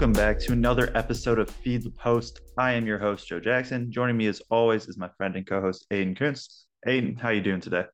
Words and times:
Welcome 0.00 0.14
back 0.14 0.40
to 0.40 0.52
another 0.54 0.90
episode 0.94 1.38
of 1.38 1.50
Feed 1.50 1.82
the 1.82 1.90
Post. 1.90 2.40
I 2.56 2.72
am 2.72 2.86
your 2.86 2.98
host, 2.98 3.28
Joe 3.28 3.38
Jackson. 3.38 3.92
Joining 3.92 4.16
me 4.16 4.28
as 4.28 4.40
always 4.50 4.88
is 4.88 4.96
my 4.96 5.10
friend 5.18 5.36
and 5.36 5.46
co-host 5.46 5.84
Aidan 5.90 6.14
Kuntz. 6.14 6.64
Aidan, 6.86 7.16
how 7.16 7.28
you 7.28 7.42
doing 7.42 7.60
today? 7.60 7.84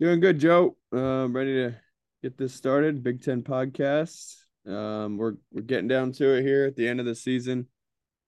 Doing 0.00 0.20
good, 0.20 0.38
Joe. 0.38 0.78
Um, 0.90 1.36
ready 1.36 1.52
to 1.52 1.76
get 2.22 2.38
this 2.38 2.54
started. 2.54 3.02
Big 3.02 3.22
Ten 3.22 3.42
podcast. 3.42 4.36
Um, 4.66 5.18
we're 5.18 5.34
we're 5.52 5.60
getting 5.60 5.86
down 5.86 6.12
to 6.12 6.38
it 6.38 6.44
here 6.44 6.64
at 6.64 6.76
the 6.76 6.88
end 6.88 6.98
of 6.98 7.04
the 7.04 7.14
season. 7.14 7.66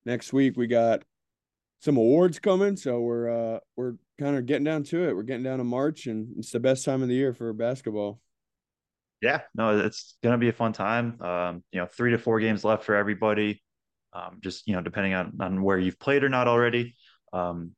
Next 0.05 0.35
week 0.35 0.59
we 0.59 0.67
got 0.67 1.03
some 1.81 1.97
awards 1.97 2.39
coming, 2.39 2.77
so 2.77 3.01
we're 3.01 3.31
uh 3.31 3.61
we're 3.77 3.95
kind 4.19 4.37
of 4.37 4.45
getting 4.45 4.65
down 4.65 4.83
to 4.83 5.09
it. 5.09 5.17
We're 5.17 5.23
getting 5.23 5.45
down 5.45 5.57
to 5.57 5.65
March, 5.65 6.05
and 6.05 6.35
it's 6.37 6.53
the 6.53 6.61
best 6.61 6.85
time 6.85 7.01
of 7.01 7.09
the 7.09 7.15
year 7.15 7.33
for 7.33 7.51
basketball. 7.55 8.21
Yeah, 9.23 9.43
no, 9.55 9.79
it's 9.79 10.17
gonna 10.23 10.37
be 10.37 10.49
a 10.49 10.53
fun 10.53 10.73
time. 10.73 11.23
Um, 11.23 11.65
you 11.71 11.81
know, 11.81 11.87
three 11.87 12.11
to 12.11 12.19
four 12.19 12.41
games 12.41 12.65
left 12.65 12.85
for 12.85 12.97
everybody. 12.97 13.63
Um, 14.13 14.39
just 14.41 14.67
you 14.67 14.75
know, 14.75 14.83
depending 14.83 15.15
on 15.15 15.39
on 15.41 15.63
where 15.63 15.79
you've 15.79 15.99
played 16.01 16.25
or 16.25 16.29
not 16.29 16.49
already. 16.49 16.97
Um, 17.33 17.71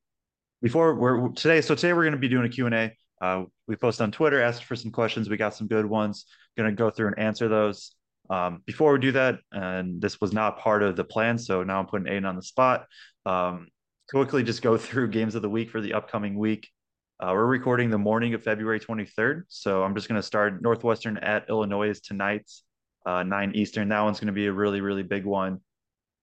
before 0.62 0.94
we're 0.94 1.28
today, 1.32 1.60
so 1.60 1.74
today 1.74 1.92
we're 1.92 2.04
gonna 2.04 2.16
be 2.16 2.28
doing 2.28 2.46
a 2.46 2.48
Q 2.48 2.64
and 2.66 2.74
A. 2.74 2.92
Uh, 3.20 3.44
we 3.68 3.76
posted 3.76 4.04
on 4.04 4.10
Twitter, 4.10 4.40
asked 4.40 4.64
for 4.64 4.74
some 4.74 4.90
questions. 4.90 5.28
We 5.28 5.36
got 5.36 5.54
some 5.54 5.68
good 5.68 5.84
ones. 5.84 6.24
Gonna 6.56 6.72
go 6.72 6.88
through 6.88 7.08
and 7.08 7.18
answer 7.18 7.46
those. 7.46 7.94
Um, 8.30 8.62
before 8.64 8.94
we 8.94 9.00
do 9.00 9.12
that, 9.12 9.40
and 9.52 10.00
this 10.00 10.22
was 10.22 10.32
not 10.32 10.58
part 10.58 10.82
of 10.82 10.96
the 10.96 11.04
plan, 11.04 11.36
so 11.36 11.62
now 11.62 11.78
I'm 11.78 11.86
putting 11.86 12.08
Aidan 12.08 12.24
on 12.24 12.36
the 12.36 12.42
spot. 12.42 12.86
Um, 13.26 13.68
quickly 14.10 14.42
just 14.42 14.62
go 14.62 14.76
through 14.78 15.08
games 15.08 15.34
of 15.34 15.42
the 15.42 15.50
week 15.50 15.68
for 15.68 15.82
the 15.82 15.92
upcoming 15.92 16.38
week. 16.38 16.70
Uh, 17.20 17.30
we're 17.32 17.46
recording 17.46 17.90
the 17.90 17.98
morning 17.98 18.34
of 18.34 18.42
February 18.42 18.80
23rd. 18.80 19.44
So 19.46 19.84
I'm 19.84 19.94
just 19.94 20.08
going 20.08 20.20
to 20.20 20.26
start 20.26 20.60
Northwestern 20.60 21.16
at 21.18 21.48
Illinois 21.48 22.00
tonight, 22.00 22.50
uh, 23.06 23.22
9 23.22 23.52
Eastern. 23.54 23.88
That 23.88 24.00
one's 24.00 24.18
going 24.18 24.26
to 24.26 24.32
be 24.32 24.46
a 24.46 24.52
really, 24.52 24.80
really 24.80 25.04
big 25.04 25.24
one. 25.24 25.60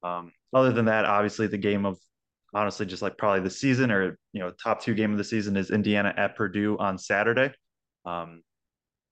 Um, 0.03 0.33
other 0.53 0.73
than 0.73 0.85
that, 0.85 1.05
obviously, 1.05 1.47
the 1.47 1.57
game 1.57 1.85
of 1.85 1.97
honestly 2.53 2.85
just 2.85 3.01
like 3.01 3.17
probably 3.17 3.39
the 3.39 3.49
season 3.49 3.89
or, 3.89 4.19
you 4.33 4.41
know, 4.41 4.51
top 4.51 4.81
two 4.81 4.93
game 4.93 5.13
of 5.13 5.17
the 5.17 5.23
season 5.23 5.55
is 5.55 5.71
Indiana 5.71 6.13
at 6.17 6.35
Purdue 6.35 6.77
on 6.77 6.97
Saturday. 6.97 7.53
Um, 8.03 8.43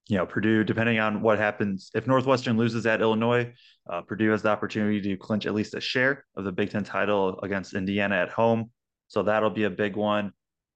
you 0.10 0.18
know, 0.18 0.26
Purdue, 0.26 0.66
depending 0.66 1.00
on 1.00 1.22
what 1.22 1.40
happens, 1.40 1.92
if 1.96 2.08
Northwestern 2.08 2.58
loses 2.58 2.86
at 2.88 3.00
Illinois, 3.00 3.54
uh, 3.90 4.02
Purdue 4.02 4.32
has 4.32 4.42
the 4.42 4.50
opportunity 4.50 5.00
to 5.00 5.16
clinch 5.16 5.46
at 5.46 5.54
least 5.54 5.76
a 5.76 5.80
share 5.80 6.26
of 6.36 6.44
the 6.44 6.52
Big 6.52 6.72
Ten 6.72 6.84
title 6.84 7.40
against 7.40 7.74
Indiana 7.74 8.16
at 8.16 8.32
home. 8.32 8.70
So 9.08 9.24
that'll 9.24 9.50
be 9.50 9.64
a 9.64 9.70
big 9.70 9.96
one. 9.96 10.34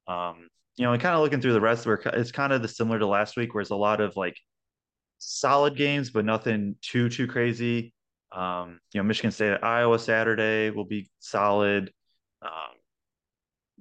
Um, 0.08 0.48
you 0.78 0.86
know, 0.86 0.94
and 0.94 1.02
kind 1.02 1.16
of 1.16 1.22
looking 1.22 1.42
through 1.42 1.54
the 1.54 1.62
rest, 1.62 1.86
where 1.86 1.96
it's 1.96 2.32
kind 2.32 2.54
of 2.54 2.62
the 2.62 2.68
similar 2.68 3.00
to 3.00 3.08
last 3.08 3.38
week, 3.38 3.54
where 3.54 3.62
it's 3.62 3.72
a 3.72 3.76
lot 3.76 4.02
of 4.02 4.16
like 4.16 4.38
solid 5.20 5.76
games, 5.76 6.10
but 6.10 6.26
nothing 6.26 6.76
too 6.82 7.10
too 7.10 7.28
crazy. 7.28 7.94
Um, 8.32 8.80
you 8.94 9.00
know, 9.00 9.04
Michigan 9.04 9.32
State 9.32 9.52
at 9.52 9.64
Iowa 9.64 10.00
Saturday 10.00 10.72
will 10.72 10.86
be 10.86 11.10
solid. 11.20 11.92
Um, 12.42 12.74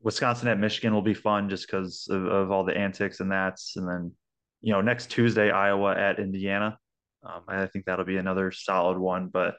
Wisconsin 0.02 0.48
at 0.48 0.58
Michigan 0.58 0.92
will 0.92 1.02
be 1.02 1.14
fun 1.14 1.48
just 1.48 1.66
because 1.66 2.08
of, 2.10 2.26
of, 2.26 2.50
all 2.50 2.64
the 2.64 2.76
antics 2.76 3.20
and 3.20 3.30
that's, 3.30 3.76
and 3.76 3.88
then 3.88 4.12
you 4.60 4.72
know 4.72 4.80
next 4.80 5.10
Tuesday 5.10 5.50
Iowa 5.50 5.96
at 5.96 6.18
Indiana. 6.18 6.78
Um, 7.24 7.42
I 7.48 7.66
think 7.66 7.84
that'll 7.84 8.04
be 8.04 8.16
another 8.16 8.50
solid 8.50 8.98
one. 8.98 9.28
But 9.28 9.54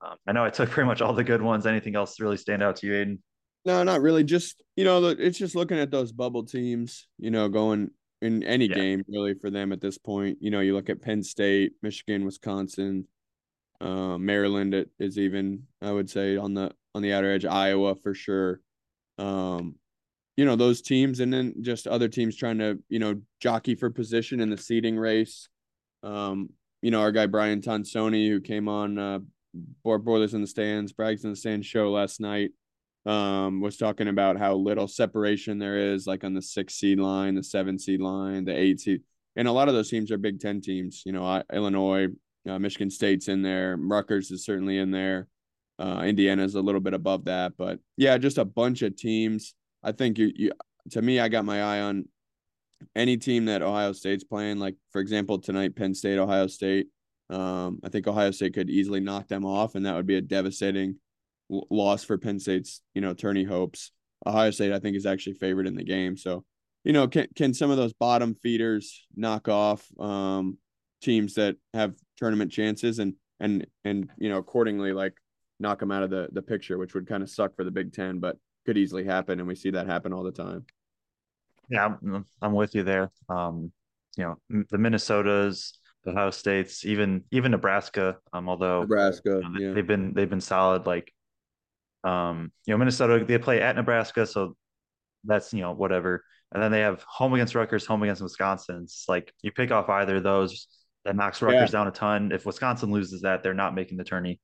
um, 0.00 0.16
I 0.26 0.32
know 0.32 0.44
I 0.44 0.50
took 0.50 0.70
pretty 0.70 0.88
much 0.88 1.02
all 1.02 1.12
the 1.12 1.24
good 1.24 1.42
ones. 1.42 1.66
Anything 1.66 1.94
else 1.94 2.18
really 2.20 2.36
stand 2.36 2.62
out 2.62 2.76
to 2.76 2.86
you, 2.86 2.94
Aidan? 2.94 3.22
No, 3.64 3.82
not 3.82 4.00
really. 4.00 4.24
Just 4.24 4.62
you 4.76 4.84
know, 4.84 5.04
it's 5.06 5.38
just 5.38 5.54
looking 5.54 5.78
at 5.78 5.90
those 5.90 6.12
bubble 6.12 6.44
teams. 6.44 7.06
You 7.18 7.30
know, 7.30 7.48
going 7.48 7.90
in 8.20 8.42
any 8.44 8.66
yeah. 8.66 8.74
game 8.74 9.04
really 9.08 9.34
for 9.34 9.50
them 9.50 9.72
at 9.72 9.80
this 9.80 9.98
point. 9.98 10.38
You 10.40 10.50
know, 10.50 10.60
you 10.60 10.74
look 10.74 10.90
at 10.90 11.02
Penn 11.02 11.22
State, 11.22 11.72
Michigan, 11.82 12.24
Wisconsin, 12.24 13.06
uh, 13.80 14.16
Maryland 14.18 14.86
is 14.98 15.18
even 15.18 15.64
I 15.80 15.92
would 15.92 16.08
say 16.08 16.36
on 16.36 16.54
the 16.54 16.72
on 16.94 17.02
the 17.02 17.12
outer 17.12 17.32
edge. 17.32 17.44
Iowa 17.44 17.94
for 17.96 18.14
sure. 18.14 18.60
Um, 19.18 19.76
you 20.36 20.44
know 20.44 20.56
those 20.56 20.82
teams, 20.82 21.20
and 21.20 21.32
then 21.32 21.54
just 21.60 21.86
other 21.86 22.08
teams 22.08 22.36
trying 22.36 22.58
to 22.58 22.78
you 22.88 22.98
know 22.98 23.20
jockey 23.40 23.74
for 23.74 23.90
position 23.90 24.40
in 24.40 24.50
the 24.50 24.56
seeding 24.56 24.96
race. 24.96 25.48
Um, 26.02 26.50
you 26.80 26.90
know 26.90 27.00
our 27.00 27.12
guy 27.12 27.26
Brian 27.26 27.60
Tonsoni 27.60 28.28
who 28.28 28.40
came 28.40 28.68
on 28.68 28.98
uh, 28.98 29.18
Boilers 29.84 30.34
in 30.34 30.40
the 30.40 30.46
Stands, 30.46 30.92
Brags 30.92 31.24
in 31.24 31.30
the 31.30 31.36
Stands 31.36 31.66
show 31.66 31.90
last 31.90 32.20
night 32.20 32.52
um, 33.04 33.60
was 33.60 33.76
talking 33.76 34.08
about 34.08 34.38
how 34.38 34.54
little 34.54 34.86
separation 34.86 35.58
there 35.58 35.92
is, 35.92 36.06
like 36.06 36.24
on 36.24 36.34
the 36.34 36.42
six 36.42 36.74
seed 36.74 36.98
line, 36.98 37.34
the 37.34 37.42
seven 37.42 37.78
seed 37.78 38.00
line, 38.00 38.44
the 38.44 38.56
eight 38.56 38.80
seed, 38.80 39.02
and 39.36 39.48
a 39.48 39.52
lot 39.52 39.68
of 39.68 39.74
those 39.74 39.90
teams 39.90 40.10
are 40.12 40.18
Big 40.18 40.40
Ten 40.40 40.60
teams. 40.60 41.02
You 41.04 41.12
know, 41.12 41.42
Illinois, 41.52 42.08
uh, 42.48 42.58
Michigan 42.58 42.90
State's 42.90 43.28
in 43.28 43.42
there, 43.42 43.76
Rutgers 43.76 44.30
is 44.30 44.44
certainly 44.44 44.78
in 44.78 44.90
there. 44.90 45.28
Uh, 45.78 46.02
Indiana's 46.04 46.54
a 46.54 46.60
little 46.60 46.80
bit 46.80 46.94
above 46.94 47.24
that, 47.24 47.54
but 47.56 47.80
yeah, 47.96 48.18
just 48.18 48.38
a 48.38 48.44
bunch 48.44 48.82
of 48.82 48.94
teams. 48.96 49.54
I 49.82 49.92
think 49.92 50.18
you, 50.18 50.30
you 50.34 50.52
to 50.90 51.02
me, 51.02 51.18
I 51.18 51.28
got 51.28 51.44
my 51.44 51.62
eye 51.62 51.80
on 51.80 52.06
any 52.94 53.16
team 53.16 53.46
that 53.46 53.62
Ohio 53.62 53.92
State's 53.92 54.24
playing. 54.24 54.58
Like 54.58 54.76
for 54.92 55.00
example, 55.00 55.38
tonight, 55.40 55.74
Penn 55.74 55.94
State, 55.94 56.18
Ohio 56.18 56.46
State. 56.46 56.86
Um, 57.30 57.80
I 57.82 57.88
think 57.88 58.06
Ohio 58.06 58.30
State 58.30 58.54
could 58.54 58.70
easily 58.70 59.00
knock 59.00 59.26
them 59.26 59.44
off, 59.44 59.74
and 59.74 59.86
that 59.86 59.96
would 59.96 60.06
be 60.06 60.16
a 60.16 60.20
devastating 60.20 60.96
loss 61.48 62.04
for 62.04 62.18
Penn 62.18 62.38
State's, 62.38 62.82
you 62.94 63.00
know, 63.00 63.14
tourney 63.14 63.44
hopes. 63.44 63.92
Ohio 64.26 64.50
State, 64.50 64.72
I 64.72 64.78
think, 64.78 64.96
is 64.96 65.06
actually 65.06 65.34
favored 65.34 65.66
in 65.66 65.74
the 65.74 65.84
game. 65.84 66.16
So, 66.16 66.44
you 66.84 66.92
know, 66.92 67.08
can 67.08 67.26
can 67.34 67.54
some 67.54 67.70
of 67.70 67.76
those 67.76 67.92
bottom 67.92 68.34
feeders 68.34 69.06
knock 69.16 69.48
off 69.48 69.86
um, 69.98 70.58
teams 71.00 71.34
that 71.34 71.56
have 71.74 71.94
tournament 72.16 72.52
chances 72.52 72.98
and 72.98 73.14
and 73.40 73.66
and 73.84 74.08
you 74.16 74.28
know 74.28 74.38
accordingly 74.38 74.92
like 74.92 75.14
knock 75.58 75.80
them 75.80 75.90
out 75.92 76.02
of 76.02 76.10
the 76.10 76.28
the 76.32 76.42
picture, 76.42 76.78
which 76.78 76.94
would 76.94 77.06
kind 77.06 77.22
of 77.22 77.30
suck 77.30 77.54
for 77.56 77.64
the 77.64 77.70
Big 77.70 77.92
Ten, 77.92 78.18
but 78.18 78.36
could 78.64 78.78
easily 78.78 79.04
happen, 79.04 79.38
and 79.38 79.48
we 79.48 79.54
see 79.54 79.70
that 79.70 79.86
happen 79.86 80.12
all 80.12 80.22
the 80.22 80.32
time. 80.32 80.64
Yeah, 81.68 81.86
I'm, 81.86 82.24
I'm 82.40 82.52
with 82.52 82.74
you 82.74 82.82
there. 82.82 83.10
Um, 83.28 83.72
you 84.16 84.24
know, 84.24 84.64
the 84.70 84.76
Minnesotas, 84.76 85.72
the 86.04 86.10
Ohio 86.10 86.30
States, 86.30 86.84
even 86.84 87.24
even 87.30 87.50
Nebraska. 87.50 88.18
Um, 88.32 88.48
although 88.48 88.82
Nebraska, 88.82 89.40
you 89.42 89.48
know, 89.48 89.58
they, 89.58 89.64
yeah. 89.64 89.72
they've 89.72 89.86
been 89.86 90.12
they've 90.14 90.30
been 90.30 90.40
solid. 90.40 90.86
Like 90.86 91.12
um, 92.04 92.52
you 92.66 92.74
know, 92.74 92.78
Minnesota, 92.78 93.24
they 93.24 93.38
play 93.38 93.60
at 93.60 93.76
Nebraska, 93.76 94.26
so 94.26 94.56
that's 95.24 95.52
you 95.52 95.60
know 95.60 95.72
whatever. 95.72 96.24
And 96.52 96.62
then 96.62 96.70
they 96.70 96.80
have 96.80 97.02
home 97.08 97.32
against 97.32 97.54
Rutgers, 97.54 97.86
home 97.86 98.02
against 98.02 98.20
Wisconsin. 98.20 98.82
It's 98.84 99.06
like 99.08 99.32
you 99.42 99.52
pick 99.52 99.70
off 99.70 99.88
either 99.88 100.16
of 100.16 100.22
those, 100.22 100.66
that 101.04 101.16
knocks 101.16 101.42
Rutgers 101.42 101.70
yeah. 101.70 101.78
down 101.78 101.88
a 101.88 101.90
ton. 101.90 102.32
If 102.32 102.46
Wisconsin 102.46 102.90
loses 102.92 103.22
that, 103.22 103.42
they're 103.42 103.54
not 103.54 103.74
making 103.74 103.98
the 103.98 104.04
tourney, 104.04 104.40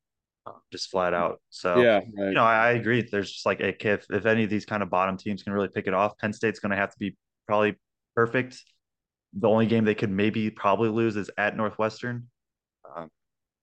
just 0.73 0.91
flat 0.91 1.15
out. 1.15 1.41
So 1.51 1.81
yeah, 1.81 1.97
right. 1.97 2.05
you 2.17 2.33
know, 2.33 2.45
I, 2.45 2.69
I, 2.69 2.71
agree. 2.73 3.07
There's 3.09 3.31
just 3.31 3.47
like 3.47 3.61
a 3.61 3.75
if 3.87 4.07
if 4.11 4.27
any 4.27 4.45
of 4.45 4.51
these 4.51 4.65
kind 4.65 4.83
of 4.83 4.91
bottom 4.91 5.17
teams 5.17 5.43
can 5.43 5.53
really 5.53 5.69
pick 5.69 5.87
it 5.87 5.95
off, 5.95 6.19
Penn 6.19 6.33
State's 6.33 6.59
going 6.59 6.71
to 6.71 6.77
have 6.77 6.91
to 6.91 6.99
be 6.99 7.17
probably 7.47 7.77
perfect. 8.15 8.61
The 9.35 9.49
only 9.49 9.67
game 9.67 9.85
they 9.85 9.95
could 9.95 10.11
maybe 10.11 10.51
probably 10.51 10.89
lose 10.89 11.17
is 11.17 11.31
at 11.39 11.57
Northwestern, 11.57 12.29
um, 12.97 13.09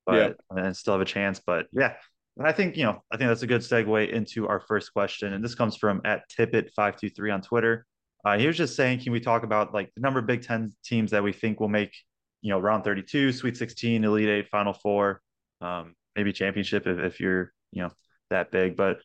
but 0.06 0.38
yeah. 0.52 0.64
and 0.64 0.78
still 0.78 0.94
have 0.94 1.02
a 1.02 1.06
chance. 1.06 1.42
But 1.46 1.66
yeah, 1.74 1.94
and 2.38 2.48
I 2.48 2.52
think, 2.52 2.76
you 2.76 2.84
know, 2.84 3.02
I 3.12 3.18
think 3.18 3.30
that's 3.30 3.44
a 3.44 3.48
good 3.48 3.62
segue 3.62 4.10
into 4.12 4.48
our 4.48 4.60
first 4.60 4.92
question. 4.94 5.34
And 5.34 5.44
this 5.44 5.56
comes 5.56 5.78
from 5.78 6.02
at 6.04 6.24
Tippett523 6.38 7.34
on 7.34 7.42
Twitter. 7.42 7.86
Uh, 8.26 8.38
he 8.38 8.48
was 8.48 8.58
just 8.58 8.76
saying, 8.76 9.00
can 9.00 9.12
we 9.14 9.20
talk 9.20 9.44
about 9.44 9.74
like 9.74 9.92
the 9.96 10.02
number 10.02 10.20
of 10.20 10.26
Big 10.26 10.42
Ten 10.42 10.74
teams 10.84 11.12
that 11.12 11.24
we 11.24 11.32
think 11.32 11.60
will 11.60 11.70
make, 11.70 11.96
you 12.42 12.50
know, 12.50 12.60
round 12.60 12.84
32, 12.84 13.32
Sweet 13.32 13.56
16, 13.56 14.04
Elite 14.04 14.28
Eight, 14.28 14.50
Final 14.50 14.74
Four, 14.74 15.22
um, 15.62 15.94
maybe 16.16 16.34
championship 16.34 16.88
if, 16.88 17.00
if 17.00 17.20
you're, 17.20 17.54
you 17.72 17.84
know, 17.84 17.92
that 18.32 18.52
big. 18.52 18.76
But 18.76 18.98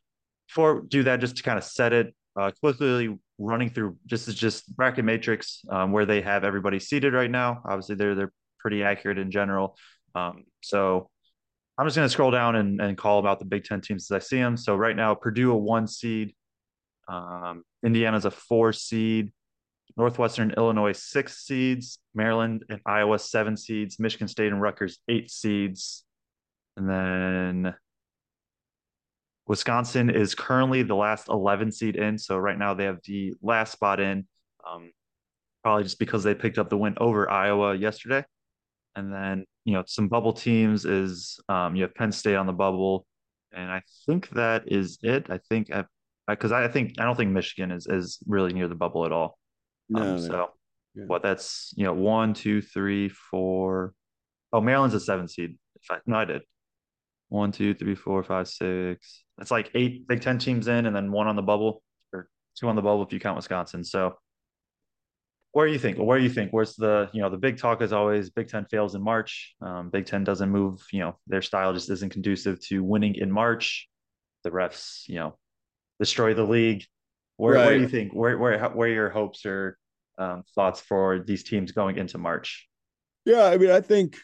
before 0.49 0.81
do 0.81 1.05
that, 1.05 1.21
just 1.21 1.37
to 1.37 1.43
kind 1.43 1.59
of 1.59 1.65
set 1.65 1.93
it, 1.93 2.15
uh, 2.37 2.51
quickly 2.61 3.17
running 3.39 3.71
through 3.71 3.97
just 4.07 4.29
is 4.29 4.35
just 4.35 4.75
bracket 4.77 5.05
matrix 5.05 5.65
um, 5.71 5.93
where 5.93 6.07
they 6.07 6.21
have 6.21 6.45
everybody 6.45 6.79
seated 6.79 7.13
right 7.13 7.31
now. 7.31 7.63
Obviously, 7.65 7.95
they're 7.95 8.15
they're 8.15 8.33
pretty 8.59 8.83
accurate 8.83 9.19
in 9.19 9.31
general. 9.31 9.77
Um, 10.15 10.45
so 10.63 11.11
I'm 11.81 11.87
just 11.87 11.97
going 11.97 12.05
to 12.05 12.13
scroll 12.13 12.31
down 12.31 12.57
and, 12.57 12.79
and 12.79 12.99
call 12.99 13.21
about 13.21 13.39
the 13.39 13.47
Big 13.47 13.65
Ten 13.65 13.81
teams 13.81 14.11
as 14.11 14.15
I 14.15 14.19
see 14.19 14.37
them. 14.37 14.59
So 14.59 14.77
right 14.77 14.95
now, 14.95 15.15
Purdue 15.15 15.51
a 15.51 15.57
one 15.57 15.87
seed, 15.87 16.35
um, 17.09 17.63
Indiana's 17.83 18.27
a 18.27 18.31
four 18.31 18.75
seed, 18.75 19.33
Northwestern 19.97 20.51
Illinois 20.59 20.93
six 20.93 21.39
seeds, 21.39 21.99
Maryland 22.15 22.67
and 22.69 22.83
Iowa 22.85 23.19
seven 23.19 23.57
seeds, 23.57 23.99
Michigan 23.99 24.29
State 24.29 24.53
and 24.53 24.61
Rutgers 24.61 24.99
eight 25.09 25.31
seeds, 25.31 26.05
and 26.77 26.87
then 26.87 27.75
Wisconsin 29.47 30.11
is 30.11 30.35
currently 30.35 30.83
the 30.83 30.95
last 30.95 31.31
11 31.31 31.73
seed 31.73 31.97
in. 31.97 32.19
So 32.19 32.37
right 32.37 32.59
now 32.59 32.75
they 32.75 32.85
have 32.85 33.01
the 33.05 33.33
last 33.41 33.73
spot 33.73 34.01
in, 34.01 34.27
um, 34.71 34.93
probably 35.63 35.85
just 35.85 35.99
because 35.99 36.25
they 36.25 36.35
picked 36.35 36.59
up 36.59 36.69
the 36.69 36.77
win 36.77 36.99
over 36.99 37.31
Iowa 37.31 37.75
yesterday. 37.75 38.23
And 38.95 39.11
then 39.11 39.47
you 39.65 39.75
know 39.75 39.85
some 39.87 40.09
bubble 40.09 40.33
teams 40.33 40.85
is 40.85 41.39
um, 41.49 41.77
you 41.77 41.83
have 41.83 41.95
Penn 41.95 42.13
State 42.13 42.37
on 42.37 42.47
the 42.47 42.53
bubble, 42.53 43.07
and 43.53 43.71
I 43.71 43.83
think 44.07 44.31
that 44.31 44.65
is 44.67 44.99
it. 45.03 45.27
I 45.31 45.39
think 45.49 45.69
because 45.69 45.87
I, 46.29 46.33
because 46.33 46.53
I, 46.53 46.69
think 46.69 46.95
I 46.99 47.05
don't 47.05 47.17
think 47.17 47.31
Michigan 47.31 47.71
is 47.71 47.87
is 47.87 48.19
really 48.27 48.53
near 48.53 48.69
the 48.69 48.75
bubble 48.75 49.05
at 49.07 49.13
all. 49.13 49.39
No, 49.89 50.15
um, 50.15 50.19
so 50.19 50.51
yeah. 50.95 51.05
what 51.07 51.23
that's 51.23 51.73
you 51.77 51.85
know 51.85 51.93
one 51.95 52.35
two 52.35 52.63
three 52.63 53.09
four. 53.09 53.93
Oh, 54.53 54.61
Maryland's 54.61 54.95
a 54.95 55.01
seven 55.01 55.29
seed. 55.29 55.57
I, 55.91 55.99
no, 56.07 56.17
I 56.17 56.25
did. 56.25 56.43
one, 57.29 57.53
two, 57.53 57.75
three, 57.75 57.95
four, 57.95 58.23
five, 58.25 58.49
six. 58.49 59.25
That's 59.39 59.51
like 59.51 59.71
eight 59.75 60.07
Big 60.09 60.21
Ten 60.21 60.39
teams 60.39 60.69
in, 60.69 60.87
and 60.87 60.95
then 60.95 61.13
one 61.13 61.29
on 61.29 61.37
the 61.37 61.43
bubble, 61.43 61.83
or 62.13 62.29
two 62.59 62.69
on 62.69 62.77
the 62.77 62.83
bubble 62.83 63.03
if 63.05 63.13
you 63.13 63.21
count 63.21 63.37
Wisconsin. 63.37 63.85
So, 63.85 64.19
where 65.53 65.67
do 65.67 65.73
you 65.73 65.79
think? 65.79 65.99
Where 65.99 66.19
do 66.19 66.25
you 66.25 66.31
think? 66.31 66.53
Where's 66.53 66.77
the 66.77 67.09
you 67.13 67.21
know 67.21 67.31
the 67.31 67.37
big 67.37 67.59
talk 67.59 67.83
is 67.83 67.93
always 67.93 68.31
Big 68.31 68.49
Ten 68.49 68.65
fails 68.67 68.95
in 68.95 69.03
March. 69.03 69.55
Um, 69.61 69.91
big 69.91 70.07
Ten 70.07 70.23
doesn't 70.23 70.49
move. 70.49 70.81
You 70.93 71.01
know 71.01 71.19
their 71.27 71.43
style 71.43 71.73
just 71.73 71.91
isn't 71.91 72.13
conducive 72.13 72.61
to 72.67 72.85
winning 72.85 73.17
in 73.17 73.31
March. 73.31 73.89
The 74.45 74.51
refs, 74.51 75.09
you 75.09 75.17
know, 75.17 75.37
destroy 75.99 76.35
the 76.35 76.45
league. 76.45 76.85
Where, 77.37 77.55
right. 77.55 77.67
where 77.67 77.75
do 77.77 77.81
you 77.83 77.89
think? 77.89 78.13
Where 78.13 78.39
where 78.39 78.59
where 78.71 78.89
are 78.89 78.93
your 78.93 79.11
hopes 79.11 79.45
or 79.45 79.77
um, 80.19 80.45
thoughts 80.55 80.81
for 80.81 81.21
these 81.21 81.43
teams 81.43 81.73
going 81.73 81.99
into 81.99 82.19
March? 82.19 82.69
Yeah, 83.25 83.45
I 83.45 83.59
mean, 83.59 83.71
I 83.71 83.81
think 83.81 84.17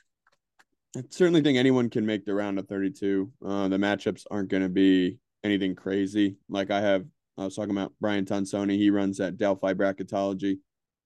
I 0.97 1.03
certainly 1.11 1.43
think 1.43 1.59
anyone 1.59 1.91
can 1.91 2.07
make 2.07 2.25
the 2.25 2.35
round 2.35 2.59
of 2.59 2.69
32. 2.69 3.31
Uh, 3.45 3.69
the 3.69 3.77
matchups 3.77 4.25
aren't 4.31 4.49
going 4.49 4.63
to 4.63 4.69
be 4.69 5.19
anything 5.45 5.75
crazy. 5.75 6.37
Like 6.49 6.71
I 6.71 6.81
have, 6.81 7.05
I 7.37 7.45
was 7.45 7.57
talking 7.57 7.73
about 7.73 7.93
Brian 8.01 8.25
Tonsoni. 8.25 8.77
He 8.77 8.91
runs 8.91 9.21
at 9.21 9.37
Delphi 9.37 9.75
Bracketology 9.75 10.59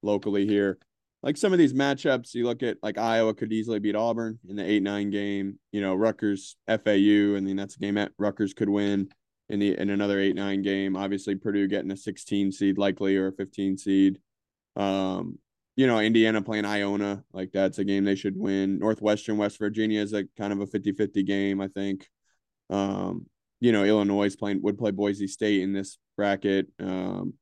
locally 0.03 0.47
here. 0.47 0.79
Like 1.23 1.37
some 1.37 1.53
of 1.53 1.59
these 1.59 1.75
matchups, 1.75 2.35
you 2.35 2.47
look 2.47 2.63
at 2.63 2.79
like 2.83 2.97
Iowa 2.97 3.35
could 3.35 3.53
easily 3.53 3.79
beat 3.79 3.95
Auburn 3.95 4.39
in 4.49 4.57
the 4.57 4.65
8 4.65 4.83
9 4.83 5.11
game. 5.11 5.59
You 5.71 5.83
know, 5.83 5.95
Rutgers, 5.95 6.57
FAU, 6.67 7.37
and 7.37 7.47
then 7.47 7.57
that's 7.57 7.77
a 7.77 7.79
game 7.79 7.97
that 7.97 8.13
Rutgers 8.19 8.55
could 8.55 8.71
win 8.71 9.11
in 9.51 9.59
the 9.59 9.79
in 9.79 9.91
another 9.91 10.19
8 10.19 10.35
9 10.35 10.63
game. 10.63 10.97
Obviously, 10.97 11.35
Purdue 11.35 11.69
getting 11.69 11.91
a 11.91 11.97
16 11.97 12.53
seed 12.53 12.79
likely 12.79 13.17
or 13.17 13.29
a 13.29 13.33
15 13.33 13.77
seed. 13.77 14.19
Um, 14.77 15.39
you 15.77 15.87
know, 15.87 15.99
Indiana 15.99 16.43
playing 16.43 16.65
Iona, 16.65 17.25
like 17.33 17.53
that's 17.53 17.79
a 17.79 17.85
game 17.85 18.05
they 18.05 18.15
should 18.15 18.37
win. 18.37 18.79
Northwestern, 18.79 19.37
West 19.37 19.59
Virginia 19.59 20.01
is 20.01 20.13
a 20.13 20.25
kind 20.39 20.53
of 20.53 20.61
a 20.61 20.67
50 20.67 20.93
50 20.93 21.23
game, 21.23 21.61
I 21.61 21.69
think. 21.69 22.09
Um, 22.71 23.27
you 23.61 23.73
know, 23.73 23.85
Illinois 23.85 24.35
playing 24.35 24.63
would 24.63 24.79
play 24.79 24.91
Boise 24.91 25.27
State 25.27 25.63
in 25.63 25.73
this 25.73 25.99
bracket. 26.17 26.69
Um, 26.79 27.35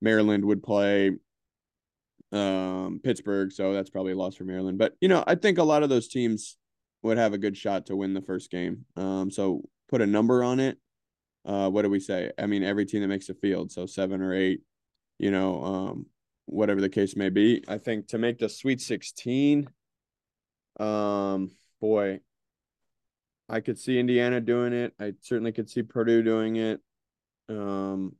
Maryland 0.00 0.44
would 0.44 0.62
play 0.62 1.12
um, 2.36 3.00
Pittsburgh, 3.02 3.52
so 3.52 3.72
that's 3.72 3.90
probably 3.90 4.12
a 4.12 4.16
loss 4.16 4.36
for 4.36 4.44
Maryland. 4.44 4.78
But 4.78 4.94
you 5.00 5.08
know, 5.08 5.24
I 5.26 5.34
think 5.34 5.58
a 5.58 5.62
lot 5.62 5.82
of 5.82 5.88
those 5.88 6.08
teams 6.08 6.56
would 7.02 7.18
have 7.18 7.32
a 7.32 7.38
good 7.38 7.56
shot 7.56 7.86
to 7.86 7.96
win 7.96 8.14
the 8.14 8.22
first 8.22 8.50
game. 8.50 8.84
Um, 8.96 9.30
so 9.30 9.62
put 9.88 10.02
a 10.02 10.06
number 10.06 10.42
on 10.42 10.60
it. 10.60 10.78
Uh, 11.44 11.70
what 11.70 11.82
do 11.82 11.90
we 11.90 12.00
say? 12.00 12.32
I 12.38 12.46
mean, 12.46 12.62
every 12.62 12.86
team 12.86 13.02
that 13.02 13.08
makes 13.08 13.28
the 13.28 13.34
field, 13.34 13.70
so 13.70 13.86
seven 13.86 14.20
or 14.20 14.34
eight. 14.34 14.62
You 15.18 15.30
know, 15.30 15.64
um, 15.64 16.06
whatever 16.46 16.80
the 16.80 16.88
case 16.88 17.16
may 17.16 17.28
be. 17.28 17.64
I 17.68 17.78
think 17.78 18.08
to 18.08 18.18
make 18.18 18.38
the 18.38 18.48
Sweet 18.48 18.80
16, 18.80 19.68
um, 20.78 21.50
boy, 21.80 22.20
I 23.48 23.60
could 23.60 23.78
see 23.78 23.98
Indiana 23.98 24.40
doing 24.40 24.72
it. 24.72 24.92
I 24.98 25.14
certainly 25.20 25.52
could 25.52 25.70
see 25.70 25.82
Purdue 25.82 26.22
doing 26.22 26.56
it. 26.56 26.80
Um, 27.48 28.16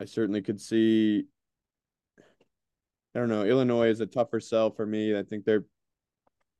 I 0.00 0.04
certainly 0.04 0.42
could 0.42 0.60
see. 0.60 1.26
I 3.16 3.18
don't 3.18 3.30
know. 3.30 3.44
Illinois 3.44 3.88
is 3.88 4.00
a 4.00 4.06
tougher 4.06 4.40
sell 4.40 4.70
for 4.70 4.84
me. 4.84 5.16
I 5.16 5.22
think 5.22 5.46
they're 5.46 5.64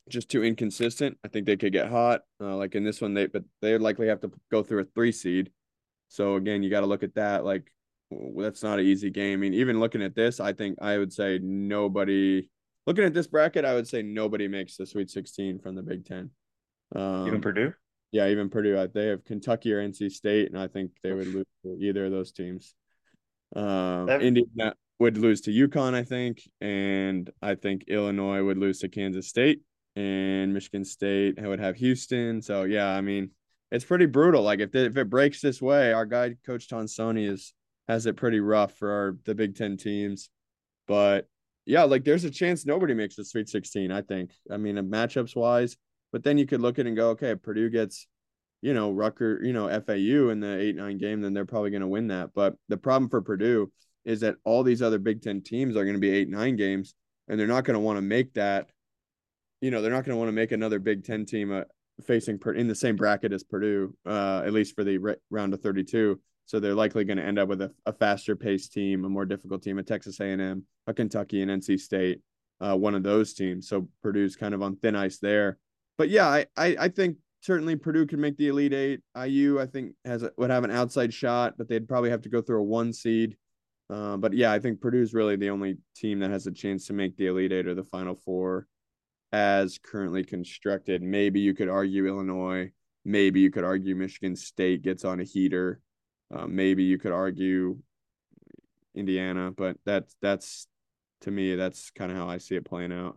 just 0.09 0.31
too 0.31 0.43
inconsistent. 0.43 1.19
I 1.23 1.29
think 1.29 1.45
they 1.45 1.59
could 1.59 1.75
get 1.75 1.91
hot. 1.91 2.23
Uh, 2.41 2.57
like 2.57 2.75
in 2.75 2.83
this 2.83 3.03
one, 3.03 3.13
they 3.13 3.27
but 3.27 3.45
they 3.61 3.73
would 3.73 3.83
likely 3.83 4.09
have 4.09 4.21
to 4.21 4.33
go 4.51 4.63
through 4.63 4.81
a 4.81 4.85
three 4.85 5.13
seed. 5.13 5.51
So 6.09 6.37
again, 6.37 6.63
you 6.63 6.71
got 6.71 6.81
to 6.81 6.87
look 6.87 7.03
at 7.03 7.17
that. 7.17 7.45
Like 7.45 7.71
that's 8.11 8.63
not 8.63 8.79
an 8.79 8.87
easy 8.87 9.11
game. 9.11 9.35
I 9.35 9.43
mean, 9.43 9.53
even 9.53 9.81
looking 9.81 10.01
at 10.01 10.15
this, 10.15 10.41
I 10.41 10.55
think 10.55 10.79
I 10.81 10.97
would 10.97 11.13
say 11.13 11.39
nobody. 11.43 12.49
Looking 12.87 13.05
at 13.05 13.13
this 13.13 13.27
bracket, 13.27 13.67
I 13.67 13.75
would 13.75 13.87
say 13.87 14.01
nobody 14.01 14.49
makes 14.49 14.79
the 14.79 14.87
Sweet 14.87 15.11
16 15.11 15.59
from 15.59 15.75
the 15.75 15.83
Big 15.83 16.07
Ten. 16.07 16.31
Um, 16.95 17.27
even 17.27 17.43
Purdue. 17.43 17.75
Yeah, 18.13 18.29
even 18.29 18.49
Purdue. 18.49 18.89
They 18.95 19.09
have 19.09 19.25
Kentucky 19.25 19.75
or 19.75 19.87
NC 19.87 20.11
State, 20.11 20.49
and 20.51 20.59
I 20.59 20.69
think 20.69 20.93
they 21.03 21.13
would 21.13 21.27
lose 21.27 21.47
to 21.65 21.77
either 21.79 22.07
of 22.07 22.13
those 22.13 22.33
teams. 22.33 22.75
Um, 23.55 24.07
that... 24.07 24.23
Indiana 24.23 24.73
would 24.99 25.19
lose 25.19 25.43
to 25.43 25.51
UConn, 25.51 25.95
I 25.95 26.05
think, 26.05 26.43
and 26.61 27.31
I 27.43 27.55
think 27.55 27.85
Illinois 27.89 28.43
would 28.43 28.59
lose 28.59 28.79
to 28.81 28.89
Kansas 28.89 29.29
State, 29.29 29.61
and 29.95 30.55
Michigan 30.55 30.85
State 30.85 31.35
would 31.41 31.61
have 31.61 31.77
Houston. 31.77 32.41
So 32.41 32.65
yeah, 32.65 32.89
I 32.89 33.01
mean, 33.01 33.31
it's 33.71 33.85
pretty 33.85 34.07
brutal. 34.07 34.43
Like 34.43 34.61
if 34.61 34.75
if 34.75 34.97
it 34.97 35.11
breaks 35.11 35.41
this 35.41 35.61
way, 35.61 35.93
our 35.93 36.07
guy 36.07 36.37
Coach 36.47 36.69
Tonsoni 36.69 37.29
is 37.31 37.53
has 37.89 38.07
it 38.07 38.17
pretty 38.17 38.41
rough 38.41 38.75
for 38.75 38.91
our, 38.91 39.17
the 39.25 39.35
Big 39.35 39.57
Ten 39.57 39.77
teams. 39.77 40.31
But 40.87 41.29
yeah, 41.67 41.83
like 41.83 42.05
there's 42.05 42.25
a 42.25 42.31
chance 42.31 42.65
nobody 42.65 42.95
makes 42.95 43.17
the 43.17 43.25
Sweet 43.25 43.49
16. 43.49 43.91
I 43.91 44.03
think. 44.03 44.33
I 44.51 44.57
mean, 44.57 44.77
matchups 44.77 45.37
wise, 45.37 45.77
but 46.13 46.23
then 46.23 46.39
you 46.39 46.47
could 46.47 46.61
look 46.61 46.79
at 46.79 46.87
it 46.87 46.89
and 46.89 46.97
go, 46.97 47.11
okay, 47.11 47.35
Purdue 47.35 47.71
gets, 47.71 48.07
you 48.63 48.73
know, 48.73 48.93
Rucker, 48.93 49.43
you 49.45 49.53
know, 49.53 49.69
FAU 49.69 50.31
in 50.31 50.41
the 50.41 50.59
eight 50.59 50.77
nine 50.77 50.99
game, 50.99 51.21
then 51.21 51.35
they're 51.35 51.45
probably 51.45 51.71
going 51.71 51.83
to 51.83 51.89
win 51.89 52.09
that. 52.09 52.31
But 52.35 52.57
the 52.69 52.77
problem 52.77 53.11
for 53.11 53.21
Purdue 53.21 53.71
is 54.07 54.21
that 54.21 54.37
all 54.45 54.63
these 54.63 54.81
other 54.81 54.99
Big 54.99 55.21
Ten 55.21 55.43
teams 55.43 55.77
are 55.77 55.85
going 55.85 55.97
to 55.97 56.01
be 56.01 56.11
eight 56.11 56.31
nine 56.31 56.57
games, 56.57 56.95
and 57.29 57.39
they're 57.39 57.47
not 57.47 57.65
going 57.65 57.75
to 57.75 57.81
want 57.81 57.99
to 57.99 58.03
make 58.03 58.33
that. 58.35 58.71
You 59.61 59.71
know, 59.71 59.83
they're 59.83 59.91
not 59.91 60.05
going 60.05 60.15
to 60.15 60.19
want 60.19 60.29
to 60.29 60.33
make 60.33 60.53
another 60.53 60.79
Big 60.79 61.05
Ten 61.05 61.27
team 61.27 61.53
uh, 61.53 61.63
facing 62.05 62.39
in 62.55 62.69
the 62.69 62.75
same 62.75 62.97
bracket 62.97 63.33
as 63.33 63.43
Purdue, 63.43 63.95
uh, 64.07 64.43
at 64.47 64.53
least 64.53 64.75
for 64.75 64.85
the 64.85 64.99
re- 64.99 65.17
round 65.31 65.53
of 65.53 65.61
32. 65.61 66.21
So 66.45 66.61
they're 66.61 66.75
likely 66.75 67.05
going 67.05 67.17
to 67.17 67.25
end 67.25 67.39
up 67.39 67.49
with 67.49 67.61
a, 67.61 67.73
a 67.87 67.93
faster 67.93 68.37
paced 68.37 68.73
team, 68.73 69.05
a 69.05 69.09
more 69.09 69.25
difficult 69.25 69.63
team, 69.63 69.79
a 69.79 69.83
Texas 69.83 70.21
A&M, 70.21 70.65
a 70.87 70.95
Kentucky, 70.95 71.43
and 71.43 71.51
NC 71.51 71.81
State, 71.81 72.21
uh, 72.61 72.77
one 72.77 72.95
of 72.95 73.03
those 73.03 73.35
teams. 73.35 73.69
So 73.69 73.89
Purdue's 74.03 74.37
kind 74.37 74.55
of 74.55 74.63
on 74.63 74.77
thin 74.77 74.95
ice 74.95 75.19
there. 75.19 75.59
But 75.99 76.09
yeah, 76.09 76.29
I, 76.29 76.47
I, 76.57 76.77
I 76.79 76.89
think 76.89 77.17
certainly 77.41 77.75
Purdue 77.75 78.07
can 78.07 78.21
make 78.21 78.37
the 78.37 78.49
Elite 78.49 78.75
Eight. 78.75 79.01
IU, 79.21 79.61
I 79.61 79.67
think, 79.67 79.95
has 80.05 80.23
a, 80.23 80.31
would 80.37 80.51
have 80.51 80.65
an 80.65 80.71
outside 80.71 81.13
shot, 81.13 81.55
but 81.59 81.69
they'd 81.69 81.89
probably 81.89 82.11
have 82.11 82.23
to 82.23 82.29
go 82.29 82.41
through 82.41 82.61
a 82.61 82.65
one 82.65 82.93
seed. 82.93 83.37
Uh, 83.89 84.17
but 84.17 84.33
yeah, 84.33 84.53
I 84.53 84.59
think 84.59 84.81
Purdue's 84.81 85.15
really 85.15 85.37
the 85.37 85.51
only 85.51 85.79
team 85.95 86.19
that 86.21 86.31
has 86.31 86.47
a 86.47 86.53
chance 86.53 86.87
to 86.87 86.93
make 86.93 87.17
the 87.17 87.27
Elite 87.27 87.53
Eight 87.53 87.67
or 87.67 87.75
the 87.75 87.85
Final 87.85 88.17
Four 88.17 88.67
as 89.33 89.79
currently 89.79 90.25
constructed. 90.25 91.03
Maybe 91.03 91.41
you 91.41 91.55
could 91.55 91.69
argue 91.69 92.07
Illinois. 92.07 92.73
Maybe 93.05 93.41
you 93.41 93.51
could 93.51 93.65
argue 93.65 93.95
Michigan 93.95 94.35
State 94.35 94.83
gets 94.83 95.05
on 95.05 95.21
a 95.21 95.25
heater. 95.25 95.81
Uh, 96.35 96.47
maybe 96.47 96.83
you 96.83 96.99
could 96.99 97.13
argue 97.13 97.79
Indiana, 98.95 99.53
but 99.53 99.77
that's 99.85 100.17
that's 100.21 100.67
to 101.21 101.31
me 101.31 101.55
that's 101.55 101.91
kind 101.91 102.11
of 102.11 102.19
how 102.19 102.29
I 102.29 102.39
see 102.39 102.57
it 102.57 102.65
playing 102.65 102.93
out. 102.93 103.17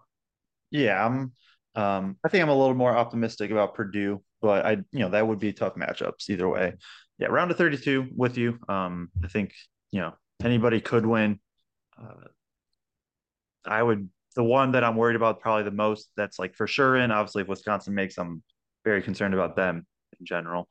Yeah, 0.71 1.03
I'm. 1.03 1.31
Um, 1.75 2.17
I 2.23 2.29
think 2.29 2.41
I'm 2.41 2.49
a 2.49 2.57
little 2.57 2.75
more 2.75 2.95
optimistic 2.95 3.51
about 3.51 3.75
Purdue, 3.75 4.21
but 4.41 4.65
I, 4.65 4.71
you 4.91 4.99
know, 4.99 5.09
that 5.09 5.25
would 5.25 5.39
be 5.39 5.53
tough 5.53 5.75
matchups 5.75 6.29
either 6.29 6.49
way. 6.49 6.73
Yeah, 7.19 7.27
round 7.27 7.51
of 7.51 7.57
32 7.57 8.07
with 8.15 8.37
you. 8.37 8.59
Um, 8.67 9.09
I 9.23 9.27
think 9.27 9.53
you 9.91 10.01
know 10.01 10.13
anybody 10.43 10.81
could 10.81 11.05
win. 11.05 11.39
Uh, 11.99 12.27
I 13.65 13.83
would. 13.83 14.09
The 14.35 14.43
one 14.43 14.71
that 14.73 14.83
I'm 14.83 14.95
worried 14.95 15.15
about 15.15 15.41
probably 15.41 15.63
the 15.63 15.71
most 15.71 16.11
that's 16.15 16.39
like 16.39 16.55
for 16.55 16.67
sure 16.67 16.95
in. 16.95 17.11
Obviously, 17.11 17.41
if 17.41 17.47
Wisconsin 17.47 17.95
makes, 17.95 18.17
I'm 18.17 18.43
very 18.85 19.01
concerned 19.01 19.33
about 19.33 19.55
them 19.55 19.85
in 20.19 20.25
general. 20.25 20.67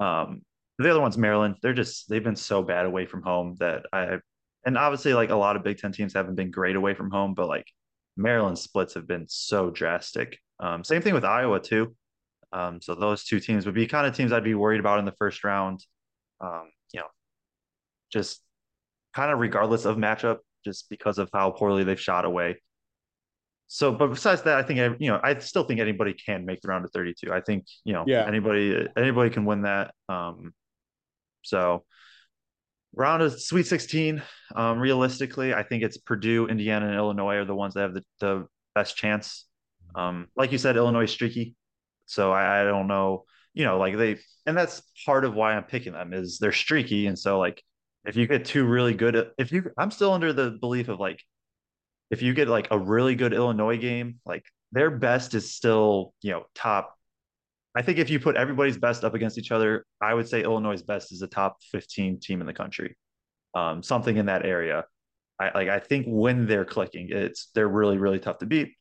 Um, 0.00 0.42
the 0.78 0.90
other 0.90 1.00
one's 1.00 1.16
Maryland. 1.16 1.56
They're 1.62 1.72
just 1.72 2.08
they've 2.08 2.22
been 2.22 2.36
so 2.36 2.62
bad 2.62 2.84
away 2.84 3.06
from 3.06 3.22
home 3.22 3.56
that 3.60 3.86
I 3.92 4.18
and 4.64 4.76
obviously 4.76 5.14
like 5.14 5.30
a 5.30 5.36
lot 5.36 5.56
of 5.56 5.64
Big 5.64 5.78
Ten 5.78 5.92
teams 5.92 6.12
haven't 6.12 6.34
been 6.34 6.50
great 6.50 6.76
away 6.76 6.94
from 6.94 7.10
home, 7.10 7.34
but 7.34 7.48
like 7.48 7.66
Maryland 8.16 8.58
splits 8.58 8.94
have 8.94 9.06
been 9.06 9.26
so 9.28 9.70
drastic. 9.70 10.38
Um, 10.60 10.84
same 10.84 11.02
thing 11.02 11.14
with 11.14 11.24
Iowa 11.24 11.60
too. 11.60 11.94
Um, 12.52 12.80
so 12.80 12.94
those 12.94 13.24
two 13.24 13.40
teams 13.40 13.66
would 13.66 13.74
be 13.74 13.86
kind 13.86 14.06
of 14.06 14.14
teams 14.14 14.32
I'd 14.32 14.44
be 14.44 14.54
worried 14.54 14.80
about 14.80 14.98
in 14.98 15.04
the 15.04 15.12
first 15.12 15.44
round. 15.44 15.84
Um, 16.40 16.70
you 16.92 17.00
know, 17.00 17.06
just 18.12 18.42
kind 19.16 19.32
of 19.32 19.38
regardless 19.38 19.86
of 19.86 19.96
matchup, 19.96 20.38
just 20.62 20.90
because 20.90 21.18
of 21.18 21.30
how 21.32 21.50
poorly 21.50 21.84
they've 21.84 22.00
shot 22.00 22.26
away. 22.26 22.60
So, 23.66 23.90
but 23.92 24.08
besides 24.08 24.42
that, 24.42 24.58
I 24.58 24.62
think 24.62 25.00
you 25.00 25.08
know, 25.10 25.18
I 25.24 25.38
still 25.38 25.64
think 25.64 25.80
anybody 25.80 26.12
can 26.12 26.44
make 26.44 26.60
the 26.60 26.68
round 26.68 26.84
of 26.84 26.92
32. 26.92 27.32
I 27.32 27.40
think 27.40 27.64
you 27.84 27.94
know, 27.94 28.04
yeah, 28.06 28.26
anybody 28.26 28.86
anybody 28.96 29.30
can 29.30 29.46
win 29.46 29.62
that. 29.62 29.94
Um, 30.10 30.52
so 31.42 31.84
round 32.94 33.22
of 33.22 33.40
Sweet 33.40 33.66
16, 33.66 34.22
um, 34.54 34.78
realistically, 34.78 35.54
I 35.54 35.62
think 35.62 35.82
it's 35.82 35.96
Purdue, 35.96 36.46
Indiana, 36.46 36.86
and 36.86 36.94
Illinois 36.94 37.36
are 37.36 37.44
the 37.46 37.54
ones 37.54 37.74
that 37.74 37.80
have 37.80 37.94
the, 37.94 38.04
the 38.20 38.46
best 38.74 38.96
chance. 38.96 39.46
Um, 39.94 40.28
like 40.36 40.52
you 40.52 40.58
said, 40.58 40.76
Illinois 40.76 41.06
streaky. 41.06 41.56
So 42.04 42.32
I, 42.32 42.60
I 42.60 42.64
don't 42.64 42.86
know, 42.86 43.24
you 43.54 43.64
know, 43.64 43.78
like 43.78 43.96
they, 43.96 44.18
and 44.44 44.56
that's 44.56 44.82
part 45.04 45.24
of 45.24 45.34
why 45.34 45.54
I'm 45.54 45.64
picking 45.64 45.94
them 45.94 46.12
is 46.12 46.38
they're 46.38 46.52
streaky. 46.52 47.06
And 47.06 47.18
so 47.18 47.38
like, 47.38 47.62
if 48.06 48.16
you 48.16 48.26
get 48.26 48.44
two 48.44 48.64
really 48.64 48.94
good, 48.94 49.30
if 49.38 49.52
you, 49.52 49.70
I'm 49.78 49.90
still 49.90 50.12
under 50.12 50.32
the 50.32 50.52
belief 50.52 50.88
of 50.88 51.00
like, 51.00 51.22
if 52.10 52.22
you 52.22 52.34
get 52.34 52.48
like 52.48 52.68
a 52.70 52.78
really 52.78 53.16
good 53.16 53.32
Illinois 53.32 53.78
game, 53.78 54.20
like 54.24 54.44
their 54.72 54.90
best 54.90 55.34
is 55.34 55.52
still, 55.52 56.14
you 56.22 56.32
know, 56.32 56.44
top 56.54 56.96
I 57.76 57.82
think 57.82 57.98
if 57.98 58.08
you 58.08 58.18
put 58.18 58.36
everybody's 58.36 58.78
best 58.78 59.04
up 59.04 59.12
against 59.12 59.36
each 59.36 59.52
other, 59.52 59.84
I 60.00 60.14
would 60.14 60.26
say 60.26 60.42
Illinois' 60.42 60.80
best 60.80 61.12
is 61.12 61.20
a 61.20 61.26
top 61.26 61.58
15 61.72 62.20
team 62.20 62.40
in 62.40 62.46
the 62.46 62.54
country. 62.54 62.96
Um, 63.54 63.82
something 63.82 64.16
in 64.16 64.26
that 64.26 64.46
area. 64.46 64.84
I 65.38 65.50
like 65.54 65.68
I 65.68 65.78
think 65.78 66.06
when 66.08 66.46
they're 66.46 66.64
clicking, 66.64 67.08
it's 67.10 67.50
they're 67.54 67.68
really, 67.68 67.98
really 67.98 68.18
tough 68.18 68.38
to 68.38 68.46
beat. 68.46 68.72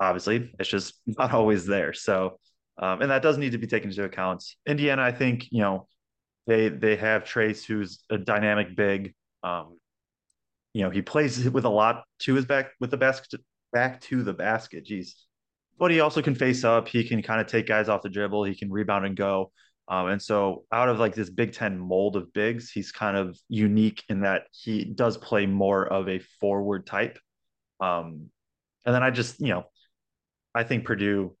Obviously, 0.00 0.50
it's 0.58 0.70
just 0.70 0.94
not 1.06 1.32
always 1.32 1.66
there. 1.66 1.92
So 1.92 2.38
Um, 2.78 3.02
and 3.02 3.10
that 3.10 3.22
does 3.22 3.36
need 3.36 3.52
to 3.52 3.58
be 3.58 3.66
taken 3.66 3.90
into 3.90 4.04
account. 4.04 4.42
Indiana, 4.66 5.02
I 5.02 5.12
think, 5.12 5.46
you 5.50 5.60
know, 5.60 5.86
they 6.50 6.68
they 6.68 6.96
have 6.96 7.22
Trayce, 7.22 7.64
who's 7.64 8.02
a 8.10 8.18
dynamic 8.18 8.74
big. 8.74 9.14
Um, 9.44 9.78
you 10.74 10.82
know, 10.82 10.90
he 10.90 11.00
plays 11.00 11.48
with 11.48 11.64
a 11.64 11.70
lot 11.70 12.02
to 12.20 12.34
his 12.34 12.44
back 12.44 12.72
with 12.80 12.90
the 12.90 12.96
basket 12.96 13.40
back 13.72 14.00
to 14.02 14.24
the 14.24 14.32
basket. 14.32 14.84
Jeez. 14.84 15.12
But 15.78 15.92
he 15.92 16.00
also 16.00 16.20
can 16.20 16.34
face 16.34 16.64
up. 16.64 16.88
He 16.88 17.04
can 17.04 17.22
kind 17.22 17.40
of 17.40 17.46
take 17.46 17.66
guys 17.66 17.88
off 17.88 18.02
the 18.02 18.08
dribble. 18.08 18.44
He 18.44 18.56
can 18.56 18.70
rebound 18.70 19.06
and 19.06 19.16
go. 19.16 19.52
Um, 19.88 20.08
and 20.08 20.20
so 20.20 20.64
out 20.72 20.88
of 20.88 20.98
like 20.98 21.14
this 21.14 21.30
Big 21.30 21.52
Ten 21.52 21.78
mold 21.78 22.16
of 22.16 22.32
bigs, 22.32 22.70
he's 22.70 22.92
kind 22.92 23.16
of 23.16 23.38
unique 23.48 24.02
in 24.08 24.20
that 24.22 24.42
he 24.50 24.84
does 24.84 25.16
play 25.16 25.46
more 25.46 25.86
of 25.86 26.08
a 26.08 26.18
forward 26.40 26.84
type. 26.86 27.18
Um, 27.80 28.30
and 28.84 28.94
then 28.94 29.02
I 29.02 29.10
just, 29.10 29.40
you 29.40 29.48
know, 29.48 29.64
I 30.54 30.64
think 30.64 30.84
Purdue, 30.84 31.36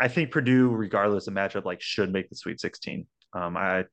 I 0.00 0.08
think 0.08 0.30
Purdue, 0.30 0.68
regardless 0.68 1.26
of 1.26 1.34
matchup, 1.34 1.64
like 1.64 1.82
should 1.82 2.12
make 2.12 2.30
the 2.30 2.36
Sweet 2.36 2.60
16. 2.60 3.06
Um, 3.34 3.56
I, 3.56 3.84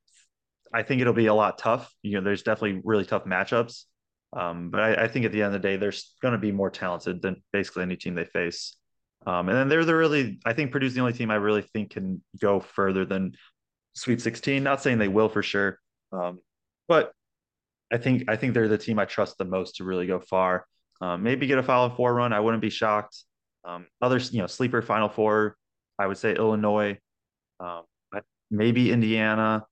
I 0.74 0.84
think 0.84 1.02
it'll 1.02 1.14
be 1.14 1.28
a 1.28 1.34
lot 1.34 1.58
tough. 1.58 1.94
You 2.02 2.16
know, 2.16 2.22
there's 2.22 2.44
definitely 2.44 2.82
really 2.84 3.06
tough 3.06 3.26
matchups. 3.26 3.84
Um, 4.36 4.70
but 4.72 4.80
I, 4.80 5.04
I, 5.04 5.08
think 5.08 5.26
at 5.26 5.32
the 5.32 5.44
end 5.44 5.54
of 5.56 5.62
the 5.62 5.68
day, 5.68 5.78
they're 5.78 5.94
going 6.22 6.32
to 6.32 6.40
be 6.40 6.52
more 6.52 6.72
talented 6.72 7.22
than 7.22 7.44
basically 7.52 7.84
any 7.84 7.96
team 7.96 8.16
they 8.16 8.26
face. 8.26 8.76
Um, 9.28 9.48
and 9.48 9.56
then 9.56 9.70
they're 9.70 9.86
the 9.86 9.96
really, 9.96 10.40
I 10.44 10.54
think 10.54 10.72
Purdue's 10.72 10.96
the 10.96 11.02
only 11.02 11.14
team 11.14 11.30
I 11.30 11.36
really 11.36 11.62
think 11.62 11.92
can 11.92 12.24
go 12.42 12.60
further 12.60 13.06
than 13.06 13.34
Sweet 13.94 14.22
16. 14.22 14.64
Not 14.64 14.82
saying 14.82 14.98
they 14.98 15.08
will 15.08 15.30
for 15.30 15.44
sure, 15.44 15.78
um, 16.12 16.40
but 16.88 17.12
I 17.92 17.98
think 17.98 18.24
I 18.28 18.36
think 18.36 18.56
they're 18.56 18.68
the 18.68 18.78
team 18.78 18.98
I 18.98 19.06
trust 19.06 19.38
the 19.38 19.46
most 19.46 19.76
to 19.76 19.84
really 19.84 20.08
go 20.08 20.20
far. 20.20 20.66
Um, 21.00 21.22
maybe 21.22 21.46
get 21.46 21.60
a 21.60 21.64
Final 21.64 21.96
Four 21.96 22.16
run. 22.16 22.34
I 22.34 22.40
wouldn't 22.40 22.62
be 22.62 22.72
shocked. 22.72 23.24
Um, 23.64 23.86
others, 24.02 24.34
you 24.34 24.42
know, 24.42 24.48
sleeper 24.48 24.82
Final 24.82 25.10
Four. 25.10 25.56
I 26.00 26.08
would 26.08 26.18
say 26.18 26.36
Illinois, 26.36 26.98
um, 27.60 27.84
maybe 28.50 28.92
Indiana. 28.92 29.64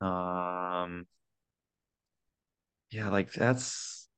Um, 0.00 1.06
yeah, 2.90 3.08
like 3.10 3.32
that's 3.32 4.08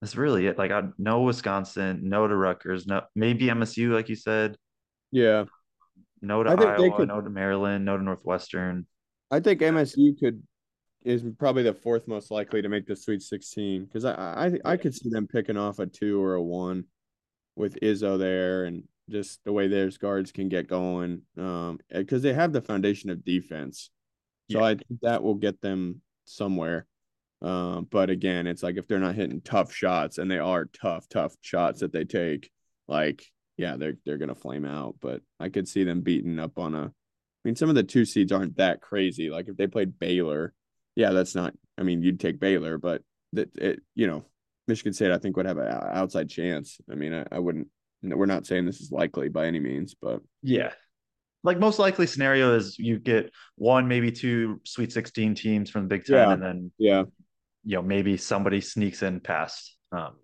that's 0.00 0.16
really 0.16 0.46
it. 0.46 0.58
Like 0.58 0.70
I 0.70 0.82
know 0.98 1.22
Wisconsin, 1.22 2.00
no 2.04 2.26
to 2.26 2.36
Rutgers, 2.36 2.86
no 2.86 3.02
maybe 3.14 3.46
MSU, 3.46 3.92
like 3.92 4.08
you 4.08 4.16
said. 4.16 4.56
Yeah. 5.10 5.44
No 6.20 6.42
to 6.42 6.50
I 6.50 6.56
think 6.56 6.68
Iowa, 6.68 6.78
they 6.78 6.90
could, 6.90 7.08
no 7.08 7.20
to 7.20 7.30
Maryland, 7.30 7.84
no 7.84 7.96
to 7.96 8.02
Northwestern. 8.02 8.86
I 9.30 9.40
think 9.40 9.60
MSU 9.60 10.18
could 10.18 10.42
is 11.04 11.22
probably 11.38 11.62
the 11.62 11.72
fourth 11.72 12.08
most 12.08 12.30
likely 12.30 12.60
to 12.62 12.68
make 12.68 12.86
the 12.86 12.96
Sweet 12.96 13.22
16 13.22 13.84
because 13.84 14.04
I, 14.04 14.58
I 14.64 14.72
I 14.72 14.76
could 14.76 14.94
see 14.94 15.08
them 15.08 15.26
picking 15.26 15.56
off 15.56 15.78
a 15.78 15.86
two 15.86 16.22
or 16.22 16.34
a 16.34 16.42
one 16.42 16.84
with 17.54 17.78
Izzo 17.80 18.18
there 18.18 18.64
and 18.64 18.82
just 19.08 19.42
the 19.44 19.52
way 19.52 19.68
their 19.68 19.88
guards 19.90 20.32
can 20.32 20.48
get 20.48 20.68
going 20.68 21.22
um 21.38 21.78
because 21.90 22.22
they 22.22 22.34
have 22.34 22.52
the 22.52 22.60
foundation 22.60 23.08
of 23.08 23.24
defense. 23.24 23.90
So 24.50 24.58
yeah. 24.60 24.64
I 24.64 24.74
think 24.74 25.00
that 25.02 25.22
will 25.22 25.34
get 25.34 25.60
them 25.60 26.00
somewhere. 26.24 26.86
Um, 27.42 27.86
but 27.90 28.10
again, 28.10 28.46
it's 28.46 28.62
like 28.62 28.76
if 28.76 28.86
they're 28.86 28.98
not 28.98 29.14
hitting 29.14 29.40
tough 29.40 29.72
shots, 29.72 30.18
and 30.18 30.30
they 30.30 30.38
are 30.38 30.64
tough, 30.66 31.08
tough 31.08 31.34
shots 31.40 31.80
that 31.80 31.92
they 31.92 32.04
take, 32.04 32.50
like 32.88 33.24
yeah, 33.56 33.76
they're 33.76 33.96
they're 34.04 34.18
gonna 34.18 34.34
flame 34.34 34.64
out. 34.64 34.96
But 35.00 35.22
I 35.38 35.48
could 35.48 35.68
see 35.68 35.84
them 35.84 36.00
beating 36.00 36.38
up 36.38 36.58
on 36.58 36.74
a. 36.74 36.84
I 36.84 37.48
mean, 37.48 37.56
some 37.56 37.68
of 37.68 37.74
the 37.74 37.82
two 37.82 38.04
seeds 38.04 38.32
aren't 38.32 38.56
that 38.56 38.80
crazy. 38.80 39.30
Like 39.30 39.48
if 39.48 39.56
they 39.56 39.66
played 39.66 39.98
Baylor, 39.98 40.52
yeah, 40.94 41.10
that's 41.10 41.34
not. 41.34 41.54
I 41.78 41.82
mean, 41.82 42.02
you'd 42.02 42.20
take 42.20 42.40
Baylor, 42.40 42.78
but 42.78 43.02
that 43.34 43.50
it, 43.56 43.80
you 43.94 44.06
know, 44.06 44.24
Michigan 44.66 44.92
State, 44.92 45.12
I 45.12 45.18
think 45.18 45.36
would 45.36 45.46
have 45.46 45.58
an 45.58 45.68
outside 45.68 46.28
chance. 46.28 46.78
I 46.90 46.94
mean, 46.94 47.12
I, 47.14 47.24
I 47.30 47.38
wouldn't. 47.38 47.68
We're 48.02 48.26
not 48.26 48.46
saying 48.46 48.66
this 48.66 48.80
is 48.80 48.92
likely 48.92 49.28
by 49.28 49.46
any 49.46 49.60
means, 49.60 49.94
but 50.00 50.22
yeah, 50.42 50.72
like 51.46 51.58
most 51.58 51.78
likely 51.78 52.06
scenario 52.06 52.56
is 52.56 52.78
you 52.78 52.98
get 52.98 53.32
one, 53.54 53.86
maybe 53.86 54.10
two 54.10 54.60
Sweet 54.64 54.92
16 54.92 55.34
teams 55.36 55.70
from 55.70 55.82
the 55.82 55.88
Big 55.88 56.04
Ten, 56.04 56.16
yeah. 56.16 56.32
and 56.32 56.42
then 56.42 56.72
yeah, 56.76 57.04
you 57.64 57.76
know 57.76 57.82
maybe 57.82 58.16
somebody 58.16 58.60
sneaks 58.60 59.02
in 59.02 59.20
past. 59.20 59.76
Um, 59.92 60.16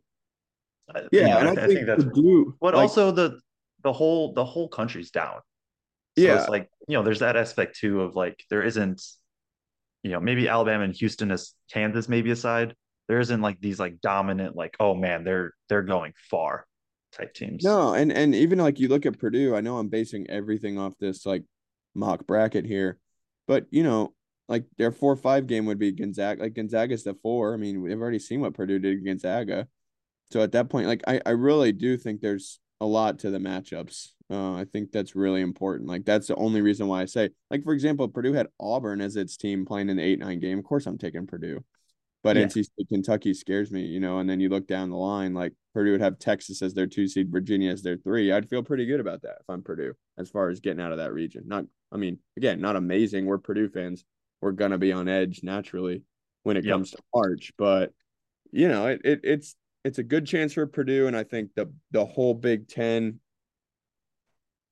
yeah, 1.12 1.20
you 1.20 1.22
know, 1.22 1.38
and 1.38 1.48
I, 1.48 1.52
I, 1.52 1.66
think, 1.66 1.78
think 1.78 1.86
that's 1.86 2.04
blue, 2.04 2.56
but 2.60 2.74
like, 2.74 2.82
also 2.82 3.12
the 3.12 3.38
the 3.84 3.92
whole 3.92 4.34
the 4.34 4.44
whole 4.44 4.68
country's 4.68 5.10
down. 5.12 5.38
So 6.18 6.24
yeah, 6.24 6.40
it's 6.40 6.48
like 6.48 6.68
you 6.88 6.96
know, 6.96 7.04
there's 7.04 7.20
that 7.20 7.36
aspect 7.36 7.78
too 7.78 8.02
of 8.02 8.16
like 8.16 8.44
there 8.50 8.62
isn't, 8.62 9.00
you 10.02 10.10
know, 10.10 10.20
maybe 10.20 10.48
Alabama 10.48 10.84
and 10.84 10.94
Houston 10.96 11.30
as 11.30 11.54
Kansas 11.70 12.08
maybe 12.08 12.32
aside, 12.32 12.74
there 13.08 13.20
isn't 13.20 13.40
like 13.40 13.60
these 13.60 13.78
like 13.78 14.00
dominant 14.00 14.56
like 14.56 14.76
oh 14.80 14.94
man 14.94 15.24
they're 15.24 15.52
they're 15.68 15.82
going 15.82 16.14
far 16.30 16.66
type 17.12 17.34
teams. 17.34 17.64
No, 17.64 17.94
and 17.94 18.12
and 18.12 18.34
even 18.34 18.58
like 18.58 18.80
you 18.80 18.88
look 18.88 19.06
at 19.06 19.18
Purdue, 19.18 19.54
I 19.54 19.60
know 19.60 19.78
I'm 19.78 19.88
basing 19.88 20.28
everything 20.28 20.78
off 20.78 20.98
this 20.98 21.24
like 21.26 21.44
mock 21.94 22.26
bracket 22.26 22.64
here, 22.64 22.98
but 23.46 23.66
you 23.70 23.82
know 23.82 24.14
like 24.48 24.64
their 24.76 24.92
four 24.92 25.16
five 25.16 25.46
game 25.46 25.66
would 25.66 25.78
be 25.78 25.92
Gonzaga. 25.92 26.42
Like 26.42 26.54
Gonzaga's 26.54 27.04
the 27.04 27.14
four. 27.22 27.54
I 27.54 27.56
mean, 27.56 27.80
we've 27.80 28.00
already 28.00 28.18
seen 28.18 28.40
what 28.40 28.54
Purdue 28.54 28.78
did 28.78 28.98
against 28.98 29.24
Gonzaga. 29.24 29.68
So 30.30 30.40
at 30.42 30.52
that 30.52 30.68
point, 30.68 30.86
like 30.86 31.02
I, 31.06 31.20
I 31.24 31.30
really 31.30 31.72
do 31.72 31.96
think 31.96 32.20
there's 32.20 32.58
a 32.80 32.86
lot 32.86 33.20
to 33.20 33.30
the 33.30 33.38
matchups. 33.38 34.08
Uh, 34.30 34.54
I 34.54 34.64
think 34.64 34.92
that's 34.92 35.14
really 35.14 35.42
important. 35.42 35.88
Like 35.88 36.04
that's 36.04 36.26
the 36.26 36.34
only 36.36 36.62
reason 36.62 36.88
why 36.88 37.02
I 37.02 37.04
say, 37.04 37.30
like 37.50 37.64
for 37.64 37.74
example, 37.74 38.08
Purdue 38.08 38.32
had 38.32 38.48
Auburn 38.58 39.00
as 39.00 39.16
its 39.16 39.36
team 39.36 39.64
playing 39.64 39.90
in 39.90 39.98
the 39.98 40.02
eight 40.02 40.18
nine 40.18 40.40
game. 40.40 40.58
Of 40.58 40.64
course, 40.64 40.86
I'm 40.86 40.98
taking 40.98 41.26
Purdue, 41.26 41.62
but 42.22 42.36
yeah. 42.36 42.44
NC 42.44 42.64
State 42.64 42.88
Kentucky 42.88 43.34
scares 43.34 43.70
me, 43.70 43.82
you 43.82 44.00
know. 44.00 44.18
And 44.18 44.28
then 44.28 44.40
you 44.40 44.48
look 44.48 44.66
down 44.66 44.90
the 44.90 44.96
line, 44.96 45.34
like 45.34 45.52
Purdue 45.74 45.92
would 45.92 46.00
have 46.00 46.18
Texas 46.18 46.62
as 46.62 46.74
their 46.74 46.86
two 46.86 47.08
seed, 47.08 47.30
Virginia 47.30 47.70
as 47.70 47.82
their 47.82 47.96
three. 47.96 48.32
I'd 48.32 48.48
feel 48.48 48.62
pretty 48.62 48.86
good 48.86 49.00
about 49.00 49.22
that 49.22 49.38
if 49.40 49.48
I'm 49.48 49.62
Purdue 49.62 49.94
as 50.18 50.30
far 50.30 50.48
as 50.48 50.60
getting 50.60 50.80
out 50.80 50.92
of 50.92 50.98
that 50.98 51.12
region. 51.12 51.44
Not, 51.46 51.64
I 51.90 51.96
mean, 51.96 52.18
again, 52.36 52.60
not 52.60 52.76
amazing. 52.76 53.26
We're 53.26 53.38
Purdue 53.38 53.68
fans. 53.68 54.04
We're 54.40 54.52
gonna 54.52 54.78
be 54.78 54.92
on 54.92 55.08
edge 55.08 55.40
naturally 55.42 56.02
when 56.42 56.56
it 56.56 56.64
yep. 56.64 56.74
comes 56.74 56.90
to 56.92 56.98
March, 57.14 57.52
but 57.56 57.92
you 58.50 58.68
know, 58.68 58.86
it, 58.86 59.00
it 59.04 59.20
it's 59.22 59.56
it's 59.84 59.98
a 59.98 60.02
good 60.02 60.26
chance 60.26 60.52
for 60.52 60.66
Purdue, 60.66 61.06
and 61.06 61.16
I 61.16 61.24
think 61.24 61.50
the 61.54 61.72
the 61.90 62.04
whole 62.04 62.34
Big 62.34 62.68
Ten. 62.68 63.20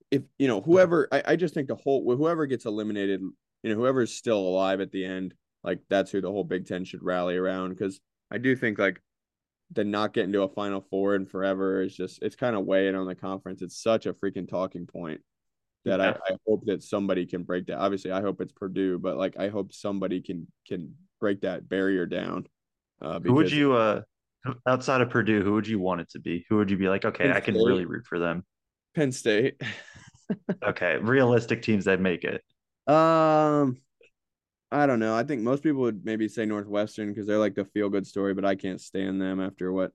If 0.09 0.23
you 0.37 0.47
know 0.47 0.61
whoever, 0.61 1.07
I, 1.11 1.23
I 1.25 1.35
just 1.35 1.53
think 1.53 1.67
the 1.67 1.75
whole 1.75 2.03
whoever 2.15 2.45
gets 2.45 2.65
eliminated, 2.65 3.21
you 3.21 3.69
know, 3.69 3.75
whoever's 3.75 4.13
still 4.13 4.39
alive 4.39 4.81
at 4.81 4.91
the 4.91 5.05
end, 5.05 5.33
like 5.63 5.79
that's 5.89 6.11
who 6.11 6.21
the 6.21 6.31
whole 6.31 6.43
Big 6.43 6.65
Ten 6.67 6.83
should 6.83 7.03
rally 7.03 7.37
around. 7.37 7.69
Because 7.69 7.99
I 8.31 8.37
do 8.37 8.55
think 8.55 8.79
like 8.79 9.01
the 9.71 9.83
not 9.83 10.13
getting 10.13 10.33
to 10.33 10.43
a 10.43 10.49
Final 10.49 10.81
Four 10.81 11.15
and 11.15 11.29
forever 11.29 11.81
is 11.81 11.95
just 11.95 12.21
it's 12.21 12.35
kind 12.35 12.55
of 12.55 12.65
weighing 12.65 12.95
on 12.95 13.07
the 13.07 13.15
conference. 13.15 13.61
It's 13.61 13.81
such 13.81 14.05
a 14.05 14.13
freaking 14.13 14.49
talking 14.49 14.85
point 14.85 15.21
that 15.85 15.99
yeah. 15.99 16.17
I, 16.29 16.33
I 16.33 16.37
hope 16.47 16.65
that 16.65 16.83
somebody 16.83 17.25
can 17.25 17.43
break 17.43 17.67
that. 17.67 17.77
Obviously, 17.77 18.11
I 18.11 18.21
hope 18.21 18.41
it's 18.41 18.53
Purdue, 18.53 18.99
but 18.99 19.17
like 19.17 19.37
I 19.37 19.49
hope 19.49 19.73
somebody 19.73 20.21
can 20.21 20.47
can 20.67 20.95
break 21.19 21.41
that 21.41 21.67
barrier 21.67 22.05
down. 22.05 22.47
Uh, 23.01 23.19
because, 23.19 23.29
Who 23.29 23.35
would 23.35 23.51
you 23.51 23.73
uh 23.73 24.01
outside 24.67 25.01
of 25.01 25.09
Purdue, 25.09 25.43
who 25.43 25.53
would 25.53 25.67
you 25.67 25.79
want 25.79 26.01
it 26.01 26.09
to 26.11 26.19
be? 26.19 26.45
Who 26.49 26.57
would 26.57 26.71
you 26.71 26.77
be 26.77 26.89
like, 26.89 27.05
okay, 27.05 27.25
Penn 27.25 27.33
I 27.33 27.39
can 27.39 27.55
State. 27.55 27.65
really 27.65 27.85
root 27.85 28.05
for 28.05 28.19
them? 28.19 28.43
Penn 28.95 29.11
State. 29.11 29.61
okay, 30.63 30.97
realistic 30.97 31.61
teams 31.61 31.85
that 31.85 31.99
make 31.99 32.23
it. 32.23 32.43
Um, 32.91 33.77
I 34.71 34.85
don't 34.85 34.99
know. 34.99 35.15
I 35.15 35.23
think 35.23 35.41
most 35.41 35.63
people 35.63 35.81
would 35.81 36.05
maybe 36.05 36.27
say 36.29 36.45
Northwestern 36.45 37.09
because 37.09 37.27
they're 37.27 37.37
like 37.37 37.55
the 37.55 37.65
feel 37.65 37.89
good 37.89 38.07
story, 38.07 38.33
but 38.33 38.45
I 38.45 38.55
can't 38.55 38.79
stand 38.79 39.21
them 39.21 39.41
after 39.41 39.71
what. 39.71 39.91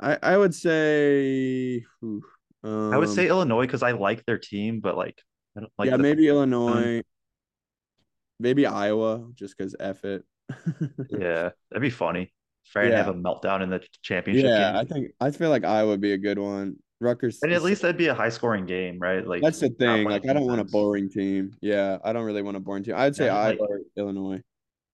I 0.00 0.16
I 0.22 0.36
would 0.36 0.54
say. 0.54 1.84
um, 2.02 2.22
I 2.64 2.98
would 2.98 3.08
say 3.08 3.28
Illinois 3.28 3.66
because 3.66 3.82
I 3.82 3.92
like 3.92 4.24
their 4.26 4.38
team, 4.38 4.80
but 4.80 4.96
like 4.96 5.20
I 5.56 5.60
don't 5.60 5.72
like. 5.76 5.90
Yeah, 5.90 5.96
maybe 5.96 6.28
Illinois. 6.28 7.02
Maybe 8.38 8.66
Iowa, 8.66 9.28
just 9.34 9.56
because 9.56 9.74
F 9.78 10.04
it. 10.04 10.24
yeah, 11.10 11.50
that'd 11.70 11.80
be 11.80 11.90
funny. 11.90 12.32
Try 12.70 12.88
yeah. 12.88 12.96
have 12.96 13.08
a 13.08 13.14
meltdown 13.14 13.62
in 13.62 13.70
the 13.70 13.82
championship. 14.02 14.46
Yeah, 14.46 14.72
game. 14.72 14.76
I 14.76 14.84
think 14.84 15.10
I 15.20 15.30
feel 15.30 15.50
like 15.50 15.64
Iowa 15.64 15.90
would 15.90 16.00
be 16.00 16.12
a 16.12 16.18
good 16.18 16.38
one. 16.38 16.76
Rutgers, 17.00 17.38
and 17.42 17.52
at 17.52 17.62
least 17.62 17.82
that'd 17.82 17.96
be 17.96 18.06
a 18.06 18.14
high 18.14 18.28
scoring 18.28 18.66
game, 18.66 18.98
right? 18.98 19.26
Like 19.26 19.42
that's 19.42 19.60
the 19.60 19.68
thing. 19.70 20.04
Like 20.04 20.26
I 20.28 20.32
don't 20.32 20.46
want 20.46 20.60
a 20.60 20.64
boring 20.64 21.10
team. 21.10 21.52
Yeah, 21.60 21.98
I 22.04 22.12
don't 22.12 22.24
really 22.24 22.42
want 22.42 22.56
a 22.56 22.60
boring 22.60 22.84
team. 22.84 22.94
I'd 22.96 23.16
say 23.16 23.26
yeah, 23.26 23.36
Iowa, 23.36 23.60
like, 23.60 23.70
Illinois, 23.96 24.40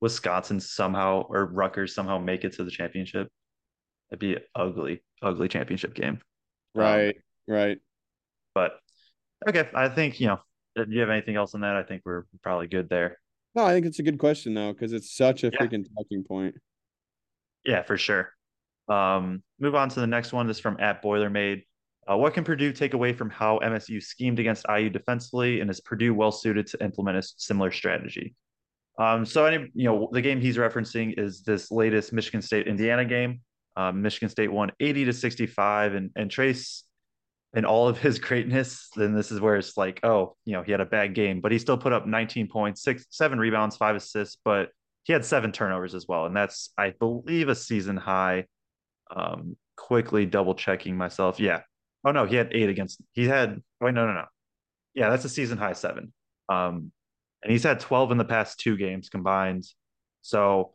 Wisconsin 0.00 0.60
somehow 0.60 1.26
or 1.28 1.46
Rutgers 1.46 1.94
somehow 1.94 2.18
make 2.18 2.44
it 2.44 2.54
to 2.54 2.64
the 2.64 2.70
championship. 2.70 3.28
That'd 4.10 4.20
be 4.20 4.38
ugly, 4.54 5.02
ugly 5.22 5.48
championship 5.48 5.94
game. 5.94 6.20
Right, 6.74 7.16
um, 7.16 7.54
right. 7.54 7.78
But 8.54 8.72
okay, 9.48 9.68
I 9.74 9.88
think 9.88 10.20
you 10.20 10.28
know. 10.28 10.40
Do 10.76 10.86
you 10.88 11.00
have 11.00 11.10
anything 11.10 11.36
else 11.36 11.54
on 11.54 11.62
that? 11.62 11.76
I 11.76 11.82
think 11.82 12.02
we're 12.04 12.24
probably 12.42 12.68
good 12.68 12.88
there. 12.88 13.18
No, 13.54 13.64
I 13.64 13.72
think 13.72 13.86
it's 13.86 13.98
a 13.98 14.04
good 14.04 14.18
question 14.18 14.54
though, 14.54 14.72
because 14.72 14.92
it's 14.92 15.14
such 15.14 15.42
a 15.42 15.50
yeah. 15.52 15.58
freaking 15.58 15.84
talking 15.96 16.24
point. 16.24 16.54
Yeah, 17.64 17.82
for 17.82 17.98
sure. 17.98 18.32
Um, 18.88 19.42
move 19.58 19.74
on 19.74 19.88
to 19.90 20.00
the 20.00 20.06
next 20.06 20.32
one. 20.32 20.46
This 20.46 20.58
is 20.58 20.60
from 20.60 20.78
at 20.80 21.02
Boilermade. 21.02 21.64
Uh, 22.10 22.16
what 22.16 22.34
can 22.34 22.42
Purdue 22.42 22.72
take 22.72 22.94
away 22.94 23.12
from 23.12 23.30
how 23.30 23.60
MSU 23.60 24.02
schemed 24.02 24.38
against 24.38 24.66
IU 24.68 24.90
defensively, 24.90 25.60
and 25.60 25.70
is 25.70 25.80
Purdue 25.80 26.12
well 26.12 26.32
suited 26.32 26.66
to 26.68 26.82
implement 26.82 27.18
a 27.18 27.22
similar 27.22 27.70
strategy? 27.70 28.34
Um, 28.98 29.24
so, 29.24 29.46
any 29.46 29.70
you 29.74 29.84
know, 29.84 30.08
the 30.10 30.20
game 30.20 30.40
he's 30.40 30.56
referencing 30.56 31.14
is 31.18 31.42
this 31.42 31.70
latest 31.70 32.12
Michigan 32.12 32.42
State 32.42 32.66
Indiana 32.66 33.04
game. 33.04 33.40
Um, 33.76 34.02
Michigan 34.02 34.28
State 34.28 34.50
won 34.50 34.72
80 34.80 35.04
to 35.06 35.12
65, 35.12 35.94
and 35.94 36.10
and 36.16 36.30
Trayce, 36.30 36.82
in 37.54 37.64
all 37.64 37.86
of 37.86 37.98
his 37.98 38.18
greatness, 38.28 38.88
then 38.96 39.14
this 39.14 39.30
is 39.30 39.40
where 39.40 39.56
it's 39.56 39.76
like, 39.76 40.00
oh, 40.02 40.36
you 40.44 40.54
know, 40.54 40.62
he 40.62 40.72
had 40.72 40.80
a 40.80 40.86
bad 40.86 41.14
game, 41.14 41.40
but 41.40 41.52
he 41.52 41.58
still 41.58 41.78
put 41.78 41.92
up 41.92 42.06
19 42.06 42.48
points, 42.48 42.82
six, 42.82 43.06
seven 43.10 43.38
rebounds, 43.38 43.76
five 43.76 43.94
assists, 43.94 44.36
but 44.44 44.70
he 45.04 45.12
had 45.12 45.24
seven 45.24 45.52
turnovers 45.52 45.94
as 45.94 46.06
well. 46.08 46.26
And 46.26 46.36
that's, 46.36 46.70
I 46.76 46.90
believe, 46.90 47.48
a 47.48 47.54
season 47.54 47.96
high. 47.96 48.46
Um, 49.14 49.56
quickly 49.76 50.26
double 50.26 50.54
checking 50.54 50.96
myself. 50.96 51.40
Yeah. 51.40 51.62
Oh 52.04 52.12
no, 52.12 52.24
he 52.26 52.36
had 52.36 52.50
eight 52.52 52.68
against 52.68 53.00
he 53.12 53.26
had 53.26 53.60
wait, 53.80 53.94
no, 53.94 54.06
no, 54.06 54.14
no. 54.14 54.24
Yeah, 54.94 55.10
that's 55.10 55.24
a 55.24 55.28
season 55.28 55.58
high 55.58 55.74
seven. 55.74 56.12
Um, 56.48 56.92
and 57.42 57.52
he's 57.52 57.62
had 57.62 57.80
12 57.80 58.10
in 58.10 58.18
the 58.18 58.24
past 58.24 58.60
two 58.60 58.76
games 58.76 59.08
combined. 59.08 59.64
So 60.22 60.74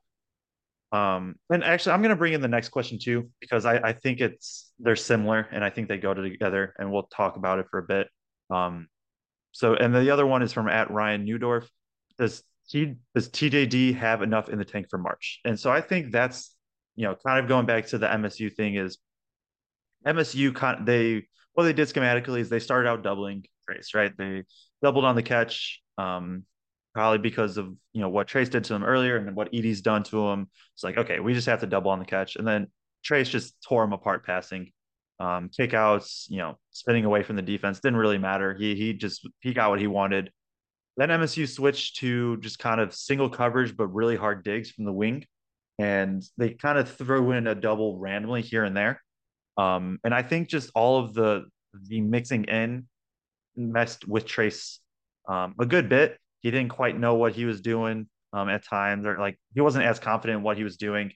um, 0.96 1.36
and 1.50 1.64
actually, 1.64 1.94
I'm 1.94 2.04
to 2.04 2.16
bring 2.16 2.34
in 2.34 2.42
the 2.42 2.48
next 2.48 2.70
question 2.70 3.00
too 3.00 3.30
because 3.42 3.66
I, 3.66 3.78
I 3.78 3.94
think 3.94 4.22
it's 4.22 4.72
they're 4.80 4.96
similar 4.96 5.48
and 5.52 5.64
I 5.64 5.70
think 5.70 5.90
they 5.90 5.98
go 5.98 6.14
together, 6.14 6.74
and 6.78 6.92
we'll 6.92 7.04
talk 7.04 7.36
about 7.36 7.60
it 7.60 7.66
for 7.70 7.80
a 7.80 7.84
bit. 7.84 8.08
Um, 8.50 8.88
so, 9.52 9.74
and 9.74 9.94
the 9.94 10.12
other 10.12 10.26
one 10.26 10.42
is 10.42 10.54
from 10.54 10.70
at 10.70 10.92
Ryan 10.92 11.26
Newdorf. 11.26 11.68
Does 12.18 12.44
he 12.68 12.96
does 13.14 13.30
TJD 13.30 13.96
have 13.98 14.22
enough 14.22 14.48
in 14.48 14.58
the 14.58 14.66
tank 14.66 14.88
for 14.90 14.98
March? 14.98 15.42
And 15.44 15.60
so 15.60 15.70
I 15.72 15.82
think 15.82 16.12
that's 16.12 16.56
you 16.96 17.06
know 17.06 17.16
kind 17.16 17.40
of 17.40 17.50
going 17.50 17.66
back 17.66 17.88
to 17.88 17.98
the 17.98 18.08
MSU 18.08 18.54
thing 18.54 18.76
is 18.76 18.98
MSU 20.06 20.86
they 20.86 21.28
what 21.54 21.64
they 21.64 21.74
did 21.74 21.88
schematically 21.88 22.40
is 22.40 22.50
they 22.50 22.60
started 22.60 22.90
out 22.90 23.04
doubling 23.04 23.46
Trayce, 23.70 23.96
right? 23.96 24.12
They 24.18 24.44
doubled 24.82 25.06
on 25.06 25.16
the 25.16 25.24
catch. 25.24 25.82
Um, 25.98 26.44
probably 26.96 27.18
because 27.18 27.58
of 27.58 27.68
you 27.92 28.02
know 28.02 28.10
what 28.10 28.28
Trayce 28.28 28.50
did 28.50 28.64
to 28.64 28.74
him 28.74 28.84
earlier 28.84 29.18
and 29.18 29.36
what 29.36 29.52
Edey's 29.54 29.82
done 29.82 30.04
to 30.04 30.30
him. 30.30 30.50
It's 30.74 30.84
like 30.84 30.98
okay, 30.98 31.20
we 31.20 31.34
just 31.34 31.48
have 31.48 31.60
to 31.60 31.68
double 31.68 31.92
on 31.92 32.00
the 32.00 32.06
catch, 32.06 32.38
and 32.38 32.48
then 32.48 32.68
Trayce 33.06 33.30
just 33.30 33.62
tore 33.68 33.84
him 33.84 33.94
apart 33.94 34.26
passing, 34.26 34.72
um, 35.20 35.50
kickouts, 35.50 36.26
you 36.30 36.38
know, 36.38 36.58
spinning 36.72 37.06
away 37.06 37.22
from 37.22 37.36
the 37.36 37.42
defense 37.42 37.80
didn't 37.80 38.00
really 38.00 38.18
matter. 38.18 38.56
He 38.56 38.76
he 38.76 38.94
just 38.94 39.28
he 39.42 39.54
got 39.54 39.70
what 39.70 39.80
he 39.80 39.88
wanted. 39.88 40.32
Then 40.98 41.10
MSU 41.10 41.48
switched 41.48 41.98
to 41.98 42.38
just 42.38 42.58
kind 42.58 42.80
of 42.80 42.96
single 42.96 43.30
coverage 43.30 43.76
but 43.76 43.88
really 43.88 44.16
hard 44.16 44.46
digs 44.46 44.72
from 44.72 44.86
the 44.86 44.94
wing, 44.94 45.26
and 45.78 46.24
they 46.38 46.52
kind 46.52 46.78
of 46.78 46.90
threw 46.90 47.32
in 47.32 47.48
a 47.48 47.56
double 47.56 48.00
randomly 48.00 48.42
here 48.42 48.64
and 48.64 48.76
there. 48.76 49.02
Um, 49.58 50.00
and 50.04 50.14
I 50.14 50.22
think 50.22 50.50
just 50.50 50.72
all 50.76 51.00
of 51.00 51.14
the 51.14 51.46
the 51.88 52.02
mixing 52.02 52.46
in 52.46 52.88
messed 53.56 54.08
with 54.08 54.26
Trayce 54.26 54.80
um, 55.28 55.56
a 55.60 55.66
good 55.66 55.90
bit 55.90 56.20
he 56.46 56.52
didn't 56.52 56.70
quite 56.70 56.96
know 56.96 57.16
what 57.16 57.34
he 57.34 57.44
was 57.46 57.60
doing 57.60 58.08
um, 58.32 58.50
at 58.50 58.64
times, 58.64 59.08
or 59.08 59.18
like 59.18 59.40
he 59.56 59.62
wasn't 59.62 59.84
as 59.84 59.98
confident 59.98 60.38
in 60.38 60.44
what 60.44 60.58
he 60.58 60.64
was 60.64 60.78
doing. 60.78 61.12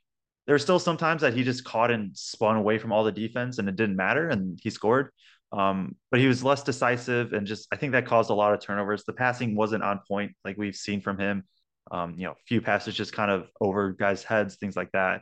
There 0.48 0.56
were 0.56 0.60
still 0.60 0.80
some 0.80 0.98
times 0.98 1.22
that 1.22 1.36
he 1.36 1.44
just 1.44 1.64
caught 1.64 1.92
and 1.92 2.18
spun 2.18 2.56
away 2.56 2.80
from 2.80 2.92
all 2.92 3.04
the 3.04 3.12
defense, 3.12 3.60
and 3.60 3.70
it 3.70 3.76
didn't 3.76 3.96
matter, 3.96 4.28
and 4.28 4.60
he 4.60 4.72
scored. 4.72 5.12
Um, 5.52 5.96
but 6.10 6.20
he 6.20 6.26
was 6.26 6.44
less 6.44 6.64
decisive, 6.64 7.34
and 7.34 7.46
just 7.46 7.68
I 7.72 7.76
think 7.76 7.92
that 7.92 8.08
caused 8.08 8.32
a 8.32 8.34
lot 8.34 8.56
of 8.56 8.60
turnovers. 8.60 9.04
The 9.04 9.14
passing 9.14 9.56
wasn't 9.56 9.84
on 9.84 10.00
point, 10.08 10.32
like 10.44 10.58
we've 10.58 10.76
seen 10.76 11.00
from 11.00 11.20
him. 11.20 11.44
Um, 11.92 12.16
you 12.18 12.26
know, 12.26 12.34
few 12.48 12.60
passes 12.60 12.96
just 12.96 13.14
kind 13.14 13.30
of 13.30 13.50
over 13.62 13.92
guys' 13.92 14.24
heads, 14.24 14.56
things 14.56 14.76
like 14.76 14.92
that. 14.94 15.22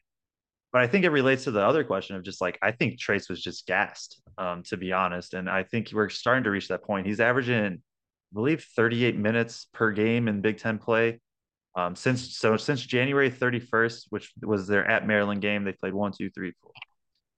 But 0.71 0.81
I 0.81 0.87
think 0.87 1.05
it 1.05 1.09
relates 1.09 1.45
to 1.45 1.51
the 1.51 1.61
other 1.61 1.83
question 1.83 2.15
of 2.15 2.23
just 2.23 2.41
like 2.41 2.59
I 2.61 2.71
think 2.71 2.99
Trayce 2.99 3.29
was 3.29 3.41
just 3.41 3.65
gassed, 3.67 4.21
um, 4.37 4.63
to 4.63 4.77
be 4.77 4.91
honest, 4.91 5.33
and 5.33 5.49
I 5.49 5.63
think 5.63 5.89
we're 5.93 6.09
starting 6.09 6.43
to 6.43 6.51
reach 6.51 6.67
that 6.67 6.83
point. 6.83 7.07
He's 7.07 7.19
averaging 7.19 7.75
I 7.75 8.33
believe 8.33 8.65
38 8.75 9.17
minutes 9.17 9.67
per 9.73 9.91
game 9.91 10.27
in 10.27 10.41
Big 10.41 10.57
Ten 10.57 10.77
play. 10.77 11.21
Um, 11.75 11.95
since 11.95 12.37
so 12.37 12.57
since 12.57 12.81
January 12.81 13.31
31st, 13.31 14.07
which 14.09 14.33
was 14.41 14.67
their 14.67 14.85
at 14.89 15.07
Maryland 15.07 15.41
game, 15.41 15.63
they 15.63 15.71
played 15.71 15.93
one, 15.93 16.11
two, 16.11 16.29
three, 16.31 16.51
four. 16.61 16.71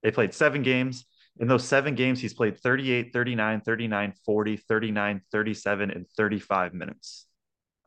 They 0.02 0.10
played 0.10 0.34
seven 0.34 0.62
games. 0.62 1.04
In 1.38 1.46
those 1.46 1.64
seven 1.64 1.94
games, 1.94 2.20
he's 2.20 2.34
played 2.34 2.58
38, 2.58 3.12
39, 3.12 3.60
39, 3.60 4.14
40, 4.26 4.56
39, 4.56 5.20
37, 5.30 5.90
and 5.90 6.06
35 6.16 6.74
minutes. 6.74 7.26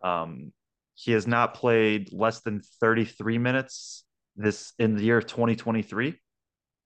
Um, 0.03 0.53
he 0.95 1.11
has 1.11 1.27
not 1.27 1.53
played 1.53 2.11
less 2.13 2.41
than 2.41 2.61
33 2.79 3.37
minutes 3.37 4.02
this 4.35 4.73
in 4.79 4.95
the 4.95 5.03
year 5.03 5.17
of 5.17 5.27
2023. 5.27 6.15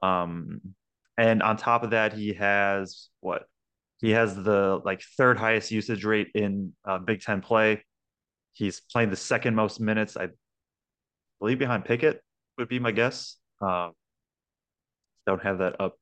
Um, 0.02 0.62
and 1.18 1.42
on 1.42 1.58
top 1.58 1.84
of 1.84 1.92
that, 1.92 2.14
he 2.14 2.34
has 2.34 3.10
what 3.22 3.44
he 4.00 4.12
has 4.12 4.36
the 4.36 4.80
like 4.86 5.02
third 5.18 5.38
highest 5.38 5.72
usage 5.72 6.06
rate 6.06 6.30
in 6.36 6.74
uh, 6.86 7.00
Big 7.00 7.22
Ten 7.22 7.42
play. 7.42 7.84
He's 8.54 8.80
playing 8.80 9.10
the 9.10 9.16
second 9.16 9.56
most 9.56 9.80
minutes, 9.80 10.16
I 10.16 10.30
believe, 11.40 11.60
behind 11.60 11.86
Pickett 11.86 12.22
would 12.58 12.68
be 12.68 12.80
my 12.80 12.92
guess. 12.92 13.38
Uh, 13.62 13.90
don't 15.26 15.42
have 15.42 15.60
that 15.60 15.80
up 15.82 15.96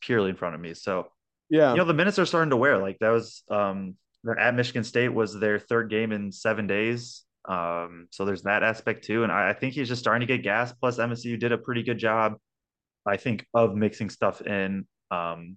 purely 0.00 0.30
in 0.30 0.36
front 0.36 0.54
of 0.54 0.60
me. 0.60 0.74
So 0.74 1.08
yeah, 1.50 1.72
you 1.72 1.78
know 1.78 1.84
the 1.84 1.94
minutes 1.94 2.18
are 2.18 2.26
starting 2.26 2.50
to 2.50 2.56
wear. 2.56 2.78
Like 2.78 2.98
that 3.00 3.10
was 3.10 3.42
um, 3.50 3.96
at 4.38 4.54
Michigan 4.54 4.84
State 4.84 5.10
was 5.10 5.38
their 5.38 5.58
third 5.58 5.90
game 5.90 6.12
in 6.12 6.32
seven 6.32 6.66
days. 6.66 7.22
Um, 7.44 8.06
so 8.10 8.24
there's 8.24 8.42
that 8.42 8.62
aspect 8.62 9.04
too, 9.04 9.24
and 9.24 9.32
I, 9.32 9.50
I 9.50 9.52
think 9.52 9.74
he's 9.74 9.88
just 9.88 10.00
starting 10.00 10.26
to 10.26 10.32
get 10.32 10.42
gas. 10.42 10.72
Plus 10.72 10.98
MSU 10.98 11.38
did 11.38 11.52
a 11.52 11.58
pretty 11.58 11.82
good 11.82 11.98
job, 11.98 12.36
I 13.06 13.16
think, 13.16 13.46
of 13.54 13.74
mixing 13.74 14.10
stuff 14.10 14.40
in. 14.40 14.86
Um, 15.10 15.56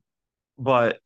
but 0.57 0.99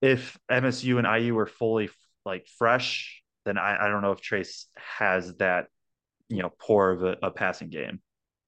if 0.00 0.38
MSU 0.50 0.98
and 0.98 1.22
IU 1.22 1.34
were 1.34 1.46
fully 1.46 1.90
like 2.24 2.46
fresh, 2.58 3.22
then 3.44 3.58
I, 3.58 3.86
I 3.86 3.88
don't 3.88 4.02
know 4.02 4.12
if 4.12 4.20
Trayce 4.20 4.66
has 4.76 5.34
that, 5.36 5.66
you 6.28 6.42
know, 6.42 6.52
poor 6.58 6.90
of 6.90 7.02
a, 7.02 7.16
a 7.22 7.30
passing 7.30 7.68
game. 7.68 8.00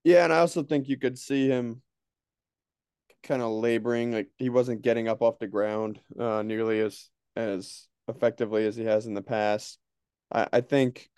Yeah, 0.05 0.25
and 0.25 0.33
I 0.33 0.39
also 0.39 0.63
think 0.63 0.89
you 0.89 0.99
could 0.99 1.19
see 1.19 1.49
him 1.49 1.83
kind 3.23 3.43
of 3.43 3.51
laboring, 3.53 4.13
like 4.13 4.29
he 4.37 4.51
wasn't 4.51 4.83
getting 4.83 5.09
up 5.09 5.23
off 5.23 5.39
the 5.39 5.47
ground 5.47 6.01
uh, 6.19 6.43
nearly 6.43 6.81
as 6.81 7.09
as 7.37 7.89
effectively 8.07 8.67
as 8.67 8.77
he 8.77 8.85
has 8.85 9.07
in 9.07 9.15
the 9.15 9.23
past. 9.23 9.79
I, 10.35 10.49
I 10.53 10.61
think, 10.61 11.09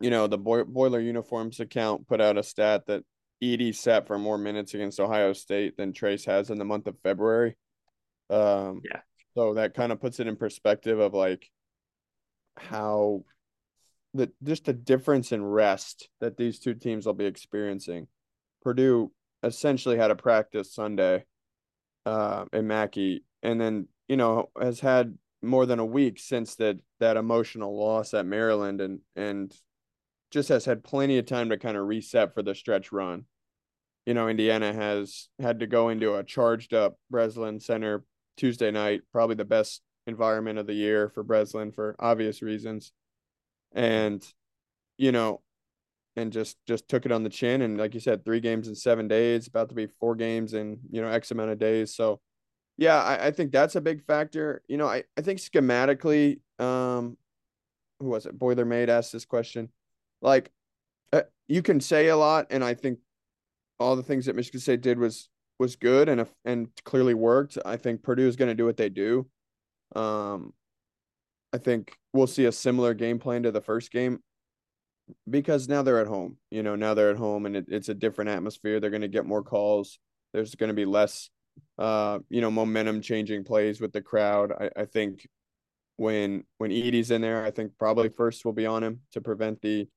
you 0.00 0.10
know, 0.10 0.26
the 0.26 0.38
Boiler 0.38 1.00
Uniforms 1.00 1.60
account 1.60 2.08
put 2.08 2.20
out 2.20 2.38
a 2.38 2.42
stat 2.42 2.86
that 2.86 3.04
Edey 3.42 3.74
sat 3.74 4.06
for 4.06 4.18
more 4.18 4.38
minutes 4.38 4.72
against 4.74 5.00
Ohio 5.00 5.32
State 5.32 5.76
than 5.76 5.92
Trayce 5.92 6.24
has 6.26 6.50
in 6.50 6.58
the 6.58 6.64
month 6.64 6.86
of 6.86 6.96
February. 7.02 7.56
Um, 8.30 8.80
yeah. 8.90 9.00
So 9.34 9.54
that 9.54 9.74
kind 9.74 9.92
of 9.92 10.00
puts 10.00 10.20
it 10.20 10.28
in 10.28 10.36
perspective 10.36 10.98
of 11.00 11.12
like 11.12 11.50
how 12.56 13.24
the 14.14 14.30
just 14.42 14.64
the 14.64 14.72
difference 14.72 15.32
in 15.32 15.44
rest 15.44 16.08
that 16.20 16.36
these 16.36 16.60
two 16.60 16.74
teams 16.74 17.04
will 17.04 17.14
be 17.14 17.26
experiencing. 17.26 18.06
Purdue 18.62 19.12
essentially 19.42 19.96
had 19.96 20.12
a 20.12 20.16
practice 20.16 20.72
Sunday 20.72 21.24
uh, 22.06 22.44
in 22.52 22.66
Mackey, 22.68 23.24
and 23.42 23.60
then 23.60 23.88
you 24.08 24.16
know 24.16 24.50
has 24.60 24.80
had 24.80 25.18
more 25.46 25.66
than 25.66 25.78
a 25.78 25.86
week 25.86 26.18
since 26.18 26.54
that 26.56 26.78
that 27.00 27.16
emotional 27.16 27.76
loss 27.78 28.14
at 28.14 28.26
Maryland, 28.26 28.80
and 28.80 29.00
and 29.16 29.54
just 30.30 30.48
has 30.48 30.64
had 30.64 30.82
plenty 30.82 31.18
of 31.18 31.26
time 31.26 31.50
to 31.50 31.56
kind 31.56 31.76
of 31.76 31.86
reset 31.86 32.34
for 32.34 32.42
the 32.42 32.54
stretch 32.54 32.92
run. 32.92 33.24
You 34.06 34.14
know, 34.14 34.28
Indiana 34.28 34.72
has 34.72 35.28
had 35.38 35.60
to 35.60 35.66
go 35.66 35.88
into 35.88 36.16
a 36.16 36.24
charged 36.24 36.74
up 36.74 36.98
Breslin 37.10 37.60
Center 37.60 38.04
Tuesday 38.36 38.70
night, 38.70 39.02
probably 39.12 39.36
the 39.36 39.44
best 39.44 39.80
environment 40.06 40.58
of 40.58 40.66
the 40.66 40.74
year 40.74 41.08
for 41.08 41.22
Breslin 41.22 41.72
for 41.72 41.96
obvious 41.98 42.42
reasons. 42.42 42.92
And, 43.72 44.22
you 44.98 45.12
know, 45.12 45.40
and 46.16 46.32
just 46.32 46.56
just 46.66 46.88
took 46.88 47.06
it 47.06 47.12
on 47.12 47.22
the 47.22 47.30
chin. 47.30 47.62
And 47.62 47.78
like 47.78 47.94
you 47.94 48.00
said, 48.00 48.24
three 48.24 48.40
games 48.40 48.68
in 48.68 48.74
seven 48.74 49.08
days, 49.08 49.46
about 49.46 49.68
to 49.70 49.74
be 49.74 49.86
four 49.86 50.14
games 50.14 50.54
in, 50.54 50.78
you 50.90 51.00
know, 51.00 51.08
X 51.08 51.30
amount 51.30 51.50
of 51.50 51.58
days. 51.58 51.94
So 51.94 52.20
yeah, 52.76 53.00
I, 53.00 53.26
I 53.26 53.30
think 53.30 53.52
that's 53.52 53.76
a 53.76 53.80
big 53.80 54.04
factor. 54.04 54.62
You 54.68 54.76
know, 54.76 54.86
I, 54.86 55.04
I 55.16 55.20
think 55.20 55.38
schematically, 55.38 56.40
um, 56.58 57.16
who 58.00 58.06
was 58.08 58.26
it? 58.26 58.38
Boilermade 58.38 58.88
asked 58.88 59.12
this 59.12 59.24
question. 59.24 59.70
Like, 60.20 60.50
uh, 61.12 61.22
you 61.48 61.62
can 61.62 61.80
say 61.80 62.08
a 62.08 62.16
lot, 62.16 62.46
and 62.50 62.64
I 62.64 62.74
think 62.74 62.98
all 63.78 63.96
the 63.96 64.02
things 64.02 64.26
that 64.26 64.36
Michigan 64.36 64.60
State 64.60 64.80
did 64.80 64.98
was 64.98 65.28
was 65.58 65.76
good 65.76 66.08
and 66.08 66.20
if, 66.20 66.32
and 66.44 66.68
clearly 66.84 67.14
worked. 67.14 67.58
I 67.64 67.76
think 67.76 68.02
Purdue 68.02 68.26
is 68.26 68.36
going 68.36 68.48
to 68.48 68.54
do 68.54 68.64
what 68.64 68.76
they 68.76 68.88
do. 68.88 69.26
Um, 69.94 70.52
I 71.52 71.58
think 71.58 71.96
we'll 72.12 72.26
see 72.26 72.46
a 72.46 72.52
similar 72.52 72.94
game 72.94 73.20
plan 73.20 73.44
to 73.44 73.52
the 73.52 73.60
first 73.60 73.92
game 73.92 74.18
because 75.28 75.68
now 75.68 75.82
they're 75.82 76.00
at 76.00 76.08
home. 76.08 76.38
You 76.50 76.62
know, 76.64 76.74
now 76.74 76.94
they're 76.94 77.10
at 77.10 77.16
home 77.16 77.46
and 77.46 77.56
it, 77.56 77.66
it's 77.68 77.88
a 77.88 77.94
different 77.94 78.30
atmosphere. 78.30 78.80
They're 78.80 78.90
going 78.90 79.02
to 79.02 79.08
get 79.08 79.26
more 79.26 79.42
calls. 79.42 79.98
There's 80.32 80.56
going 80.56 80.68
to 80.68 80.74
be 80.74 80.84
less, 80.84 81.30
uh, 81.78 82.18
you 82.28 82.40
know, 82.40 82.50
momentum 82.50 83.00
changing 83.00 83.44
plays 83.44 83.80
with 83.80 83.92
the 83.92 84.02
crowd. 84.02 84.52
I, 84.52 84.70
I 84.82 84.84
think 84.84 85.26
when 85.96 86.44
when 86.58 86.70
Edey's 86.70 87.10
in 87.10 87.20
there, 87.20 87.44
I 87.44 87.50
think 87.50 87.72
probably 87.78 88.08
Furst 88.08 88.44
will 88.44 88.52
be 88.52 88.66
on 88.66 88.82
him 88.82 89.00
to 89.12 89.20
prevent 89.20 89.60
the 89.60 89.88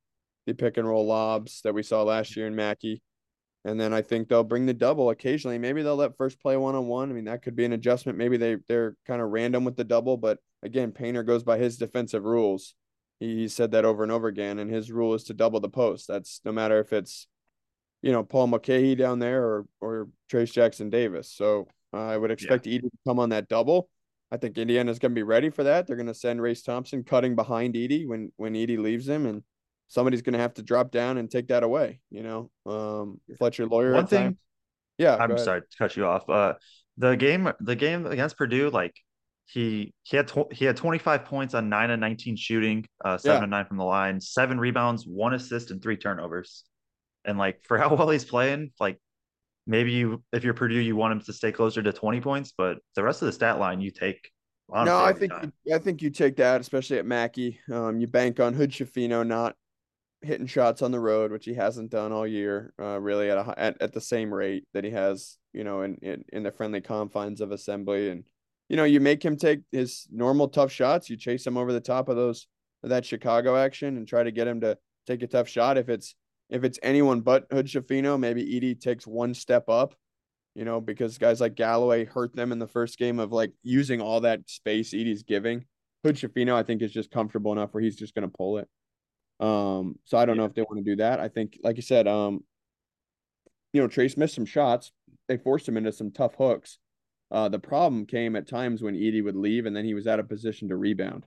the 0.46 0.54
pick 0.54 0.78
and 0.78 0.88
roll 0.88 1.06
lobs 1.06 1.62
that 1.63 1.74
we 1.74 1.84
saw 1.84 2.04
last 2.04 2.36
year 2.36 2.48
in 2.48 2.56
Mackey. 2.56 3.02
And 3.65 3.78
then 3.78 3.93
I 3.93 4.02
think 4.02 4.30
they'll 4.30 4.46
bring 4.46 4.65
the 4.65 4.74
double 4.74 5.10
occasionally. 5.10 5.58
Maybe 5.58 5.84
they'll 5.84 5.98
let 5.98 6.15
Furst 6.15 6.39
play 6.39 6.56
one 6.56 6.76
on 6.76 6.88
one. 6.88 7.10
I 7.10 7.13
mean, 7.13 7.26
that 7.26 7.41
could 7.41 7.56
be 7.56 7.65
an 7.65 7.74
adjustment. 7.74 8.17
Maybe 8.17 8.38
they 8.38 8.58
they're 8.67 8.96
kind 9.06 9.22
of 9.22 9.30
random 9.30 9.65
with 9.65 9.76
the 9.76 9.84
double, 9.84 10.15
but 10.15 10.39
again, 10.63 10.91
Painter 10.91 11.24
goes 11.24 11.43
by 11.43 11.58
his 11.58 11.78
defensive 11.78 12.24
rules. 12.24 12.76
He 13.20 13.48
said 13.48 13.72
that 13.72 13.84
over 13.84 14.04
and 14.04 14.12
over 14.12 14.28
again, 14.28 14.60
and 14.60 14.72
his 14.72 14.91
rule 14.91 15.15
is 15.15 15.24
to 15.26 15.34
double 15.34 15.60
the 15.60 15.70
post. 15.70 16.08
That's 16.08 16.39
no 16.46 16.52
matter 16.52 16.80
if 16.80 16.93
it's, 16.93 17.28
you 18.01 18.12
know, 18.12 18.23
Paul 18.23 18.47
Mulcahy 18.47 18.95
down 18.95 19.19
there 19.19 19.43
or 19.43 19.65
or 19.81 20.07
Trayce 20.31 20.51
Jackson 20.51 20.89
Davis. 20.89 21.31
So 21.31 21.67
Uh, 21.93 22.05
I 22.05 22.17
would 22.17 22.31
expect 22.31 22.67
yeah. 22.67 22.79
Edey 22.79 22.81
to 22.83 22.97
come 23.07 23.19
on 23.19 23.29
that 23.29 23.47
double. 23.47 23.89
I 24.29 24.38
think 24.38 24.57
Indiana's 24.57 24.99
going 24.99 25.13
to 25.13 25.15
be 25.15 25.23
ready 25.23 25.49
for 25.49 25.63
that. 25.63 25.88
They're 25.88 25.95
going 25.95 26.07
to 26.07 26.13
send 26.13 26.41
Race 26.41 26.62
Thompson 26.62 27.03
cutting 27.03 27.36
behind 27.36 27.75
Edey 27.75 28.05
when 28.05 28.31
when 28.36 28.53
Edey 28.53 28.77
leaves 28.77 29.07
him, 29.07 29.25
and 29.25 29.43
somebody's 29.88 30.21
going 30.21 30.33
to 30.33 30.39
have 30.39 30.53
to 30.55 30.63
drop 30.63 30.91
down 30.91 31.17
and 31.17 31.31
take 31.31 31.47
that 31.47 31.63
away. 31.63 32.01
You 32.10 32.23
know, 32.23 32.51
um, 32.65 33.21
Fletcher 33.38 33.65
Loyer. 33.65 33.93
One 33.93 34.07
thing, 34.07 34.38
yeah. 34.97 35.15
I'm 35.15 35.38
sorry 35.38 35.62
to 35.62 35.67
cut 35.77 35.95
you 35.95 36.05
off. 36.05 36.29
Uh, 36.29 36.55
the 36.97 37.15
game, 37.15 37.51
the 37.62 37.75
game 37.75 38.05
against 38.05 38.38
Purdue, 38.38 38.69
like 38.69 38.93
he 39.45 39.93
he 40.03 40.17
had 40.17 40.27
tw- 40.27 40.51
he 40.51 40.65
had 40.65 40.75
25 40.75 41.23
points 41.23 41.53
on 41.53 41.69
nine 41.69 41.89
and 41.89 42.01
19 42.01 42.36
shooting, 42.36 42.86
uh, 43.05 43.17
seven 43.17 43.38
yeah. 43.38 43.43
and 43.43 43.51
nine 43.51 43.65
from 43.65 43.77
the 43.77 43.86
line, 43.86 44.19
seven 44.19 44.60
rebounds, 44.60 45.05
one 45.07 45.33
assist, 45.33 45.71
and 45.71 45.81
three 45.81 45.95
turnovers. 45.95 46.65
And 47.27 47.37
like 47.37 47.63
for 47.63 47.77
how 47.79 47.93
well 47.95 48.09
he's 48.09 48.25
playing, 48.25 48.71
like 48.79 48.99
maybe 49.67 49.91
you 49.91 50.23
if 50.33 50.43
you're 50.43 50.55
Purdue, 50.55 50.79
you 50.79 50.95
want 50.95 51.11
him 51.11 51.21
to 51.21 51.33
stay 51.33 51.51
closer 51.51 51.83
to 51.83 51.93
20 51.93 52.21
points, 52.21 52.53
but 52.57 52.79
the 52.95 53.03
rest 53.03 53.21
of 53.21 53.27
the 53.27 53.33
stat 53.33 53.59
line 53.59 53.81
you 53.81 53.91
take. 53.91 54.31
No, 54.69 54.97
I 54.97 55.13
think 55.13 55.31
you, 55.41 55.75
I 55.75 55.77
think 55.77 56.01
you 56.01 56.09
take 56.09 56.37
that, 56.37 56.59
especially 56.59 56.97
at 56.97 57.05
Mackey. 57.05 57.59
Um, 57.71 58.01
you 58.01 58.07
bank 58.07 58.41
on 58.41 58.53
Hood-Schifino 58.53 59.25
not 59.25 59.55
hitting 60.21 60.47
shots 60.47 60.81
on 60.81 60.91
the 60.91 60.99
road, 60.99 61.31
which 61.31 61.45
he 61.45 61.53
hasn't 61.53 61.91
done 61.91 62.11
all 62.11 62.27
year, 62.27 62.73
uh, 62.79 62.99
really 62.99 63.29
at 63.29 63.37
a 63.37 63.53
at, 63.57 63.81
at 63.81 63.93
the 63.93 64.01
same 64.01 64.33
rate 64.33 64.65
that 64.73 64.83
he 64.83 64.91
has, 64.91 65.37
you 65.53 65.63
know, 65.63 65.83
in, 65.83 65.95
in 66.01 66.25
in 66.33 66.43
the 66.43 66.51
friendly 66.51 66.81
confines 66.81 67.39
of 67.39 67.51
assembly. 67.51 68.09
And 68.09 68.23
you 68.67 68.75
know, 68.75 68.83
you 68.83 68.99
make 68.99 69.23
him 69.23 69.37
take 69.37 69.61
his 69.71 70.07
normal 70.11 70.49
tough 70.49 70.71
shots. 70.71 71.09
You 71.09 71.15
chase 71.15 71.47
him 71.47 71.57
over 71.57 71.71
the 71.71 71.79
top 71.79 72.09
of 72.09 72.15
those 72.15 72.47
that 72.83 73.05
Chicago 73.05 73.55
action 73.55 73.97
and 73.97 74.07
try 74.07 74.23
to 74.23 74.31
get 74.31 74.47
him 74.47 74.61
to 74.61 74.77
take 75.05 75.23
a 75.23 75.27
tough 75.27 75.47
shot. 75.47 75.77
If 75.77 75.89
it's 75.89 76.15
if 76.49 76.63
it's 76.63 76.79
anyone 76.81 77.21
but 77.21 77.47
Hood-Schifino, 77.51 78.19
maybe 78.19 78.43
Edey 78.43 78.79
takes 78.79 79.05
one 79.05 79.33
step 79.33 79.69
up, 79.69 79.95
you 80.55 80.65
know, 80.65 80.79
because 80.79 81.17
guys 81.17 81.41
like 81.41 81.55
Galloway 81.55 82.05
hurt 82.05 82.36
them 82.36 82.51
in 82.51 82.60
the 82.60 82.67
first 82.67 82.97
game 82.97 83.19
of 83.19 83.31
like 83.31 83.51
using 83.63 84.01
all 84.01 84.21
that 84.21 84.49
space 84.49 84.93
Edey's 84.93 85.23
giving. 85.23 85.65
Hood-Schifino, 86.03 86.53
I 86.53 86.63
think, 86.63 86.81
is 86.81 86.91
just 86.91 87.12
comfortable 87.12 87.51
enough 87.51 87.73
where 87.73 87.83
he's 87.83 87.97
just 87.97 88.15
going 88.15 88.29
to 88.29 88.36
pull 88.36 88.60
it. 88.60 88.67
Um, 89.39 89.95
so 90.05 90.17
I 90.17 90.25
don't 90.25 90.36
yeah. 90.36 90.41
know 90.41 90.45
if 90.45 90.55
they 90.55 90.62
want 90.62 90.77
to 90.77 90.89
do 90.89 90.95
that. 90.97 91.19
I 91.19 91.27
think, 91.27 91.60
like 91.63 91.75
you 91.75 91.81
said, 91.81 92.07
um, 92.07 92.43
you 93.73 93.81
know, 93.81 93.88
Trayce 93.88 94.17
missed 94.17 94.36
some 94.36 94.45
shots. 94.45 94.91
They 95.27 95.38
forced 95.38 95.67
him 95.67 95.77
into 95.77 95.91
some 95.91 96.12
tough 96.12 96.36
hooks. 96.36 96.79
Uh, 97.29 97.49
the 97.49 97.60
problem 97.60 98.05
came 98.05 98.36
at 98.36 98.47
times 98.47 98.81
when 98.81 98.95
Edey 98.95 99.23
would 99.23 99.36
leave 99.36 99.65
and 99.65 99.75
then 99.75 99.83
he 99.83 99.93
was 99.93 100.07
out 100.07 100.19
of 100.19 100.29
position 100.29 100.69
to 100.69 100.77
rebound. 100.77 101.25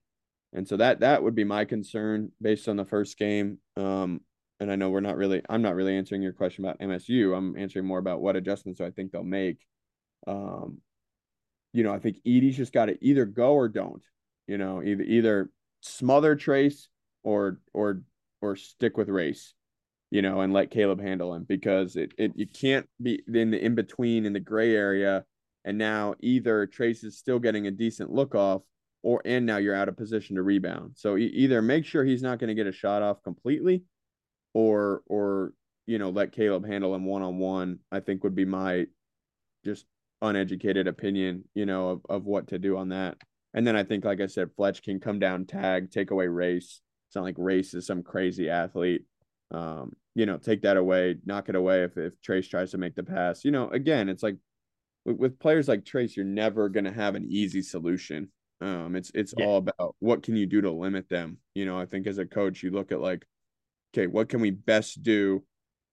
And 0.52 0.66
so 0.66 0.78
that 0.78 1.00
that 1.00 1.22
would 1.22 1.34
be 1.34 1.44
my 1.44 1.64
concern 1.64 2.32
based 2.40 2.68
on 2.68 2.76
the 2.76 2.84
first 2.84 3.18
game. 3.18 3.58
Um, 3.76 4.22
and 4.60 4.70
I 4.70 4.76
know 4.76 4.90
we're 4.90 5.00
not 5.00 5.16
really 5.16 5.42
I'm 5.48 5.62
not 5.62 5.74
really 5.74 5.96
answering 5.96 6.22
your 6.22 6.34
question 6.34 6.64
about 6.64 6.78
MSU. 6.78 7.36
I'm 7.36 7.56
answering 7.56 7.86
more 7.86 7.98
about 7.98 8.20
what 8.20 8.36
adjustments 8.36 8.80
I 8.80 8.90
think 8.90 9.10
they'll 9.10 9.24
make. 9.24 9.58
Um, 10.26 10.78
you 11.72 11.82
know, 11.82 11.94
I 11.94 11.98
think 11.98 12.18
Edey's 12.26 12.56
just 12.56 12.72
got 12.72 12.86
to 12.86 12.98
either 13.00 13.24
go 13.24 13.54
or 13.54 13.68
don't. 13.68 14.02
You 14.46 14.58
know, 14.58 14.82
either 14.82 15.02
either 15.02 15.50
smother 15.80 16.36
Trayce 16.36 16.88
or 17.22 17.58
or 17.72 18.02
or 18.42 18.56
stick 18.56 18.96
with 18.96 19.08
Race. 19.08 19.54
You 20.10 20.22
know, 20.22 20.40
and 20.40 20.52
let 20.52 20.72
Caleb 20.72 21.00
handle 21.00 21.34
him 21.34 21.44
because 21.48 21.94
it, 21.94 22.12
it 22.18 22.32
you 22.34 22.46
can't 22.46 22.88
be 23.00 23.22
in 23.32 23.52
the 23.52 23.64
in 23.64 23.74
between 23.74 24.26
in 24.26 24.32
the 24.32 24.40
gray 24.40 24.74
area. 24.74 25.24
And 25.64 25.78
now 25.78 26.14
either 26.20 26.66
Trayce 26.66 27.04
is 27.04 27.18
still 27.18 27.38
getting 27.38 27.66
a 27.66 27.70
decent 27.70 28.10
look 28.10 28.34
off, 28.34 28.62
or 29.02 29.22
and 29.24 29.46
now 29.46 29.58
you're 29.58 29.74
out 29.74 29.88
of 29.88 29.96
position 29.96 30.36
to 30.36 30.42
rebound. 30.42 30.94
So 30.96 31.16
either 31.16 31.62
make 31.62 31.84
sure 31.84 32.04
he's 32.04 32.22
not 32.22 32.40
going 32.40 32.48
to 32.48 32.54
get 32.54 32.66
a 32.66 32.72
shot 32.72 33.02
off 33.02 33.22
completely, 33.22 33.84
or 34.54 35.02
or 35.06 35.52
you 35.86 35.98
know 35.98 36.10
let 36.10 36.32
Caleb 36.32 36.66
handle 36.66 36.94
him 36.94 37.04
one 37.04 37.22
on 37.22 37.38
one. 37.38 37.78
I 37.90 38.00
think 38.00 38.24
would 38.24 38.34
be 38.34 38.44
my 38.44 38.86
just 39.64 39.86
uneducated 40.22 40.86
opinion, 40.86 41.44
you 41.54 41.66
know, 41.66 41.90
of, 41.90 42.00
of 42.08 42.24
what 42.26 42.48
to 42.48 42.58
do 42.58 42.76
on 42.76 42.90
that. 42.90 43.16
And 43.54 43.66
then 43.66 43.76
I 43.76 43.82
think, 43.82 44.04
like 44.04 44.20
I 44.20 44.26
said, 44.26 44.50
Fletch 44.54 44.82
can 44.82 45.00
come 45.00 45.18
down, 45.18 45.46
tag, 45.46 45.90
take 45.90 46.10
away 46.10 46.28
race. 46.28 46.80
It's 47.08 47.16
not 47.16 47.24
like 47.24 47.34
race 47.38 47.74
is 47.74 47.86
some 47.86 48.02
crazy 48.02 48.48
athlete. 48.48 49.04
Um, 49.50 49.94
you 50.14 50.26
know, 50.26 50.36
take 50.36 50.62
that 50.62 50.76
away, 50.76 51.16
knock 51.24 51.48
it 51.48 51.56
away 51.56 51.82
if 51.82 51.96
if 51.96 52.20
Trayce 52.22 52.48
tries 52.48 52.70
to 52.72 52.78
make 52.78 52.94
the 52.94 53.02
pass. 53.02 53.44
You 53.44 53.50
know, 53.50 53.68
again, 53.70 54.08
it's 54.08 54.22
like 54.22 54.36
with, 55.04 55.16
with 55.16 55.38
players 55.38 55.66
like 55.66 55.84
Trayce, 55.84 56.14
you're 56.14 56.24
never 56.24 56.68
gonna 56.68 56.92
have 56.92 57.16
an 57.16 57.26
easy 57.28 57.62
solution. 57.62 58.28
Um, 58.60 58.94
it's 58.94 59.10
it's 59.14 59.34
yeah. 59.36 59.46
all 59.46 59.56
about 59.56 59.96
what 59.98 60.22
can 60.22 60.36
you 60.36 60.46
do 60.46 60.60
to 60.60 60.70
limit 60.70 61.08
them. 61.08 61.38
You 61.54 61.64
know, 61.64 61.78
I 61.78 61.86
think 61.86 62.06
as 62.06 62.18
a 62.18 62.26
coach, 62.26 62.62
you 62.62 62.70
look 62.70 62.92
at 62.92 63.00
like 63.00 63.26
okay, 63.92 64.06
what 64.06 64.28
can 64.28 64.40
we 64.40 64.50
best 64.50 65.02
do 65.02 65.42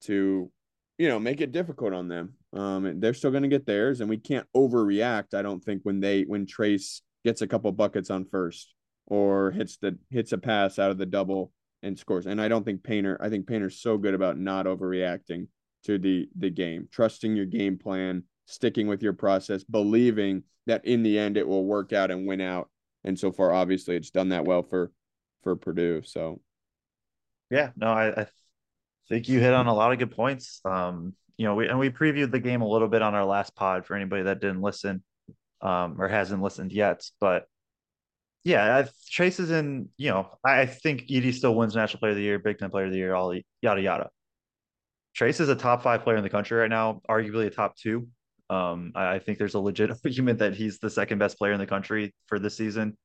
to, 0.04 0.52
you 0.98 1.08
know, 1.08 1.20
make 1.20 1.42
it 1.42 1.52
difficult 1.52 1.94
on 1.94 2.08
them? 2.08 2.34
Um, 2.54 3.00
they're 3.00 3.14
still 3.14 3.32
going 3.32 3.44
to 3.44 3.50
get 3.50 3.66
theirs, 3.66 4.02
and 4.02 4.10
we 4.10 4.18
can't 4.18 4.48
overreact. 4.56 5.34
I 5.34 5.42
don't 5.42 5.64
think 5.64 5.82
when 5.84 6.00
they 6.00 6.24
when 6.24 6.46
Trayce 6.46 7.02
gets 7.24 7.42
a 7.42 7.48
couple 7.48 7.72
buckets 7.72 8.10
on 8.10 8.26
Furst 8.26 8.74
or 9.06 9.52
hits 9.52 9.78
the 9.78 9.98
hits 10.10 10.32
a 10.32 10.38
pass 10.38 10.80
out 10.80 10.92
of 10.92 10.98
the 10.98 11.06
double 11.06 11.52
and 11.84 11.98
scores. 11.98 12.26
And 12.26 12.42
I 12.42 12.48
don't 12.48 12.64
think 12.64 12.84
Painter. 12.84 13.18
I 13.22 13.30
think 13.30 13.48
Painter's 13.48 13.80
so 13.80 13.98
good 13.98 14.14
about 14.14 14.38
not 14.38 14.66
overreacting 14.66 15.48
to 15.86 15.98
the 15.98 16.30
the 16.38 16.50
game, 16.50 16.88
trusting 16.92 17.36
your 17.36 17.46
game 17.46 17.78
plan, 17.78 18.24
sticking 18.46 18.88
with 18.88 19.04
your 19.04 19.14
process, 19.14 19.64
believing 19.64 20.44
that 20.66 20.86
in 20.86 21.04
the 21.04 21.18
end 21.18 21.38
it 21.38 21.48
will 21.48 21.66
work 21.66 21.94
out 21.94 22.12
and 22.12 22.28
win 22.28 22.42
out. 22.42 22.70
And 23.04 23.18
so 23.18 23.32
far, 23.32 23.54
obviously, 23.54 23.96
it's 23.96 24.10
done 24.10 24.30
that 24.30 24.46
well 24.46 24.64
for 24.64 24.92
for 25.44 25.56
Purdue. 25.56 26.02
So 26.04 26.42
yeah, 27.50 27.72
no, 27.76 27.88
I, 27.88 28.22
I 28.22 28.28
think 29.10 29.30
you 29.30 29.40
hit 29.40 29.54
on 29.54 29.68
a 29.68 29.74
lot 29.74 29.94
of 29.94 30.00
good 30.00 30.12
points. 30.12 30.62
Um, 30.66 31.14
you 31.38 31.46
know, 31.46 31.56
we 31.56 31.68
and 31.68 31.80
we 31.80 31.90
previewed 31.90 32.32
the 32.32 32.40
game 32.40 32.62
a 32.62 32.68
little 32.68 32.88
bit 32.88 33.02
on 33.02 33.16
our 33.16 33.26
last 33.26 33.56
pod 33.56 33.86
for 33.86 33.96
anybody 33.96 34.24
that 34.24 34.42
didn't 34.42 34.62
listen 34.62 35.04
um, 35.62 36.02
or 36.02 36.08
hasn't 36.08 36.42
listened 36.42 36.72
yet. 36.72 37.04
But 37.20 37.46
yeah, 38.44 38.78
I, 38.78 38.90
Trayce 39.12 39.40
is 39.40 39.52
in. 39.52 39.90
You 39.98 40.12
know, 40.12 40.30
I, 40.46 40.62
I 40.62 40.66
think 40.66 41.08
Edey 41.08 41.34
still 41.34 41.56
wins 41.56 41.76
National 41.76 42.00
Player 42.00 42.12
of 42.12 42.18
the 42.18 42.24
Year, 42.24 42.40
Big 42.40 42.58
Ten 42.58 42.70
Player 42.70 42.86
of 42.86 42.92
the 42.92 42.98
Year, 42.98 43.14
all 43.14 43.34
yada 43.62 43.82
yada. 43.82 44.10
Trayce 45.18 45.40
is 45.40 45.50
a 45.50 45.56
top 45.56 45.82
five 45.82 46.04
player 46.04 46.18
in 46.18 46.24
the 46.24 46.30
country 46.30 46.58
right 46.58 46.70
now, 46.70 47.02
arguably 47.10 47.48
a 47.48 47.50
top 47.50 47.76
two. 47.76 48.08
Um, 48.50 48.92
I, 48.96 49.16
I 49.16 49.20
think 49.20 49.38
there's 49.38 49.56
a 49.56 49.60
legit 49.60 49.92
argument 50.06 50.40
that 50.40 50.56
he's 50.56 50.80
the 50.80 50.90
second 50.90 51.18
best 51.18 51.38
player 51.38 51.54
in 51.54 51.60
the 51.60 51.66
country 51.68 52.14
for 52.28 52.40
this 52.40 52.56
season. 52.56 52.98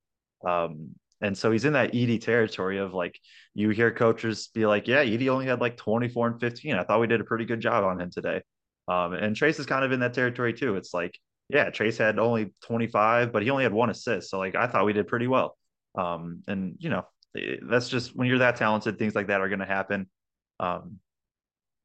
Um, 0.46 0.94
and 1.22 1.38
so 1.38 1.52
he's 1.52 1.64
in 1.64 1.72
that 1.74 1.92
Edey 1.92 2.20
territory 2.20 2.78
of 2.78 2.92
like 2.92 3.18
you 3.54 3.70
hear 3.70 3.92
coaches 3.92 4.48
be 4.52 4.66
like, 4.66 4.88
yeah, 4.88 5.04
Edey 5.04 5.28
only 5.28 5.46
had 5.46 5.61
like 5.61 5.76
24 5.76 6.26
and 6.26 6.40
15. 6.40 6.74
I 6.74 6.82
thought 6.82 7.00
we 7.00 7.06
did 7.06 7.20
a 7.20 7.24
pretty 7.24 7.44
good 7.44 7.61
job 7.61 7.85
on 7.85 8.00
him 8.00 8.11
today. 8.11 8.42
Um, 8.88 9.12
and 9.12 9.37
Trayce 9.37 9.61
is 9.61 9.66
kind 9.66 9.85
of 9.85 9.92
in 9.92 10.00
that 10.00 10.14
territory 10.14 10.52
too. 10.52 10.74
It's 10.76 10.92
like, 10.92 11.16
yeah, 11.48 11.70
Trayce 11.70 11.96
had 11.98 12.18
only 12.18 12.52
25, 12.64 13.32
but 13.32 13.42
he 13.42 13.50
only 13.50 13.62
had 13.62 13.72
one 13.72 13.88
assist. 13.88 14.30
So 14.30 14.38
like 14.38 14.56
I 14.56 14.66
thought 14.66 14.85
we 14.85 14.92
did 14.92 15.06
pretty 15.06 15.28
well. 15.28 15.56
Um, 15.94 16.42
and 16.48 16.74
you 16.78 16.90
know, 16.90 17.06
eh, 17.37 17.56
that's 17.62 17.88
just 17.88 18.16
when 18.16 18.26
you're 18.26 18.38
that 18.38 18.56
talented, 18.56 18.98
things 18.98 19.14
like 19.14 19.28
that 19.28 19.40
are 19.40 19.48
going 19.48 19.61
to 19.61 19.66
happen. 19.66 20.08
Um, 20.58 20.98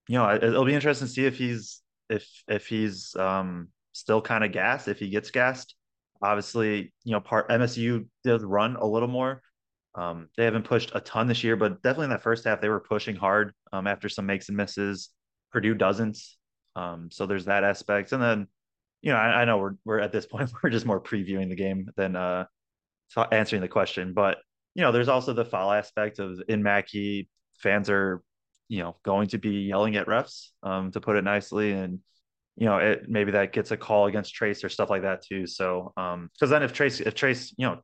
you 0.08 0.18
know, 0.18 0.34
it'll 0.34 0.66
be 0.66 0.74
interesting 0.74 1.08
to 1.08 1.14
see 1.14 1.26
if 1.26 1.38
he's 1.38 1.82
if 2.10 2.26
if 2.48 2.68
he's 2.68 3.16
um 3.18 3.68
still 3.94 4.22
kind 4.22 4.44
of 4.44 4.52
gassed, 4.52 4.88
if 4.88 5.00
he 5.00 5.10
gets 5.10 5.32
gassed. 5.32 5.76
Obviously, 6.22 6.94
you 7.04 7.12
know, 7.12 7.20
part 7.20 7.50
MSU 7.50 8.08
did 8.24 8.42
run 8.42 8.76
a 8.76 8.86
little 8.86 9.08
more. 9.08 9.42
Um, 9.96 10.30
they 10.38 10.46
haven't 10.46 10.66
pushed 10.66 10.92
a 10.94 11.00
ton 11.00 11.28
this 11.28 11.44
year, 11.44 11.56
but 11.56 11.82
definitely 11.82 12.06
in 12.06 12.10
that 12.12 12.22
first 12.22 12.46
half 12.46 12.62
they 12.62 12.70
were 12.70 12.80
pushing 12.80 13.16
hard 13.16 13.54
um, 13.74 13.88
after 13.88 14.10
some 14.10 14.26
makes 14.26 14.48
and 14.48 14.58
misses. 14.58 15.10
Purdue 15.52 15.74
doesn't. 15.74 16.20
Um, 16.76 17.10
so 17.12 17.26
there's 17.26 17.46
that 17.46 17.64
aspect. 17.64 18.12
And 18.12 18.22
then, 18.22 18.48
you 19.02 19.12
know, 19.12 19.18
I, 19.18 19.42
I, 19.42 19.46
know 19.46 19.58
we're 19.58 19.76
we're 19.86 20.00
at 20.00 20.12
this 20.12 20.28
point 20.28 20.52
we're 20.64 20.70
just 20.70 20.86
more 20.86 21.02
previewing 21.02 21.50
the 21.50 21.56
game 21.56 21.90
than 21.96 22.16
uh 22.16 22.46
answering 23.32 23.62
the 23.62 23.68
question. 23.68 24.14
But 24.14 24.38
you 24.76 24.84
know, 24.84 24.92
there's 24.92 25.10
also 25.10 25.34
the 25.34 25.46
foul 25.46 25.72
aspect 25.72 26.20
of 26.20 26.40
in 26.48 26.62
Mackey 26.62 27.30
fans 27.58 27.90
are, 27.90 28.22
you 28.68 28.84
know, 28.84 28.96
going 29.04 29.30
to 29.30 29.40
be 29.40 29.62
yelling 29.62 29.96
at 29.96 30.06
refs, 30.06 30.50
um, 30.62 30.92
to 30.92 31.02
put 31.02 31.16
it 31.16 31.24
nicely. 31.24 31.72
And 31.72 32.00
you 32.58 32.66
know, 32.66 32.78
it 32.78 33.08
maybe 33.08 33.32
that 33.32 33.54
gets 33.54 33.70
a 33.72 33.78
call 33.78 34.08
against 34.08 34.36
Trayce 34.36 34.64
or 34.64 34.70
stuff 34.70 34.90
like 34.90 35.04
that 35.04 35.24
too. 35.24 35.46
So, 35.46 35.94
um, 35.96 36.30
because 36.34 36.50
then 36.50 36.64
if 36.64 36.74
Trayce, 36.74 37.06
if 37.06 37.14
Trayce, 37.14 37.54
you 37.56 37.68
know, 37.68 37.80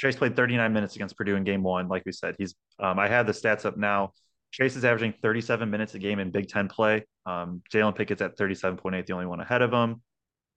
Trayce 0.00 0.16
played 0.16 0.36
39 0.36 0.72
minutes 0.72 0.94
against 0.94 1.16
Purdue 1.16 1.34
in 1.34 1.44
game 1.44 1.62
one, 1.62 1.88
like 1.88 2.04
we 2.06 2.12
said, 2.12 2.36
he's, 2.38 2.54
um, 2.78 2.98
I 2.98 3.08
have 3.08 3.26
the 3.26 3.32
stats 3.32 3.66
up 3.66 3.76
now. 3.76 4.12
Trayce 4.56 4.76
is 4.76 4.84
averaging 4.84 5.14
37 5.22 5.68
minutes 5.68 5.94
a 5.94 5.98
game 5.98 6.20
in 6.20 6.30
Big 6.30 6.48
Ten 6.48 6.68
play. 6.68 7.04
Um, 7.26 7.62
Jalen 7.72 7.96
Pickett's 7.96 8.22
at 8.22 8.38
37.8, 8.38 9.06
the 9.06 9.12
only 9.12 9.26
one 9.26 9.40
ahead 9.40 9.60
of 9.60 9.72
him. 9.72 10.02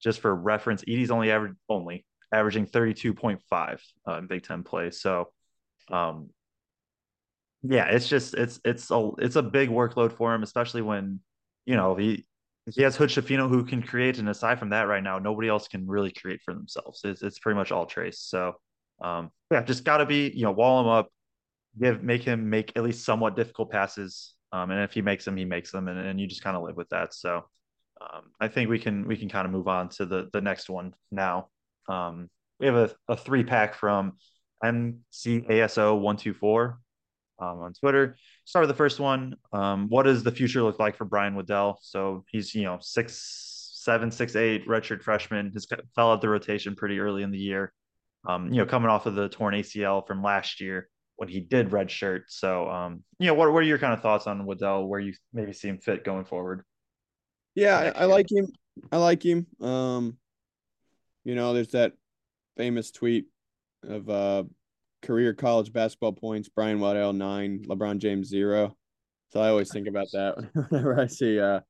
Just 0.04 0.20
for 0.20 0.34
reference, 0.36 0.84
Edey's 0.84 1.12
only 1.12 1.32
average 1.32 1.54
only 1.68 2.06
averaging 2.32 2.68
32.5 2.68 3.80
uh, 4.08 4.18
in 4.18 4.28
Big 4.28 4.44
Ten 4.44 4.64
play. 4.64 4.92
So, 4.92 5.30
um, 5.90 6.30
yeah, 7.64 7.86
it's 7.86 8.08
just 8.08 8.36
it's 8.36 8.60
it's 8.64 8.92
a 8.92 9.12
it's 9.18 9.38
a 9.38 9.42
big 9.42 9.70
workload 9.70 10.12
for 10.12 10.36
him, 10.36 10.44
especially 10.44 10.82
when 10.82 11.20
you 11.66 11.76
know 11.76 11.96
he 11.96 12.26
he 12.74 12.82
has 12.82 12.96
Hood-Schifino 12.96 13.48
who 13.48 13.64
can 13.66 13.82
create, 13.84 14.18
and 14.18 14.30
aside 14.30 14.58
from 14.60 14.70
that, 14.70 14.88
right 14.88 15.04
now 15.04 15.20
nobody 15.20 15.48
else 15.50 15.68
can 15.68 15.86
really 15.88 16.12
create 16.12 16.42
for 16.42 16.54
themselves. 16.54 17.02
It's, 17.04 17.22
it's 17.22 17.40
pretty 17.40 17.58
much 17.58 17.72
all 17.72 17.86
Trayce. 17.86 18.16
So 18.18 18.54
um, 19.04 19.30
yeah, 19.52 19.62
just 19.64 19.84
got 19.84 19.98
to 19.98 20.06
be 20.06 20.32
you 20.34 20.44
know 20.44 20.52
wall 20.52 20.82
him 20.82 20.88
up, 20.88 21.10
give 21.80 22.02
make 22.02 22.24
him 22.24 22.50
make 22.50 22.72
at 22.76 22.84
least 22.84 23.06
somewhat 23.06 23.36
difficult 23.36 23.72
passes, 23.72 24.34
um, 24.52 24.72
and 24.72 24.82
if 24.82 24.94
he 24.94 25.02
makes 25.02 25.26
them, 25.26 25.38
he 25.38 25.46
makes 25.46 25.72
them, 25.72 25.88
and, 25.88 26.00
and 26.00 26.20
you 26.20 26.28
just 26.28 26.44
kind 26.44 26.58
of 26.58 26.64
live 26.64 26.78
with 26.78 26.90
that. 26.90 27.14
So 27.14 27.46
Um, 28.02 28.32
I 28.42 28.50
think 28.50 28.70
we 28.70 28.80
can 28.80 29.08
we 29.08 29.16
can 29.18 29.30
kind 29.30 29.46
of 29.46 29.52
move 29.54 29.68
on 29.68 29.90
to 29.98 30.06
the 30.06 30.30
the 30.34 30.42
next 30.42 30.70
one 30.70 30.94
now. 31.12 31.48
Um, 31.88 32.30
we 32.60 32.68
have 32.68 32.76
a, 32.76 32.90
a 33.08 33.16
three 33.16 33.44
pack 33.44 33.74
from 33.74 34.18
MCASO 34.64 36.00
one 36.00 36.18
two 36.18 36.34
four 36.34 36.80
um, 37.40 37.60
on 37.60 37.74
Twitter. 37.74 38.18
Start 38.46 38.64
with 38.64 38.70
the 38.70 38.78
first 38.78 39.00
one. 39.00 39.36
Um, 39.54 39.88
what 39.90 40.04
does 40.04 40.24
the 40.24 40.32
future 40.32 40.64
look 40.64 40.80
like 40.80 40.96
for 40.96 41.06
Brian 41.06 41.36
Waddell? 41.36 41.80
So 41.82 42.26
he's 42.30 42.54
you 42.56 42.64
know 42.64 42.78
six 42.82 43.74
seven 43.86 44.12
six 44.12 44.36
eight 44.36 44.68
redshirt 44.68 45.02
freshman. 45.02 45.52
Has 45.54 45.68
fell 45.96 46.12
out 46.12 46.22
the 46.22 46.30
rotation 46.30 46.76
pretty 46.76 47.00
early 47.00 47.24
in 47.24 47.32
the 47.32 47.38
year. 47.38 47.74
Um, 48.28 48.52
you 48.52 48.58
know, 48.58 48.66
coming 48.66 48.90
off 48.90 49.06
of 49.06 49.16
the 49.16 49.30
torn 49.30 49.54
ACL 49.54 50.06
from 50.06 50.24
last 50.24 50.60
year 50.60 50.90
when 51.18 51.30
he 51.30 51.40
did 51.40 51.70
redshirt. 51.70 52.24
So, 52.28 52.70
um, 52.70 53.04
you 53.20 53.28
know, 53.28 53.36
what, 53.36 53.52
what 53.54 53.60
are 53.60 53.68
your 53.68 53.78
kind 53.78 53.94
of 53.94 54.02
thoughts 54.02 54.28
on 54.28 54.46
Waddell? 54.46 54.88
Where 54.88 55.00
you 55.00 55.14
maybe 55.32 55.54
see 55.54 55.70
him 55.70 55.78
fit 55.78 56.04
going 56.04 56.26
forward? 56.26 56.64
Yeah, 57.54 57.78
I, 57.96 58.02
I 58.02 58.06
like 58.06 58.32
him. 58.32 58.48
I 58.92 58.98
like 58.98 59.24
him. 59.24 59.46
Um, 59.62 60.18
you 61.24 61.36
know, 61.36 61.54
there's 61.54 61.72
that 61.72 61.94
famous 62.58 62.92
tweet 62.92 63.26
of 63.84 64.10
uh 64.10 64.44
career 65.06 65.34
college 65.34 65.72
basketball 65.72 66.14
points, 66.14 66.50
Brian 66.50 66.80
Waddell 66.80 67.14
nine, 67.14 67.64
LeBron 67.68 68.00
James 68.00 68.28
zero. 68.28 68.76
So 69.32 69.40
I 69.40 69.50
always 69.50 69.72
think 69.72 69.88
about 69.88 70.08
that 70.14 70.36
whenever 70.70 71.00
I 71.00 71.08
see 71.08 71.40
uh 71.40 71.62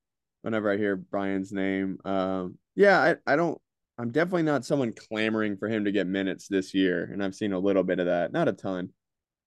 whenever 0.41 0.71
I 0.71 0.77
hear 0.77 0.95
Brian's 0.95 1.51
name. 1.51 1.97
Um 2.05 2.57
yeah, 2.75 2.99
I, 3.27 3.33
I 3.33 3.35
don't 3.35 3.59
I'm 3.97 4.11
definitely 4.11 4.43
not 4.43 4.65
someone 4.65 4.93
clamoring 4.93 5.57
for 5.57 5.69
him 5.69 5.85
to 5.85 5.91
get 5.91 6.07
minutes 6.07 6.47
this 6.47 6.73
year. 6.73 7.09
And 7.11 7.23
I've 7.23 7.35
seen 7.35 7.53
a 7.53 7.59
little 7.59 7.83
bit 7.83 7.99
of 7.99 8.07
that. 8.07 8.33
Not 8.33 8.47
a 8.49 8.53
ton, 8.53 8.89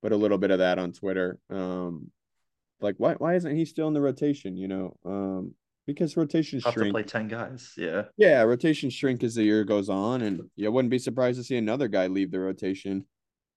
but 0.02 0.12
a 0.12 0.16
little 0.16 0.38
bit 0.38 0.50
of 0.50 0.58
that 0.58 0.78
on 0.78 0.92
Twitter. 0.92 1.38
Um 1.50 2.10
like 2.80 2.96
why 2.98 3.14
why 3.14 3.34
isn't 3.34 3.56
he 3.56 3.64
still 3.64 3.88
in 3.88 3.94
the 3.94 4.00
rotation, 4.00 4.56
you 4.56 4.68
know? 4.68 4.96
Um 5.04 5.54
because 5.86 6.18
rotation 6.18 6.60
Tough 6.60 6.74
shrink. 6.74 6.88
to 6.88 6.92
play 6.92 7.02
ten 7.02 7.28
guys. 7.28 7.72
Yeah. 7.76 8.02
Yeah, 8.18 8.42
rotation 8.42 8.90
shrink 8.90 9.22
as 9.22 9.36
the 9.36 9.42
year 9.44 9.64
goes 9.64 9.88
on, 9.88 10.20
and 10.20 10.42
you 10.54 10.70
wouldn't 10.70 10.90
be 10.90 10.98
surprised 10.98 11.38
to 11.38 11.44
see 11.44 11.56
another 11.56 11.88
guy 11.88 12.08
leave 12.08 12.30
the 12.30 12.38
rotation 12.38 13.06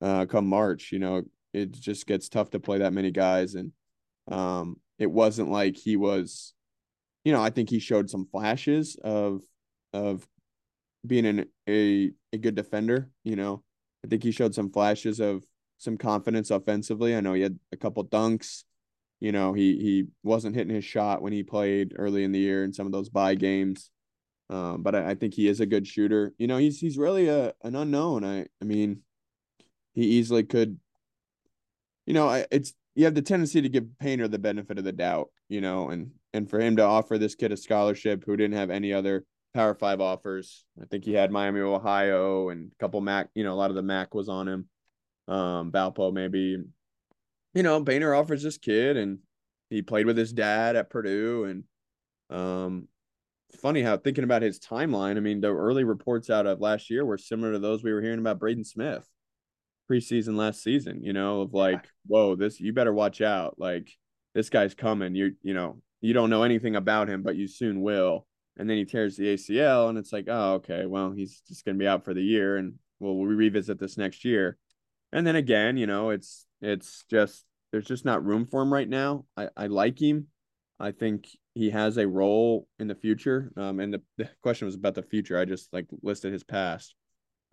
uh, 0.02 0.26
come 0.26 0.48
March. 0.48 0.92
You 0.92 1.00
know, 1.00 1.24
it 1.54 1.72
just 1.72 2.08
gets 2.08 2.30
tough 2.30 2.52
to 2.52 2.60
play 2.60 2.80
that 2.80 2.94
many 2.94 3.12
guys, 3.12 3.56
and 3.56 3.72
um, 4.30 4.78
it 5.00 5.10
wasn't 5.12 5.52
like 5.52 5.78
he 5.78 5.98
was. 5.98 6.54
You 7.24 7.32
know, 7.32 7.42
I 7.42 7.52
think 7.52 7.70
he 7.70 7.80
showed 7.80 8.10
some 8.10 8.28
flashes 8.32 8.98
of 9.04 9.42
of 9.94 10.28
being 11.06 11.26
an, 11.26 11.46
a 11.68 12.12
a 12.34 12.38
good 12.38 12.56
defender. 12.56 13.10
You 13.24 13.36
know, 13.36 13.64
I 14.04 14.08
think 14.08 14.24
he 14.24 14.32
showed 14.32 14.56
some 14.56 14.72
flashes 14.72 15.20
of 15.20 15.44
some 15.78 15.98
confidence 15.98 16.52
offensively. 16.52 17.16
I 17.16 17.22
know 17.22 17.34
he 17.34 17.42
had 17.42 17.60
a 17.72 17.78
couple 17.78 18.06
dunks 18.06 18.64
you 19.22 19.32
know, 19.32 19.54
he 19.54 19.78
he 19.78 20.08
wasn't 20.24 20.56
hitting 20.56 20.74
his 20.74 20.84
shot 20.84 21.22
when 21.22 21.32
he 21.32 21.44
played 21.44 21.94
early 21.96 22.24
in 22.24 22.32
the 22.32 22.40
year 22.40 22.64
in 22.64 22.74
some 22.74 22.88
of 22.88 22.92
those 22.92 23.08
bye 23.08 23.36
games. 23.36 23.92
Um, 24.50 24.82
but 24.82 24.96
I, 24.96 25.12
I, 25.12 25.16
think 25.16 25.34
he 25.34 25.48
is 25.48 25.62
a 25.62 25.66
good 25.66 25.88
shooter. 25.88 26.34
You 26.38 26.48
know, 26.48 26.58
he's 26.58 26.80
he's 26.80 26.98
really 26.98 27.30
a 27.30 27.54
an 27.64 27.76
unknown. 27.76 28.26
I 28.26 28.48
I 28.62 28.66
mean, 28.66 29.04
he 29.94 30.04
easily 30.04 30.44
could. 30.44 30.80
You 32.06 32.14
know, 32.14 32.28
I, 32.28 32.46
it's 32.52 32.74
you 32.96 33.06
have 33.06 33.16
the 33.16 33.22
tendency 33.22 33.62
to 33.62 33.70
give 33.70 33.98
Painter 34.00 34.28
the 34.28 34.40
benefit 34.40 34.78
of 34.78 34.84
the 34.84 34.92
doubt. 34.92 35.30
You 35.50 35.62
know, 35.62 35.90
and 35.90 36.12
and 36.34 36.50
for 36.50 36.60
him 36.60 36.78
to 36.78 36.84
offer 36.84 37.18
this 37.18 37.36
kid 37.36 37.52
a 37.52 37.58
scholarship 37.58 38.24
who 38.26 38.38
didn't 38.38 38.58
have 38.58 38.70
any 38.70 38.94
other 38.94 39.26
Power 39.54 39.76
Five 39.76 40.02
offers. 40.02 40.66
I 40.82 40.86
think 40.86 41.06
he 41.06 41.14
had 41.14 41.32
Miami, 41.32 41.60
Ohio, 41.60 42.50
and 42.50 42.72
a 42.72 42.76
couple 42.84 43.02
Mac. 43.02 43.30
You 43.36 43.44
know, 43.44 43.54
a 43.54 43.56
lot 43.56 43.70
of 43.70 43.76
the 43.76 43.82
Mac 43.82 44.14
was 44.14 44.30
on 44.30 44.48
him. 44.48 44.70
Um, 45.28 45.72
Valpo 45.72 46.12
maybe 46.12 46.58
you 47.54 47.64
know, 47.64 47.84
Painter 47.84 48.16
offers 48.16 48.44
this 48.44 48.58
kid 48.58 48.98
and 48.98 49.20
he 49.70 49.82
played 49.82 50.06
with 50.06 50.18
his 50.18 50.34
dad 50.34 50.76
at 50.76 50.90
Purdue. 50.90 51.46
And 51.46 51.64
um, 52.30 52.88
funny 53.62 53.82
how 53.82 53.98
thinking 53.98 54.24
about 54.24 54.42
his 54.42 54.60
timeline, 54.60 55.18
I 55.18 55.20
mean, 55.20 55.42
the 55.42 55.54
early 55.54 55.84
reports 55.84 56.30
out 56.30 56.48
of 56.48 56.62
last 56.62 56.90
year 56.90 57.06
were 57.06 57.18
similar 57.18 57.54
to 57.54 57.60
those 57.60 57.84
we 57.84 57.94
were 57.94 58.02
hearing 58.02 58.20
about 58.20 58.40
Braden 58.40 58.64
Smith 58.64 59.08
preseason 59.92 60.36
last 60.36 60.64
season, 60.64 61.04
you 61.04 61.14
know, 61.14 61.42
of 61.42 61.54
like, 61.54 61.86
whoa, 62.08 62.36
this 62.36 62.60
you 62.60 62.74
better 62.74 62.94
watch 62.94 63.22
out. 63.22 63.56
Like 63.58 63.90
this 64.34 64.50
guy's 64.50 64.74
coming. 64.74 65.16
You 65.16 65.34
you 65.42 65.54
know, 65.54 65.82
you 66.00 66.14
don't 66.14 66.30
know 66.30 66.44
anything 66.44 66.76
about 66.76 67.10
him, 67.10 67.24
but 67.24 67.36
you 67.36 67.48
soon 67.48 67.82
will. 67.82 68.26
And 68.58 68.70
then 68.70 68.78
he 68.78 68.86
tears 68.86 69.16
the 69.16 69.34
ACL, 69.34 69.90
and 69.90 69.98
it's 69.98 70.14
like, 70.14 70.26
oh, 70.28 70.56
okay, 70.56 70.86
well, 70.86 71.12
he's 71.12 71.42
just 71.48 71.66
gonna 71.66 71.78
be 71.78 71.88
out 71.88 72.06
for 72.06 72.14
the 72.14 72.22
year, 72.22 72.58
and 72.58 72.76
we'll, 73.00 73.16
we'll 73.16 73.28
revisit 73.28 73.80
this 73.80 73.98
next 73.98 74.24
year. 74.24 74.58
And 75.12 75.26
then 75.26 75.36
again, 75.36 75.78
you 75.78 75.88
know, 75.88 76.10
it's 76.12 76.46
it's 76.62 77.04
just 77.10 77.46
there's 77.72 77.88
just 77.88 78.06
not 78.06 78.24
room 78.24 78.46
for 78.46 78.62
him 78.62 78.72
right 78.72 78.90
now. 78.90 79.26
I, 79.36 79.50
I 79.56 79.68
like 79.68 80.02
him. 80.02 80.28
I 80.80 80.92
think 80.92 81.28
he 81.54 81.70
has 81.70 81.98
a 81.98 82.08
role 82.08 82.68
in 82.80 82.88
the 82.88 82.96
future. 82.96 83.52
Um, 83.56 83.80
and 83.80 83.94
the, 83.94 84.02
the 84.18 84.30
question 84.42 84.66
was 84.66 84.76
about 84.76 84.96
the 84.96 85.04
future. 85.04 85.40
I 85.40 85.46
just 85.46 85.72
like 85.74 85.86
listed 86.02 86.34
his 86.34 86.44
past. 86.44 86.96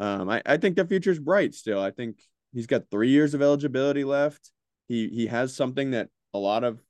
Um, 0.01 0.29
I, 0.29 0.43
I 0.47 0.57
think 0.57 0.77
the 0.77 0.87
future's 0.87 1.19
bright 1.19 1.55
still. 1.55 1.81
I 1.81 1.91
think 1.91 2.21
he's 2.53 2.67
got 2.67 2.91
three 2.91 3.11
years 3.11 3.35
of 3.35 3.43
eligibility 3.43 4.05
left. 4.05 4.51
He 4.87 5.09
he 5.09 5.27
has 5.27 5.55
something 5.55 5.91
that 5.91 6.09
a 6.33 6.39
lot 6.39 6.65
of 6.65 6.81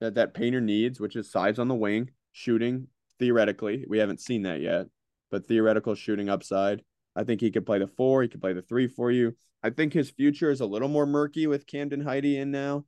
that 0.00 0.14
that 0.14 0.34
painter 0.34 0.60
needs, 0.60 1.00
which 1.00 1.16
is 1.16 1.30
size 1.30 1.58
on 1.58 1.68
the 1.68 1.74
wing, 1.74 2.10
shooting 2.32 2.88
theoretically. 3.18 3.84
We 3.88 3.98
haven't 3.98 4.20
seen 4.20 4.42
that 4.42 4.60
yet, 4.60 4.86
but 5.30 5.46
theoretical 5.46 5.94
shooting 5.94 6.28
upside. 6.28 6.82
I 7.16 7.24
think 7.24 7.40
he 7.40 7.50
could 7.50 7.66
play 7.66 7.78
the 7.78 7.88
four. 7.88 8.22
He 8.22 8.28
could 8.28 8.40
play 8.40 8.52
the 8.52 8.62
three 8.62 8.86
for 8.86 9.10
you. 9.10 9.34
I 9.62 9.70
think 9.70 9.92
his 9.92 10.10
future 10.10 10.50
is 10.50 10.60
a 10.60 10.66
little 10.66 10.88
more 10.88 11.06
murky 11.06 11.46
with 11.46 11.66
Camden 11.66 12.00
Heide 12.00 12.24
in 12.24 12.50
now. 12.50 12.84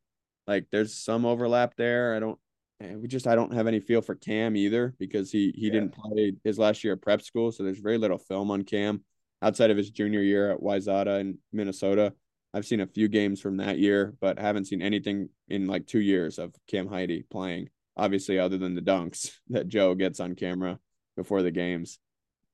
Like 0.47 0.67
there's 0.71 0.95
some 0.95 1.25
overlap 1.25 1.75
there. 1.77 2.15
I 2.15 2.21
don't 2.21 2.39
eh, 2.81 2.95
we 2.95 3.09
just 3.09 3.27
I 3.27 3.35
don't 3.35 3.55
have 3.55 3.67
any 3.67 3.81
feel 3.81 4.03
for 4.03 4.15
Cam 4.15 4.55
either 4.55 4.95
because 4.99 5.33
he 5.33 5.53
he 5.57 5.67
yeah. 5.67 5.73
didn't 5.73 5.95
play 5.95 6.35
his 6.45 6.59
last 6.59 6.85
year 6.85 6.93
at 6.93 7.03
prep 7.03 7.23
school, 7.23 7.51
so 7.51 7.65
there's 7.65 7.81
very 7.81 7.99
little 7.99 8.19
film 8.19 8.51
on 8.51 8.63
Cam 8.63 9.03
outside 9.43 9.71
of 9.71 9.77
his 9.77 9.91
junior 9.91 10.21
year 10.21 10.51
at 10.51 10.61
Wayzata 10.61 11.21
in 11.21 11.39
Minnesota. 11.53 12.15
I've 12.53 12.67
seen 12.67 12.81
a 12.81 12.87
few 12.87 13.09
games 13.09 13.41
from 13.41 13.59
that 13.59 13.79
year, 13.79 14.15
but 14.21 14.39
haven't 14.39 14.67
seen 14.67 14.83
anything 14.83 15.29
in 15.49 15.67
like 15.67 15.87
two 15.87 16.01
years 16.01 16.39
of 16.39 16.55
Cam 16.67 16.89
Heide 16.89 17.25
playing. 17.31 17.71
Obviously, 17.97 18.39
other 18.39 18.59
than 18.59 18.75
the 18.75 18.83
dunks 18.83 19.33
that 19.49 19.69
Joe 19.69 19.95
gets 19.95 20.21
on 20.21 20.35
camera 20.35 20.79
before 21.17 21.43
the 21.43 21.51
games. 21.51 21.99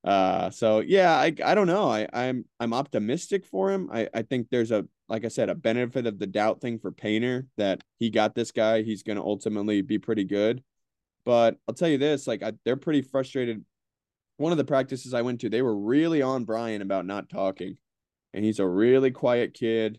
Uh, 0.05 0.51
so 0.51 0.81
yeah, 0.81 1.13
I 1.13 1.35
I 1.45 1.55
don't 1.55 1.67
know. 1.67 1.89
I 1.91 2.07
I'm 2.13 2.45
I'm 2.61 2.73
optimistic 2.73 3.45
for 3.45 3.73
him. 3.73 3.89
I 3.93 4.09
I 4.15 4.23
think 4.23 4.49
there's 4.51 4.71
a 4.71 4.87
like 5.09 5.25
I 5.25 5.29
said 5.29 5.49
a 5.49 5.55
benefit 5.55 6.07
of 6.07 6.19
the 6.19 6.27
doubt 6.27 6.61
thing 6.61 6.79
for 6.79 6.93
Painter 6.93 7.47
that 7.57 7.83
he 7.99 8.11
got 8.11 8.35
this 8.35 8.53
guy. 8.53 8.83
He's 8.83 9.03
going 9.03 9.17
to 9.17 9.25
ultimately 9.25 9.83
be 9.83 9.99
pretty 9.99 10.25
good. 10.25 10.63
But 11.25 11.59
I'll 11.67 11.75
tell 11.75 11.89
you 11.89 11.99
this, 11.99 12.27
like 12.27 12.43
I, 12.43 12.53
they're 12.65 12.77
pretty 12.77 13.03
frustrated. 13.03 13.65
One 14.39 14.53
of 14.53 14.59
the 14.59 14.65
practices 14.65 15.15
I 15.15 15.23
went 15.23 15.41
to, 15.41 15.49
they 15.49 15.63
were 15.63 15.77
really 15.77 16.21
on 16.23 16.45
Brian 16.45 16.83
about 16.83 17.07
not 17.07 17.29
talking, 17.29 17.79
and 18.35 18.45
he's 18.45 18.59
a 18.59 18.67
really 18.69 19.11
quiet 19.11 19.55
kid. 19.55 19.99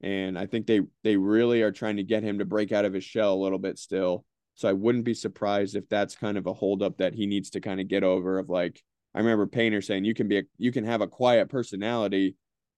And 0.00 0.38
I 0.38 0.46
think 0.46 0.66
they 0.66 0.82
they 1.02 1.16
really 1.16 1.62
are 1.62 1.72
trying 1.72 1.96
to 1.96 2.04
get 2.04 2.22
him 2.22 2.38
to 2.38 2.44
break 2.44 2.70
out 2.70 2.84
of 2.84 2.92
his 2.92 3.04
shell 3.04 3.34
a 3.34 3.42
little 3.42 3.58
bit 3.58 3.78
still. 3.78 4.24
So 4.54 4.68
I 4.68 4.72
wouldn't 4.72 5.04
be 5.04 5.14
surprised 5.14 5.74
if 5.74 5.88
that's 5.88 6.16
kind 6.16 6.36
of 6.36 6.46
a 6.46 6.52
holdup 6.52 6.98
that 6.98 7.14
he 7.14 7.26
needs 7.26 7.50
to 7.50 7.60
kind 7.60 7.80
of 7.80 7.88
get 7.88 8.04
over. 8.04 8.38
Of 8.38 8.48
like, 8.48 8.82
I 9.14 9.18
remember 9.18 9.46
Painter 9.46 9.80
saying 9.80 10.04
you 10.04 10.14
can 10.14 10.28
be 10.28 10.38
a, 10.38 10.42
you 10.56 10.70
can 10.70 10.84
have 10.84 11.00
a 11.00 11.08
quiet 11.08 11.48
personality, 11.48 12.36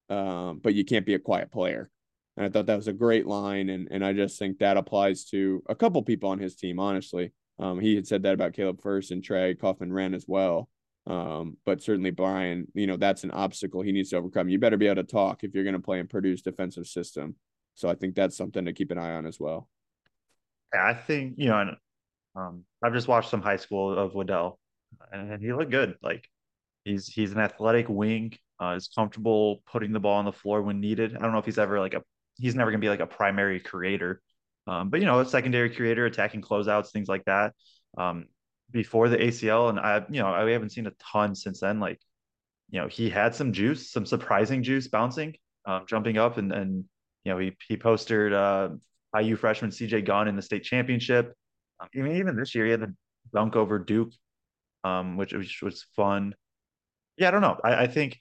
um, 0.09 0.61
but 0.63 0.75
you 0.75 0.85
can't 0.85 1.07
be 1.07 1.15
a 1.15 1.19
quiet 1.19 1.51
player. 1.51 1.91
And 2.37 2.47
I 2.47 2.49
thought 2.49 2.67
that 2.67 2.77
was 2.77 2.89
a 2.89 2.93
great 2.93 3.27
line, 3.27 3.69
and 3.69 3.89
and 3.91 4.05
I 4.05 4.13
just 4.13 4.39
think 4.39 4.59
that 4.59 4.77
applies 4.77 5.25
to 5.27 5.63
a 5.69 5.75
couple 5.75 6.03
people 6.03 6.31
on 6.31 6.39
his 6.39 6.55
team. 6.55 6.79
Honestly, 6.79 7.33
um, 7.59 7.81
he 7.81 7.97
had 7.97 8.07
said 8.07 8.23
that 8.23 8.35
about 8.35 8.55
Caleb 8.55 8.81
Furst, 8.81 9.11
and 9.11 9.23
Trey 9.23 9.55
Kaufman-Renn 9.55 10.15
as 10.15 10.25
well. 10.27 10.71
Um, 11.11 11.57
but 11.67 11.83
certainly 11.83 12.13
Brian, 12.13 12.69
you 12.73 12.87
know, 12.87 12.97
that's 12.97 13.25
an 13.25 13.33
obstacle 13.33 13.83
he 13.83 13.91
needs 13.91 14.11
to 14.11 14.17
overcome. 14.17 14.49
You 14.49 14.61
better 14.61 14.77
be 14.77 14.87
able 14.87 15.03
to 15.03 15.13
talk 15.13 15.43
if 15.43 15.53
you're 15.53 15.65
going 15.65 15.75
to 15.75 15.81
play 15.81 15.99
in 15.99 16.07
Purdue's 16.07 16.41
defensive 16.41 16.87
system. 16.87 17.35
So 17.75 17.89
I 17.89 17.97
think 17.97 18.15
that's 18.15 18.37
something 18.37 18.65
to 18.65 18.73
keep 18.73 18.93
an 18.93 18.99
eye 18.99 19.15
on 19.15 19.27
as 19.27 19.41
well. 19.41 19.69
I 20.73 20.95
think 20.95 21.35
you 21.37 21.49
know, 21.49 21.75
um, 22.37 22.65
I've 22.81 22.93
just 22.93 23.09
watched 23.09 23.29
some 23.29 23.43
high 23.43 23.57
school 23.57 23.99
of 23.99 24.15
Waddell, 24.15 24.61
and 25.11 25.43
he 25.43 25.53
looked 25.53 25.73
good. 25.73 25.97
Like 26.01 26.29
he's 26.85 27.09
he's 27.09 27.33
an 27.33 27.41
athletic 27.41 27.89
wing. 27.89 28.35
Uh, 28.63 28.75
is 28.77 28.89
comfortable 28.89 29.63
putting 29.67 29.91
the 29.91 29.99
ball 29.99 30.19
on 30.19 30.27
the 30.27 30.33
floor 30.33 30.63
when 30.63 30.81
needed. 30.81 31.17
I 31.17 31.21
don't 31.21 31.33
know 31.33 31.39
if 31.39 31.47
he's 31.47 31.59
ever 31.59 31.81
like 31.81 31.95
a 31.95 32.03
he's 32.39 32.55
never 32.55 32.71
gonna 32.71 32.81
be 32.81 32.89
like 32.89 33.01
a 33.01 33.07
primary 33.07 33.59
creator, 33.59 34.21
um, 34.69 34.91
but 34.91 35.01
you 35.01 35.07
know 35.07 35.19
a 35.19 35.27
secondary 35.27 35.75
creator, 35.75 36.07
attacking 36.07 36.43
closeouts, 36.43 36.93
things 36.93 37.09
like 37.09 37.25
that. 37.25 37.55
Um, 37.99 38.27
before 38.71 39.09
the 39.09 39.17
ACL, 39.19 39.69
and 39.71 39.79
I 39.79 40.05
you 40.09 40.21
know 40.21 40.29
I 40.29 40.49
haven't 40.51 40.71
seen 40.71 40.87
a 40.87 40.93
ton 41.13 41.35
since 41.35 41.61
then. 41.61 41.81
Like 41.81 42.01
you 42.71 42.81
know 42.81 42.89
he 42.89 43.11
had 43.11 43.35
some 43.35 43.53
juice, 43.53 43.91
some 43.91 44.07
surprising 44.07 44.63
juice 44.63 44.89
bouncing, 44.89 45.35
um, 45.67 45.85
jumping 45.87 46.19
up, 46.19 46.39
and 46.39 46.53
and 46.53 46.85
you 47.25 47.33
know 47.33 47.39
he 47.39 47.57
he 47.69 47.77
posted 47.77 48.33
uh, 48.33 48.71
IU 49.19 49.37
freshman 49.37 49.71
CJ 49.71 50.05
Gunn 50.05 50.29
in 50.29 50.37
the 50.37 50.43
state 50.43 50.65
championship. 50.65 51.35
I 51.81 51.87
mean 51.95 52.17
even 52.17 52.37
this 52.37 52.55
year 52.55 52.67
he 52.67 52.71
had 52.73 52.81
the 52.81 52.95
dunk 53.33 53.57
over 53.57 53.79
Duke 53.79 54.13
um, 54.85 55.17
which, 55.17 55.33
which 55.33 55.61
was 55.63 55.85
fun. 55.97 56.35
Yeah, 57.17 57.29
I 57.29 57.31
don't 57.31 57.43
know. 57.43 57.59
I, 57.63 57.83
I 57.83 57.87
think 57.87 58.19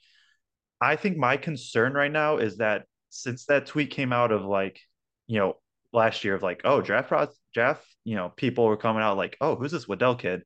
I 0.80 0.96
think 0.96 1.16
my 1.16 1.36
concern 1.36 1.92
right 1.92 2.12
now 2.12 2.38
is 2.38 2.58
that 2.58 2.84
since 3.10 3.46
that 3.46 3.66
tweet 3.66 3.90
came 3.90 4.12
out 4.12 4.32
of 4.32 4.44
like, 4.44 4.80
you 5.26 5.38
know, 5.38 5.56
last 5.92 6.24
year 6.24 6.34
of 6.34 6.42
like, 6.42 6.62
oh, 6.64 6.80
draft 6.80 7.12
draft, 7.54 7.86
you 8.04 8.16
know, 8.16 8.32
people 8.36 8.66
were 8.66 8.76
coming 8.76 9.02
out 9.02 9.16
like, 9.16 9.36
oh, 9.40 9.56
who's 9.56 9.72
this 9.72 9.88
Waddell 9.88 10.16
kid? 10.16 10.42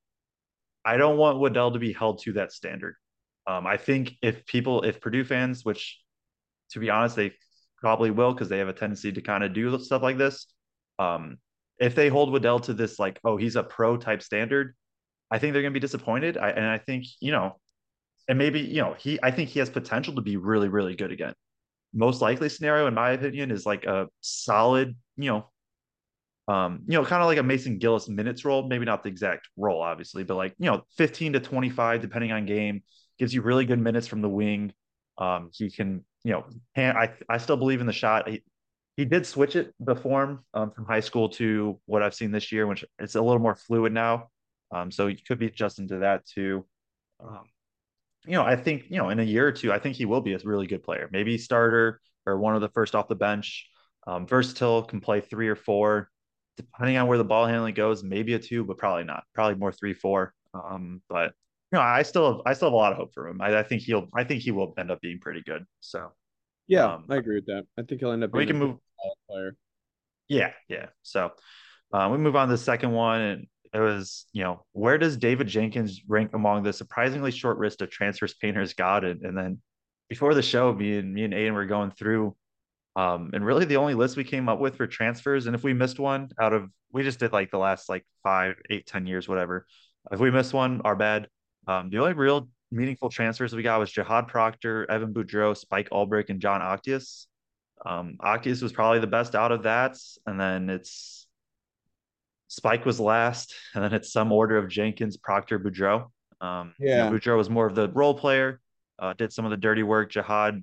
I 0.85 0.97
don't 0.97 1.17
want 1.17 1.39
Waddell 1.39 1.73
to 1.73 1.79
be 1.79 1.93
held 1.93 2.23
to 2.23 2.35
that 2.35 2.53
standard. 2.53 2.97
Um, 3.47 3.67
I 3.67 3.77
think 3.77 4.15
if 4.23 4.47
people, 4.47 4.83
if 4.83 5.01
Purdue 5.01 5.25
fans, 5.25 5.65
which 5.65 6.01
to 6.71 6.79
be 6.79 6.91
honest, 6.91 7.17
they 7.17 7.33
probably 7.79 8.11
will 8.11 8.33
because 8.33 8.49
they 8.49 8.59
have 8.59 8.69
a 8.69 8.73
tendency 8.73 9.13
to 9.13 9.21
kind 9.21 9.45
of 9.45 9.53
do 9.53 9.79
stuff 9.79 10.03
like 10.03 10.19
this. 10.19 10.47
Um, 10.99 11.39
if 11.79 11.95
they 11.95 12.09
hold 12.09 12.33
Waddell 12.33 12.61
to 12.61 12.75
this, 12.75 12.99
like, 12.99 13.19
oh, 13.25 13.37
he's 13.37 13.57
a 13.57 13.63
pro 13.63 13.97
type 13.97 14.23
standard, 14.23 14.75
I 15.31 15.39
think 15.39 15.53
they're 15.53 15.63
going 15.63 15.73
to 15.73 15.79
be 15.79 15.85
disappointed. 15.85 16.39
I, 16.39 16.51
and 16.51 16.65
I 16.65 16.79
think, 16.79 17.07
you 17.21 17.33
know, 17.33 17.59
and 18.29 18.39
maybe, 18.39 18.61
you 18.61 18.81
know, 18.81 18.95
he, 18.99 19.19
I 19.23 19.31
think 19.31 19.51
he 19.51 19.59
has 19.59 19.69
potential 19.69 20.15
to 20.15 20.23
be 20.23 20.37
really, 20.37 20.69
really 20.69 20.97
good 20.97 21.13
again. 21.13 21.35
Most 21.95 22.21
likely 22.21 22.49
scenario, 22.49 22.87
in 22.87 22.95
my 22.95 23.13
opinion, 23.13 23.51
is 23.51 23.65
like 23.65 23.85
a 23.85 24.09
solid, 24.21 24.97
you 25.17 25.31
know, 25.31 25.47
um, 26.47 26.83
you 26.87 26.99
know, 26.99 27.05
kind 27.05 27.23
of 27.23 27.27
like 27.27 27.39
a 27.39 27.43
Mason 27.43 27.79
Gillis 27.79 28.09
minutes 28.09 28.45
role, 28.45 28.69
maybe 28.69 28.85
not 28.85 29.03
the 29.03 29.09
exact 29.09 29.49
role, 29.57 29.81
obviously, 29.81 30.25
but 30.25 30.37
like, 30.37 30.55
you 30.59 30.71
know, 30.71 30.83
15 30.97 31.35
to 31.35 31.41
25, 31.41 32.03
depending 32.03 32.33
on 32.33 32.45
game, 32.45 32.83
gives 33.19 33.33
you 33.33 33.41
really 33.41 33.65
good 33.65 33.79
minutes 33.79 34.07
from 34.07 34.21
the 34.21 34.29
wing. 34.29 34.73
Um, 35.17 35.51
he 35.55 35.71
can, 35.71 36.05
you 36.23 36.33
know, 36.33 36.45
I, 36.77 37.13
I 37.29 37.39
still 37.39 37.57
believe 37.57 37.81
in 37.81 37.87
the 37.87 37.93
shot. 37.93 38.29
He, 38.29 38.43
he 38.97 39.05
did 39.05 39.27
switch 39.27 39.57
it 39.57 39.75
the 39.81 39.97
form 39.97 40.45
um, 40.53 40.71
from 40.71 40.85
high 40.85 41.01
school 41.01 41.31
to 41.31 41.81
what 41.87 42.03
I've 42.03 42.15
seen 42.15 42.31
this 42.31 42.53
year, 42.53 42.67
which 42.67 42.85
it's 42.99 43.15
a 43.15 43.23
little 43.23 43.41
more 43.41 43.57
fluid 43.57 43.93
now. 43.93 44.29
Um, 44.71 44.91
so 44.91 45.07
you 45.07 45.17
could 45.27 45.39
be 45.39 45.47
adjusting 45.47 45.89
to 45.89 45.99
that 46.01 46.27
too. 46.27 46.67
Um, 47.21 47.45
you 48.27 48.33
know, 48.33 48.43
I 48.43 48.57
think 48.57 48.85
you 48.89 48.99
know 48.99 49.11
in 49.11 49.21
a 49.21 49.25
year 49.25 49.47
or 49.47 49.53
two, 49.53 49.73
I 49.73 49.79
think 49.79 49.97
he 49.97 50.05
will 50.05 50.21
be 50.21 50.35
a 50.35 50.39
really 50.45 50.67
good 50.67 50.83
player. 50.83 51.09
Maybe 51.13 51.39
starter 51.39 52.01
or 52.27 52.39
one 52.39 52.55
of 52.55 52.61
the 52.61 52.69
first 52.69 52.95
off 52.95 53.09
the 53.09 53.15
bench. 53.15 53.69
Um, 54.07 54.27
versatile, 54.27 54.83
can 54.83 55.01
play 55.01 55.21
three 55.21 55.49
or 55.49 55.57
four, 55.57 56.11
depending 56.57 56.97
on 56.97 57.07
where 57.07 57.19
the 57.19 57.25
ball 57.25 57.47
handling 57.47 57.75
goes. 57.75 58.03
Maybe 58.03 58.35
a 58.35 58.39
two, 58.39 58.65
but 58.65 58.79
probably 58.79 59.05
not. 59.05 59.25
Probably 59.35 59.57
more 59.57 59.73
three, 59.73 59.95
four. 59.95 60.35
Um, 60.53 61.01
but 61.09 61.33
you 61.73 61.79
know, 61.79 61.81
I 61.81 62.03
still 62.03 62.33
have, 62.33 62.43
I 62.47 62.53
still 62.55 62.69
have 62.69 62.75
a 62.75 62.77
lot 62.77 62.93
of 62.93 62.99
hope 62.99 63.15
for 63.15 63.27
him. 63.27 63.41
I, 63.41 63.59
I 63.59 63.63
think 63.63 63.83
he'll 63.83 64.09
I 64.15 64.25
think 64.25 64.43
he 64.43 64.51
will 64.51 64.75
end 64.79 64.91
up 64.91 65.01
being 65.01 65.21
pretty 65.21 65.43
good. 65.43 65.65
So 65.81 66.13
yeah, 66.67 66.95
um, 66.95 67.07
I 67.11 67.17
agree 67.17 67.37
with 67.37 67.47
that. 67.47 67.65
I 67.79 67.83
think 67.83 68.01
he'll 68.01 68.13
end 68.13 68.25
up. 68.25 68.33
we 68.33 68.47
can 68.47 68.59
move. 68.59 68.77
Player. 69.29 69.57
Yeah, 70.29 70.53
yeah. 70.69 70.87
So 71.03 71.31
uh, 71.93 72.09
we 72.11 72.19
move 72.19 72.37
on 72.37 72.49
to 72.49 72.53
the 72.53 72.59
second 72.59 72.93
one, 72.93 73.21
and 73.21 73.47
it 73.75 73.81
was 73.81 74.27
you 74.33 74.45
know 74.45 74.65
where 74.73 74.99
does 74.99 75.17
David 75.17 75.49
Jenkins 75.49 76.01
rank 76.07 76.31
among 76.33 76.63
the 76.63 76.73
surprisingly 76.73 77.33
short 77.33 77.59
list 77.59 77.83
of 77.83 77.91
transfers 77.91 78.35
Painter's 78.35 78.73
got? 78.73 79.05
And, 79.05 79.23
and 79.23 79.37
then 79.37 79.61
before 80.09 80.35
the 80.35 80.43
show, 80.43 80.73
me 80.73 80.99
and 80.99 81.13
me 81.13 81.25
and 81.25 81.35
Aidan 81.35 81.55
were 81.55 81.67
going 81.67 81.91
through, 81.91 82.37
um, 82.97 83.31
and 83.35 83.45
really 83.45 83.65
the 83.65 83.77
only 83.77 83.95
list 83.95 84.17
we 84.17 84.25
came 84.25 84.49
up 84.49 84.61
with 84.61 84.77
for 84.77 84.87
transfers, 84.87 85.47
and 85.47 85.57
if 85.57 85.65
we 85.65 85.75
missed 85.75 85.99
one 85.99 86.29
out 86.41 86.53
of, 86.53 86.71
we 86.93 87.03
just 87.03 87.19
did 87.19 87.33
like 87.33 87.51
the 87.51 87.59
last 87.59 87.89
like 87.89 88.07
five, 88.23 88.55
eight, 88.71 88.87
ten 88.87 89.07
years, 89.07 89.29
whatever. 89.29 89.67
If 90.13 90.21
we 90.21 90.31
missed 90.31 90.55
one, 90.55 90.81
our 90.83 90.95
bad. 90.95 91.29
Um, 91.67 91.91
the 91.91 91.99
only 91.99 92.13
real 92.13 92.49
meaningful 92.71 93.09
transfers 93.09 93.55
we 93.55 93.63
got 93.63 93.81
was 93.81 93.93
Jahaad 93.93 94.29
Proctor, 94.29 94.89
Evan 94.91 95.13
Boudreau, 95.13 95.57
Spike 95.57 95.89
Albrecht, 95.91 96.31
and 96.31 96.41
Jon 96.41 96.61
Octeus. 96.61 97.27
Um, 97.85 98.17
Octeus 98.21 98.63
was 98.63 98.73
probably 98.73 99.01
the 99.01 99.07
best 99.07 99.35
out 99.35 99.51
of 99.51 99.65
that, 99.65 99.97
and 100.27 100.39
then 100.39 100.71
it's 100.71 101.24
Spike 102.55 102.85
was 102.85 103.01
last, 103.01 103.55
and 103.75 103.83
then 103.83 103.93
it's 103.93 104.13
some 104.13 104.33
order 104.33 104.57
of 104.57 104.69
Jenkins, 104.69 105.17
Proctor, 105.17 105.59
Boudreau. 105.59 106.11
Um, 106.41 106.75
yeah, 106.79 107.05
you 107.05 107.11
know, 107.11 107.17
Boudreau 107.17 107.37
was 107.37 107.51
more 107.51 107.67
of 107.67 107.75
the 107.75 107.89
role 107.89 108.15
player, 108.15 108.61
uh, 108.99 109.13
did 109.15 109.33
some 109.33 109.45
of 109.45 109.51
the 109.51 109.57
dirty 109.57 109.83
work. 109.83 110.13
Jahaad 110.13 110.63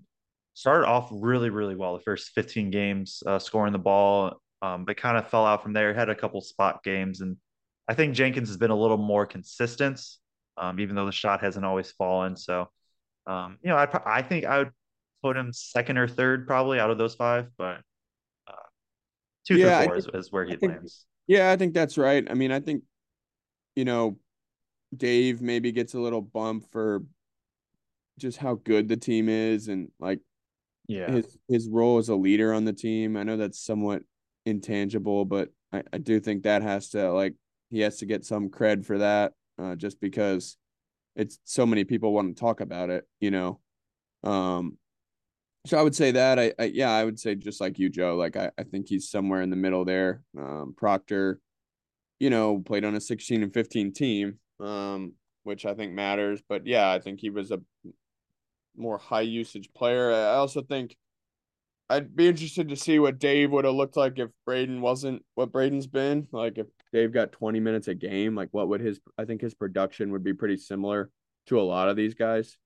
started 0.54 0.88
off 0.88 1.10
really, 1.12 1.49
really 1.49 1.75
well 1.75 1.93
the 1.93 2.04
first 2.04 2.32
15 2.36 2.71
games, 2.71 3.23
uh, 3.25 3.39
scoring 3.39 3.73
the 3.73 3.80
ball, 3.80 4.41
um, 4.62 4.86
but 4.86 4.97
kind 4.97 5.17
of 5.17 5.30
fell 5.30 5.45
out 5.45 5.63
from 5.63 5.73
there. 5.73 5.93
Had 5.93 6.10
a 6.10 6.15
couple 6.15 6.41
spot 6.41 6.84
games, 6.84 7.21
and 7.21 7.38
I 7.88 7.93
think 7.93 8.15
Jenkins 8.15 8.49
has 8.49 8.58
been 8.58 8.71
a 8.71 8.77
little 8.77 8.97
more 8.97 9.25
consistent 9.25 10.01
um, 10.58 10.80
even 10.80 10.95
though 10.95 11.06
the 11.06 11.12
shot 11.12 11.41
hasn't 11.41 11.65
always 11.65 11.91
fallen. 11.91 12.36
So, 12.36 12.69
um, 13.27 13.58
you 13.63 13.69
know, 13.69 13.77
I 13.77 13.88
I 14.06 14.21
think 14.21 14.45
I 14.45 14.60
would 14.60 14.71
put 15.23 15.38
him 15.38 15.51
second 15.54 15.97
or 15.97 16.08
third 16.08 16.47
probably 16.47 16.80
out 16.80 16.91
of 16.91 16.97
those 16.97 17.15
five, 17.15 17.47
but 17.58 17.82
uh, 18.47 18.67
two 19.45 19.58
yeah, 19.58 19.80
through 19.80 19.88
four 19.88 20.01
think, 20.01 20.15
is, 20.15 20.25
is, 20.25 20.32
where 20.32 20.45
he 20.45 20.56
think, 20.56 20.73
lands. 20.73 21.06
Yeah, 21.31 21.49
I 21.49 21.55
think 21.55 21.73
that's 21.73 21.97
right. 21.97 22.29
I 22.29 22.33
mean, 22.33 22.51
I 22.51 22.59
think 22.59 22.83
you 23.77 23.85
know, 23.85 24.17
Dave 24.93 25.41
maybe 25.41 25.71
gets 25.71 25.93
a 25.93 25.99
little 25.99 26.21
bump 26.21 26.69
for 26.73 27.03
just 28.19 28.37
how 28.37 28.55
good 28.55 28.89
the 28.89 28.97
team 28.97 29.29
is 29.29 29.69
and 29.69 29.87
like 29.97 30.19
yeah 30.87 31.09
his 31.09 31.37
his 31.47 31.69
role 31.69 31.99
as 31.99 32.09
a 32.09 32.15
leader 32.15 32.51
on 32.51 32.65
the 32.65 32.73
team. 32.73 33.15
I 33.15 33.23
know 33.23 33.37
that's 33.37 33.63
somewhat 33.63 34.03
intangible, 34.45 35.23
but 35.23 35.47
I, 35.71 35.83
I 35.93 35.99
do 35.99 36.19
think 36.19 36.43
that 36.43 36.63
has 36.63 36.89
to 36.89 37.13
like 37.13 37.35
he 37.69 37.79
has 37.79 37.99
to 37.99 38.05
get 38.05 38.25
some 38.25 38.49
cred 38.49 38.85
for 38.85 38.97
that 38.97 39.31
uh, 39.57 39.75
just 39.75 40.01
because 40.01 40.57
it's 41.15 41.39
so 41.45 41.65
many 41.65 41.85
people 41.85 42.11
want 42.11 42.35
to 42.35 42.41
talk 42.41 42.59
about 42.59 42.89
it, 42.89 43.07
you 43.21 43.31
know. 43.31 43.61
Um, 44.25 44.77
so 45.65 45.78
I 45.78 45.84
would 45.84 45.95
say 45.95 46.12
that 46.12 46.39
I, 46.39 46.54
I, 46.58 46.65
yeah 46.65 46.91
I 46.91 47.04
would 47.04 47.19
say 47.19 47.36
just 47.36 47.62
like 47.62 47.78
you 47.78 47.89
Joe 47.89 48.15
like 48.15 48.36
I, 48.36 48.52
I 48.58 48.63
think 48.63 48.88
he's 48.88 49.10
somewhere 49.10 49.41
in 49.41 49.50
the 49.50 49.56
middle 49.56 49.86
there. 49.86 50.24
Um, 50.38 50.74
Proctor, 50.76 51.39
you 52.19 52.30
know, 52.30 52.60
played 52.60 52.86
on 52.86 52.95
a 52.95 53.02
16 53.02 53.43
and 53.43 53.54
15 53.54 53.93
team, 53.93 54.39
um, 54.60 55.13
which 55.43 55.65
I 55.65 55.74
think 55.74 55.93
matters. 55.93 56.41
But 56.47 56.65
yeah, 56.65 56.91
I 56.91 57.00
think 57.00 57.19
he 57.19 57.30
was 57.30 57.52
a 57.52 57.60
more 58.76 58.97
high 58.97 59.21
usage 59.21 59.71
player. 59.74 60.12
I 60.12 60.36
also 60.36 60.62
think 60.62 60.95
I'd 61.89 62.15
be 62.15 62.28
interested 62.28 62.69
to 62.69 62.76
see 62.76 63.00
what 63.00 63.19
Dave 63.19 63.52
would 63.52 63.65
have 63.65 63.74
looked 63.74 63.97
like 63.97 64.17
if 64.17 64.30
Braden 64.45 64.80
wasn't 64.82 65.24
what 65.36 65.52
Braden's 65.52 65.88
been. 65.88 66.28
Like 66.32 66.58
if 66.58 66.67
Dave 66.93 67.12
got 67.12 67.34
20 67.34 67.60
minutes 67.60 67.88
a 67.88 67.93
game, 67.93 68.34
like 68.34 68.50
what 68.52 68.69
would 68.69 68.82
his 68.82 69.00
I 69.17 69.26
think 69.26 69.41
his 69.41 69.54
production 69.54 70.12
would 70.12 70.24
be 70.24 70.34
pretty 70.34 70.58
similar 70.58 71.12
to 71.47 71.60
a 71.60 71.62
lot 71.62 71.89
of 71.89 71.97
these 71.97 72.13
guys. 72.13 72.58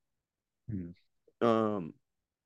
Hmm. 0.70 1.46
Um, 1.46 1.92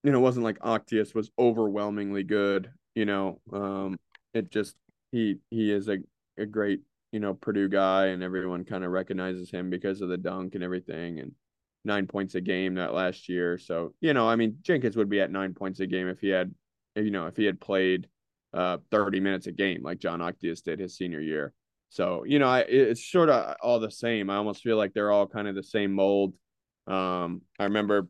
you 0.03 0.13
know, 0.13 0.19
it 0.19 0.23
wasn't 0.23 0.45
like 0.45 0.59
Octeus 0.61 1.15
was 1.15 1.31
overwhelmingly 1.39 2.23
good, 2.23 2.71
you 2.95 3.05
know. 3.05 3.41
Um, 3.53 3.99
it 4.35 4.51
just 4.51 4.77
he 5.13 5.37
he 5.51 5.71
is 5.71 5.89
a, 5.89 5.99
a 6.39 6.47
great, 6.47 6.81
you 7.13 7.21
know, 7.21 7.35
Purdue 7.35 7.69
guy 7.69 8.07
and 8.07 8.23
everyone 8.23 8.65
kind 8.65 8.85
of 8.85 8.93
recognizes 8.93 9.51
him 9.51 9.71
because 9.71 10.01
of 10.01 10.09
the 10.09 10.17
dunk 10.17 10.55
and 10.55 10.65
everything 10.65 11.21
and 11.21 11.33
nine 11.85 12.07
points 12.07 12.35
a 12.35 12.41
game 12.41 12.75
that 12.75 12.95
last 12.95 13.29
year. 13.29 13.59
So, 13.59 13.95
you 14.01 14.15
know, 14.15 14.29
I 14.29 14.37
mean, 14.37 14.59
Jenkins 14.63 14.97
would 14.97 15.09
be 15.09 15.21
at 15.21 15.31
nine 15.31 15.55
points 15.55 15.81
a 15.81 15.87
game 15.87 16.09
if 16.09 16.21
he 16.21 16.29
had 16.29 16.55
you 16.97 17.11
know, 17.11 17.27
if 17.27 17.37
he 17.37 17.45
had 17.45 17.61
played 17.61 18.09
uh 18.53 18.79
30 18.91 19.21
minutes 19.21 19.47
a 19.47 19.53
game 19.53 19.83
like 19.83 20.01
Jon 20.01 20.21
Octeus 20.21 20.63
did 20.63 20.81
his 20.81 20.97
senior 20.97 21.21
year. 21.21 21.53
So, 21.91 22.25
you 22.25 22.39
know, 22.39 22.49
I, 22.49 22.61
it's 22.61 23.05
sort 23.11 23.31
of 23.31 23.57
all 23.61 23.81
the 23.81 23.91
same. 23.91 24.31
I 24.31 24.37
almost 24.37 24.63
feel 24.63 24.77
like 24.77 24.95
they're 24.95 25.11
all 25.11 25.27
kind 25.27 25.49
of 25.49 25.57
the 25.57 25.63
same 25.63 25.93
mold. 25.93 26.35
Um, 26.87 27.43
I 27.59 27.65
remember 27.65 28.09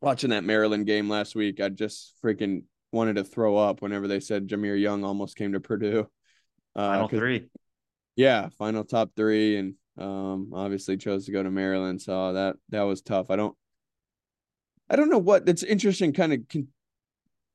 watching 0.00 0.30
that 0.30 0.44
Maryland 0.44 0.86
game 0.86 1.08
last 1.08 1.34
week. 1.34 1.60
I 1.60 1.68
just 1.68 2.14
freaking 2.22 2.64
wanted 2.92 3.16
to 3.16 3.24
throw 3.24 3.56
up 3.56 3.82
whenever 3.82 4.08
they 4.08 4.20
said 4.20 4.48
Jahmir 4.48 4.80
Young 4.80 5.04
almost 5.04 5.36
came 5.36 5.52
to 5.52 5.60
Purdue. 5.60 6.08
Uh, 6.74 6.92
final 6.92 7.08
three. 7.08 7.48
Yeah, 8.16 8.48
final 8.58 8.84
top 8.84 9.10
three, 9.16 9.56
and 9.56 9.74
um, 9.96 10.52
obviously 10.54 10.96
chose 10.96 11.26
to 11.26 11.32
go 11.32 11.42
to 11.42 11.50
Maryland. 11.50 12.00
So 12.00 12.32
that 12.32 12.56
that 12.70 12.82
was 12.82 13.02
tough. 13.02 13.30
I 13.30 13.36
don't, 13.36 13.56
I 14.88 14.96
don't 14.96 15.10
know 15.10 15.18
what. 15.18 15.48
It's 15.48 15.62
interesting, 15.62 16.12
kind 16.12 16.32
of 16.32 16.40
con- 16.48 16.68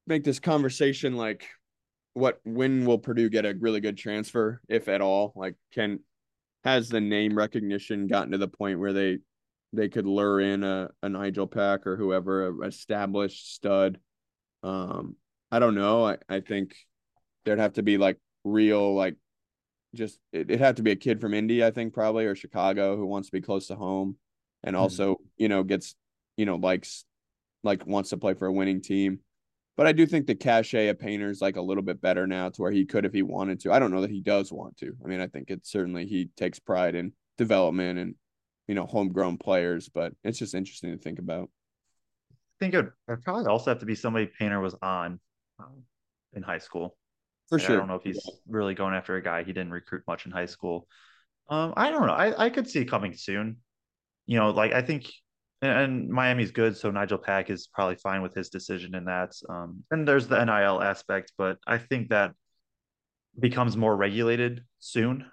make 0.08 0.24
this 0.24 0.40
conversation 0.40 1.16
like 1.16 1.48
what 2.14 2.40
when 2.44 2.86
will 2.86 3.00
Purdue 3.00 3.30
get 3.30 3.46
a 3.46 3.56
really 3.60 3.80
good 3.80 3.98
transfer, 3.98 4.62
if 4.68 4.88
at 4.88 5.02
all? 5.02 5.34
Like 5.36 5.56
can 5.74 6.00
has 6.64 6.88
the 6.88 7.02
name 7.02 7.38
recognition 7.38 8.08
gotten 8.08 8.32
to 8.32 8.38
the 8.38 8.48
point 8.48 8.80
where 8.80 8.94
they 8.94 9.18
they 9.74 9.90
could 9.90 10.06
lure 10.06 10.40
in 10.40 10.64
a, 10.64 10.90
a 11.02 11.10
Nigel 11.10 11.48
Pack 11.48 11.88
or 11.88 11.98
whoever, 11.98 12.48
a 12.48 12.68
established 12.68 13.54
stud. 13.54 14.00
Um, 14.62 15.16
I 15.52 15.60
don't 15.60 15.76
know. 15.76 16.08
I, 16.08 16.18
I 16.30 16.40
think 16.40 16.76
there'd 17.44 17.60
have 17.60 17.74
to 17.74 17.84
be 17.84 17.98
like 17.98 18.18
real 18.44 18.96
like 18.96 19.16
just 19.96 20.20
it, 20.32 20.48
would 20.50 20.60
have 20.60 20.76
to 20.76 20.84
be 20.84 20.92
a 20.92 20.96
kid 20.96 21.20
from 21.20 21.34
Indy, 21.34 21.64
I 21.64 21.72
think, 21.72 21.94
probably, 21.94 22.26
or 22.26 22.36
Chicago 22.36 22.96
who 22.96 23.06
wants 23.06 23.30
to 23.30 23.34
be 23.34 23.42
close 23.42 23.68
to 23.68 23.76
home 23.76 24.18
and 24.64 24.76
mm-hmm. 24.76 24.82
also, 24.82 25.18
you 25.38 25.50
know, 25.50 25.64
gets, 25.64 25.96
you 26.38 26.46
know, 26.46 26.56
likes 26.56 27.06
like 27.64 27.86
wants 27.86 28.12
to 28.12 28.18
play 28.18 28.34
for 28.34 28.48
a 28.48 28.54
winning 28.54 28.82
team. 28.82 29.20
But 29.76 29.88
I 29.88 29.92
do 29.92 30.06
think 30.06 30.28
the 30.28 30.36
cachet 30.36 30.90
of 30.90 31.00
Painter's 31.00 31.42
like 31.42 31.56
a 31.56 31.62
little 31.62 31.82
bit 31.82 32.00
better 32.00 32.28
now 32.28 32.50
to 32.50 32.62
where 32.62 32.72
he 32.72 32.86
could 32.86 33.06
if 33.06 33.14
he 33.14 33.24
wanted 33.24 33.60
to. 33.62 33.72
I 33.72 33.80
don't 33.80 33.92
know 33.92 34.02
that 34.02 34.12
he 34.12 34.22
does 34.22 34.52
want 34.52 34.78
to. 34.78 34.94
I 35.04 35.08
mean, 35.08 35.20
I 35.20 35.28
think 35.28 35.50
it's 35.50 35.72
certainly 35.72 36.06
he 36.06 36.30
takes 36.38 36.60
pride 36.60 36.94
in 36.94 37.14
development 37.38 37.98
and 37.98 38.16
you 38.68 38.76
know 38.76 38.86
homegrown 38.86 39.38
players, 39.38 39.90
but 39.90 40.14
it's 40.24 40.40
just 40.40 40.56
interesting 40.56 40.92
to 40.92 40.98
think 40.98 41.20
about. 41.20 41.50
I 42.32 42.66
think 42.66 42.74
it 42.74 42.86
would 43.08 43.24
probably 43.24 43.46
also 43.46 43.72
have 43.72 43.80
to 43.80 43.86
be 43.86 43.96
somebody 43.96 44.28
Painter 44.28 44.62
was 44.62 44.76
on 44.82 45.20
um, 45.60 45.84
in 46.34 46.44
high 46.44 46.60
school. 46.60 46.98
For 47.50 47.60
sure. 47.60 47.76
I 47.76 47.80
don't 47.80 47.88
know 47.88 47.96
if 47.96 48.04
he's 48.04 48.22
yeah. 48.26 48.36
really 48.48 48.74
going 48.74 48.94
after 48.94 49.16
a 49.16 49.22
guy 49.22 49.44
he 49.44 49.52
didn't 49.52 49.72
recruit 49.72 50.04
much 50.08 50.26
in 50.26 50.32
high 50.32 50.46
school. 50.46 50.88
Um, 51.50 51.74
I 51.76 51.92
don't 51.92 52.08
know. 52.08 52.14
I, 52.14 52.46
I 52.46 52.50
could 52.50 52.70
see 52.70 52.86
coming 52.86 53.14
soon. 53.14 53.58
You 54.26 54.40
know, 54.40 54.52
like 54.52 54.72
I 54.72 54.82
think 54.82 55.12
and, 55.64 56.10
Miami's 56.10 56.52
good, 56.52 56.76
so 56.76 56.92
Nigel 56.92 57.18
Pack 57.18 57.50
is 57.50 57.68
probably 57.68 57.96
fine 57.96 58.22
with 58.22 58.34
his 58.34 58.50
decision 58.50 58.96
in 58.96 59.06
that. 59.06 59.32
Um, 59.50 59.84
and 59.92 60.08
there's 60.08 60.28
the 60.28 60.44
NIL 60.44 60.82
aspect, 60.82 61.32
but 61.38 61.58
I 61.66 61.78
think 61.78 62.10
that 62.10 62.34
becomes 63.40 63.78
more 63.78 63.96
regulated 63.96 64.64
soon, 64.80 65.26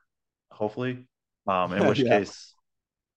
hopefully. 0.51 1.09
Um, 1.47 1.72
in 1.72 1.87
which 1.89 2.01
yeah. 2.01 2.18
case, 2.20 2.55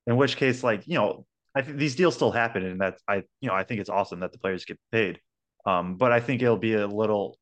in 0.08 0.18
which 0.18 0.38
case, 0.38 0.64
like 0.64 0.88
you 0.88 0.95
know, 0.95 1.26
I 1.56 1.62
think 1.62 1.78
these 1.78 1.95
deals 1.95 2.16
still 2.16 2.32
happen, 2.32 2.66
and 2.66 2.80
that's 2.80 3.01
I 3.08 3.24
you 3.41 3.49
know 3.49 3.54
I 3.54 3.64
think 3.64 3.82
it's 3.82 3.89
awesome 3.89 4.20
that 4.22 4.32
the 4.32 4.39
players 4.39 4.66
get 4.66 4.80
paid. 4.91 5.20
Um, 5.66 5.95
but 5.95 6.12
I 6.12 6.20
think 6.20 6.41
it'll 6.41 6.58
be 6.58 6.74
a 6.74 6.88
little 6.88 7.38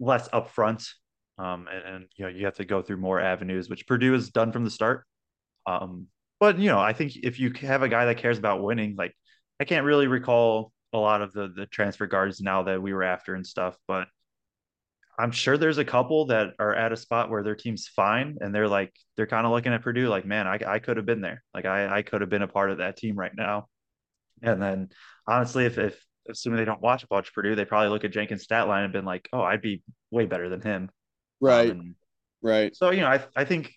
less 0.00 0.28
upfront, 0.28 0.88
um, 1.38 1.66
and, 1.72 1.94
and 1.94 2.06
you 2.16 2.24
know 2.24 2.30
you 2.30 2.44
have 2.44 2.56
to 2.56 2.64
go 2.64 2.82
through 2.82 2.98
more 2.98 3.20
avenues, 3.20 3.68
which 3.68 3.86
Purdue 3.86 4.12
has 4.12 4.30
done 4.30 4.52
from 4.52 4.64
the 4.64 4.70
start. 4.70 5.04
Um, 5.66 6.08
but 6.40 6.58
you 6.58 6.68
know, 6.68 6.78
I 6.78 6.92
think 6.92 7.16
if 7.22 7.38
you 7.38 7.52
have 7.62 7.82
a 7.82 7.88
guy 7.88 8.06
that 8.06 8.18
cares 8.18 8.38
about 8.38 8.62
winning, 8.62 8.96
like 8.98 9.14
I 9.60 9.64
can't 9.64 9.86
really 9.86 10.06
recall 10.06 10.72
a 10.92 10.98
lot 10.98 11.22
of 11.22 11.32
the 11.32 11.48
the 11.54 11.66
transfer 11.66 12.06
guards 12.06 12.40
now 12.40 12.64
that 12.64 12.82
we 12.82 12.92
were 12.92 13.02
after 13.02 13.34
and 13.34 13.46
stuff, 13.46 13.76
but 13.88 14.08
I'm 15.18 15.30
sure 15.30 15.56
there's 15.56 15.78
a 15.78 15.84
couple 15.84 16.26
that 16.26 16.54
are 16.58 16.74
at 16.74 16.92
a 16.92 16.96
spot 16.96 17.30
where 17.30 17.42
their 17.42 17.54
team's 17.54 17.86
fine 17.86 18.38
and 18.40 18.54
they're 18.54 18.68
like 18.68 18.92
they're 19.16 19.26
kind 19.26 19.46
of 19.46 19.52
looking 19.52 19.72
at 19.72 19.82
Purdue 19.82 20.08
like, 20.08 20.26
man, 20.26 20.46
I 20.46 20.58
I 20.66 20.78
could 20.80 20.96
have 20.96 21.06
been 21.06 21.20
there. 21.20 21.42
Like 21.54 21.66
I 21.66 21.98
I 21.98 22.02
could 22.02 22.20
have 22.20 22.30
been 22.30 22.42
a 22.42 22.48
part 22.48 22.70
of 22.70 22.78
that 22.78 22.96
team 22.96 23.16
right 23.16 23.32
now. 23.34 23.68
And 24.42 24.60
then 24.60 24.88
honestly, 25.26 25.66
if 25.66 25.78
if 25.78 26.04
assuming 26.28 26.58
they 26.58 26.64
don't 26.64 26.80
watch 26.80 27.04
a 27.04 27.06
bunch 27.06 27.28
of 27.28 27.34
Purdue, 27.34 27.54
they 27.54 27.64
probably 27.64 27.90
look 27.90 28.04
at 28.04 28.12
Jenkins' 28.12 28.42
stat 28.42 28.66
line 28.66 28.84
and 28.84 28.92
been 28.92 29.04
like, 29.04 29.28
oh, 29.32 29.42
I'd 29.42 29.62
be 29.62 29.82
way 30.10 30.26
better 30.26 30.48
than 30.48 30.60
him. 30.60 30.90
Right. 31.40 31.70
Um, 31.70 31.94
right. 32.42 32.74
So 32.74 32.90
you 32.90 33.02
know, 33.02 33.08
I 33.08 33.24
I 33.36 33.44
think 33.44 33.72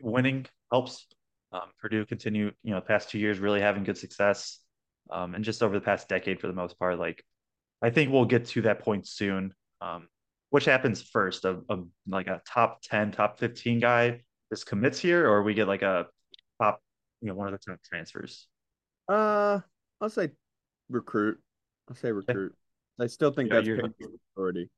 winning 0.00 0.46
helps 0.72 1.06
um, 1.52 1.70
Purdue 1.80 2.06
continue. 2.06 2.50
You 2.62 2.74
know, 2.74 2.80
past 2.80 3.10
two 3.10 3.18
years 3.18 3.38
really 3.38 3.60
having 3.60 3.84
good 3.84 3.98
success, 3.98 4.58
um, 5.10 5.34
and 5.34 5.44
just 5.44 5.62
over 5.62 5.74
the 5.74 5.84
past 5.84 6.08
decade 6.08 6.40
for 6.40 6.46
the 6.46 6.52
most 6.54 6.78
part, 6.78 6.98
like 6.98 7.22
I 7.82 7.90
think 7.90 8.10
we'll 8.10 8.24
get 8.24 8.46
to 8.46 8.62
that 8.62 8.80
point 8.80 9.06
soon. 9.06 9.52
Um, 9.80 10.08
which 10.50 10.64
happens 10.64 11.02
first? 11.02 11.44
A, 11.44 11.60
a 11.68 11.78
like 12.06 12.26
a 12.26 12.42
top 12.46 12.82
ten, 12.82 13.12
top 13.12 13.38
fifteen 13.38 13.80
guy 13.80 14.20
just 14.52 14.66
commits 14.66 14.98
here, 14.98 15.28
or 15.28 15.42
we 15.42 15.54
get 15.54 15.68
like 15.68 15.82
a 15.82 16.06
top, 16.60 16.80
you 17.20 17.28
know, 17.28 17.34
one 17.34 17.52
of 17.52 17.52
the 17.52 17.70
top 17.70 17.80
transfers. 17.82 18.46
Uh, 19.08 19.60
I'll 20.00 20.10
say 20.10 20.30
recruit. 20.88 21.38
I'll 21.88 21.96
say 21.96 22.12
recruit. 22.12 22.54
I 23.00 23.06
still 23.06 23.30
think 23.30 23.50
yeah, 23.52 23.60
that's 23.60 23.98
priority. 24.34 24.70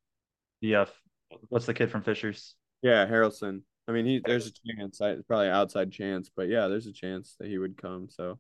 Yeah. 0.61 0.87
What's 1.49 1.67
the 1.67 1.75
kid 1.75 1.91
from 1.91 2.03
Fishers? 2.03 2.55
Yeah, 2.83 3.07
Harrelson. 3.07 3.63
I 3.89 3.93
mean, 3.93 4.07
he 4.07 4.21
there's 4.25 4.47
a 4.47 4.53
chance. 4.53 5.01
It's 5.01 5.27
probably 5.27 5.49
outside 5.49 5.91
chance, 5.91 6.31
but 6.35 6.49
yeah, 6.49 6.69
there's 6.69 6.87
a 6.87 6.93
chance 6.93 7.37
that 7.39 7.49
he 7.49 7.59
would 7.59 7.77
come. 7.77 8.09
So, 8.11 8.39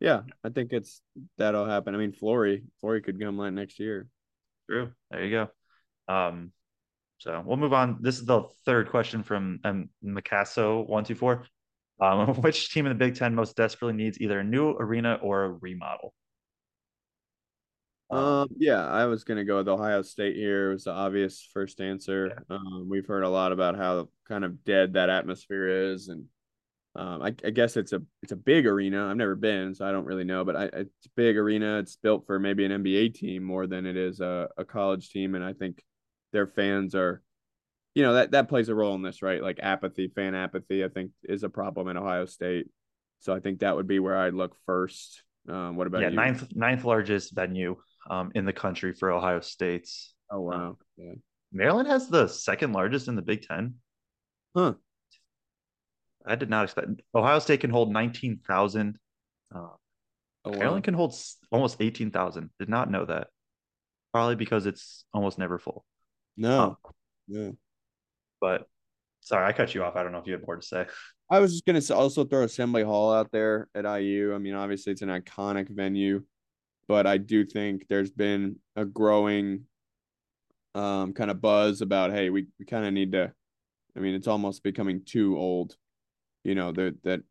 yeah, 0.00 0.22
I 0.44 0.50
think 0.50 0.72
it's 0.72 1.00
that'll 1.38 1.66
happen. 1.66 1.94
I 1.94 1.98
mean, 1.98 2.12
Flory, 2.12 2.64
Flory 2.80 3.00
could 3.02 3.20
come 3.20 3.38
like 3.38 3.52
next 3.52 3.78
year. 3.78 4.08
True. 4.68 4.92
There 5.10 5.24
you 5.24 5.30
go. 5.30 6.12
Um, 6.12 6.52
so 7.18 7.42
we'll 7.44 7.56
move 7.56 7.72
on. 7.72 7.98
This 8.00 8.18
is 8.18 8.26
the 8.26 8.44
third 8.64 8.90
question 8.90 9.22
from 9.22 9.60
um, 9.64 9.88
Micasso 10.04 10.86
one 10.86 11.04
two 11.04 11.14
four. 11.14 11.44
Um, 12.00 12.34
which 12.42 12.72
team 12.72 12.86
in 12.86 12.90
the 12.90 12.98
Big 12.98 13.14
Ten 13.14 13.34
most 13.34 13.56
desperately 13.56 13.94
needs 13.94 14.20
either 14.20 14.40
a 14.40 14.44
new 14.44 14.70
arena 14.70 15.18
or 15.22 15.44
a 15.44 15.50
remodel? 15.50 16.12
Um, 18.08 18.48
yeah, 18.56 18.86
I 18.86 19.06
was 19.06 19.24
gonna 19.24 19.44
go 19.44 19.56
with 19.56 19.68
Ohio 19.68 20.02
State 20.02 20.36
here. 20.36 20.70
It 20.70 20.74
was 20.74 20.84
the 20.84 20.92
obvious 20.92 21.48
first 21.52 21.80
answer. 21.80 22.28
Yeah. 22.28 22.56
Um, 22.56 22.86
we've 22.88 23.06
heard 23.06 23.24
a 23.24 23.28
lot 23.28 23.52
about 23.52 23.76
how 23.76 24.08
kind 24.28 24.44
of 24.44 24.64
dead 24.64 24.92
that 24.92 25.10
atmosphere 25.10 25.92
is, 25.92 26.08
and 26.08 26.26
um, 26.94 27.20
I, 27.20 27.34
I, 27.44 27.50
guess 27.50 27.76
it's 27.76 27.92
a 27.92 28.02
it's 28.22 28.32
a 28.32 28.36
big 28.36 28.66
arena. 28.66 29.08
I've 29.08 29.16
never 29.16 29.34
been, 29.34 29.74
so 29.74 29.86
I 29.86 29.92
don't 29.92 30.04
really 30.04 30.24
know. 30.24 30.44
But 30.44 30.56
I, 30.56 30.64
it's 30.66 31.06
a 31.06 31.10
big 31.16 31.36
arena. 31.36 31.78
It's 31.78 31.96
built 31.96 32.26
for 32.26 32.38
maybe 32.38 32.64
an 32.64 32.72
NBA 32.72 33.14
team 33.14 33.42
more 33.42 33.66
than 33.66 33.86
it 33.86 33.96
is 33.96 34.20
a, 34.20 34.48
a 34.56 34.64
college 34.64 35.10
team, 35.10 35.34
and 35.34 35.44
I 35.44 35.52
think 35.52 35.82
their 36.32 36.46
fans 36.46 36.94
are 36.94 37.22
you 37.96 38.02
know 38.02 38.12
that 38.12 38.32
that 38.32 38.48
plays 38.48 38.68
a 38.68 38.74
role 38.74 38.94
in 38.94 39.02
this 39.02 39.22
right? 39.22 39.42
Like 39.42 39.58
apathy 39.62 40.08
fan 40.08 40.34
apathy 40.34 40.84
i 40.84 40.88
think 40.88 41.12
is 41.24 41.42
a 41.42 41.48
problem 41.48 41.88
in 41.88 41.96
ohio 41.96 42.26
state. 42.26 42.68
So 43.20 43.34
i 43.34 43.40
think 43.40 43.60
that 43.60 43.74
would 43.74 43.88
be 43.88 43.98
where 43.98 44.18
i'd 44.18 44.34
look 44.34 44.54
first. 44.66 45.22
Um, 45.48 45.76
what 45.76 45.86
about 45.86 46.02
yeah 46.02 46.10
you? 46.10 46.16
ninth 46.16 46.54
ninth 46.54 46.84
largest 46.84 47.34
venue 47.34 47.76
um, 48.10 48.32
in 48.34 48.44
the 48.44 48.52
country 48.52 48.92
for 48.92 49.10
ohio 49.10 49.40
state's 49.40 50.14
oh 50.30 50.42
wow. 50.42 50.52
um, 50.52 50.76
yeah. 50.96 51.14
maryland 51.52 51.88
has 51.88 52.08
the 52.08 52.26
second 52.28 52.72
largest 52.72 53.08
in 53.08 53.16
the 53.16 53.22
big 53.22 53.42
ten. 53.42 53.76
Huh. 54.54 54.74
I 56.26 56.34
did 56.34 56.50
not 56.50 56.64
expect 56.64 56.88
ohio 57.14 57.38
state 57.38 57.60
can 57.60 57.70
hold 57.70 57.92
19000 57.92 58.98
uh, 59.54 59.58
oh, 59.58 59.78
maryland 60.44 60.74
wow. 60.74 60.80
can 60.80 60.94
hold 60.94 61.14
almost 61.50 61.80
18000 61.80 62.50
did 62.58 62.68
not 62.68 62.90
know 62.90 63.06
that. 63.06 63.28
Probably 64.12 64.34
because 64.34 64.66
it's 64.66 65.04
almost 65.14 65.38
never 65.38 65.58
full 65.58 65.84
no. 66.36 66.60
Um, 66.60 66.76
yeah. 67.28 67.50
But 68.40 68.68
sorry, 69.20 69.46
I 69.46 69.52
cut 69.52 69.74
you 69.74 69.82
off. 69.82 69.96
I 69.96 70.02
don't 70.02 70.12
know 70.12 70.18
if 70.18 70.26
you 70.26 70.32
had 70.32 70.46
more 70.46 70.56
to 70.56 70.62
say. 70.62 70.86
I 71.30 71.40
was 71.40 71.52
just 71.52 71.66
going 71.66 71.80
to 71.80 71.94
also 71.94 72.24
throw 72.24 72.44
Assembly 72.44 72.84
Hall 72.84 73.12
out 73.12 73.32
there 73.32 73.68
at 73.74 73.84
IU. 73.84 74.32
I 74.34 74.38
mean, 74.38 74.54
obviously 74.54 74.92
it's 74.92 75.02
an 75.02 75.08
iconic 75.08 75.68
venue, 75.68 76.22
but 76.86 77.06
I 77.06 77.16
do 77.16 77.44
think 77.44 77.86
there's 77.88 78.12
been 78.12 78.56
a 78.76 78.84
growing 78.84 79.64
um, 80.76 81.14
kind 81.14 81.30
of 81.32 81.40
buzz 81.40 81.80
about, 81.80 82.12
hey, 82.12 82.30
we, 82.30 82.46
we 82.60 82.64
kind 82.64 82.86
of 82.86 82.92
need 82.92 83.12
to, 83.12 83.32
I 83.96 84.00
mean, 84.00 84.14
it's 84.14 84.28
almost 84.28 84.62
becoming 84.62 85.02
too 85.04 85.36
old, 85.36 85.74
you 86.44 86.54
know, 86.54 86.70
that, 86.72 86.96
that 87.02 87.22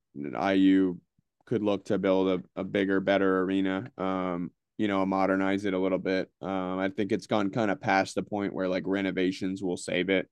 IU 0.55 0.97
could 1.45 1.63
look 1.63 1.85
to 1.85 1.97
build 1.97 2.41
a, 2.55 2.61
a 2.61 2.63
bigger, 2.65 2.99
better 2.99 3.41
arena. 3.41 3.89
Um, 3.97 4.51
you 4.78 4.88
know, 4.88 5.05
modernize 5.05 5.65
it 5.65 5.73
a 5.73 5.80
little 5.80 5.97
bit. 5.97 6.30
Um, 6.41 6.80
I 6.80 6.89
think 6.89 7.11
it's 7.11 7.28
gone 7.28 7.49
kind 7.49 7.71
of 7.71 7.80
past 7.80 8.15
the 8.15 8.23
point 8.23 8.53
where 8.53 8.67
like 8.67 8.84
renovations 8.86 9.63
will 9.63 9.78
save 9.78 10.09
it. 10.09 10.28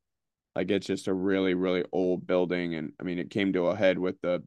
Like 0.55 0.69
it's 0.69 0.85
just 0.85 1.07
a 1.07 1.13
really, 1.13 1.53
really 1.53 1.85
old 1.91 2.27
building. 2.27 2.75
And 2.75 2.91
I 2.99 3.03
mean, 3.03 3.19
it 3.19 3.29
came 3.29 3.53
to 3.53 3.67
a 3.67 3.75
head 3.75 3.97
with 3.97 4.19
the 4.21 4.43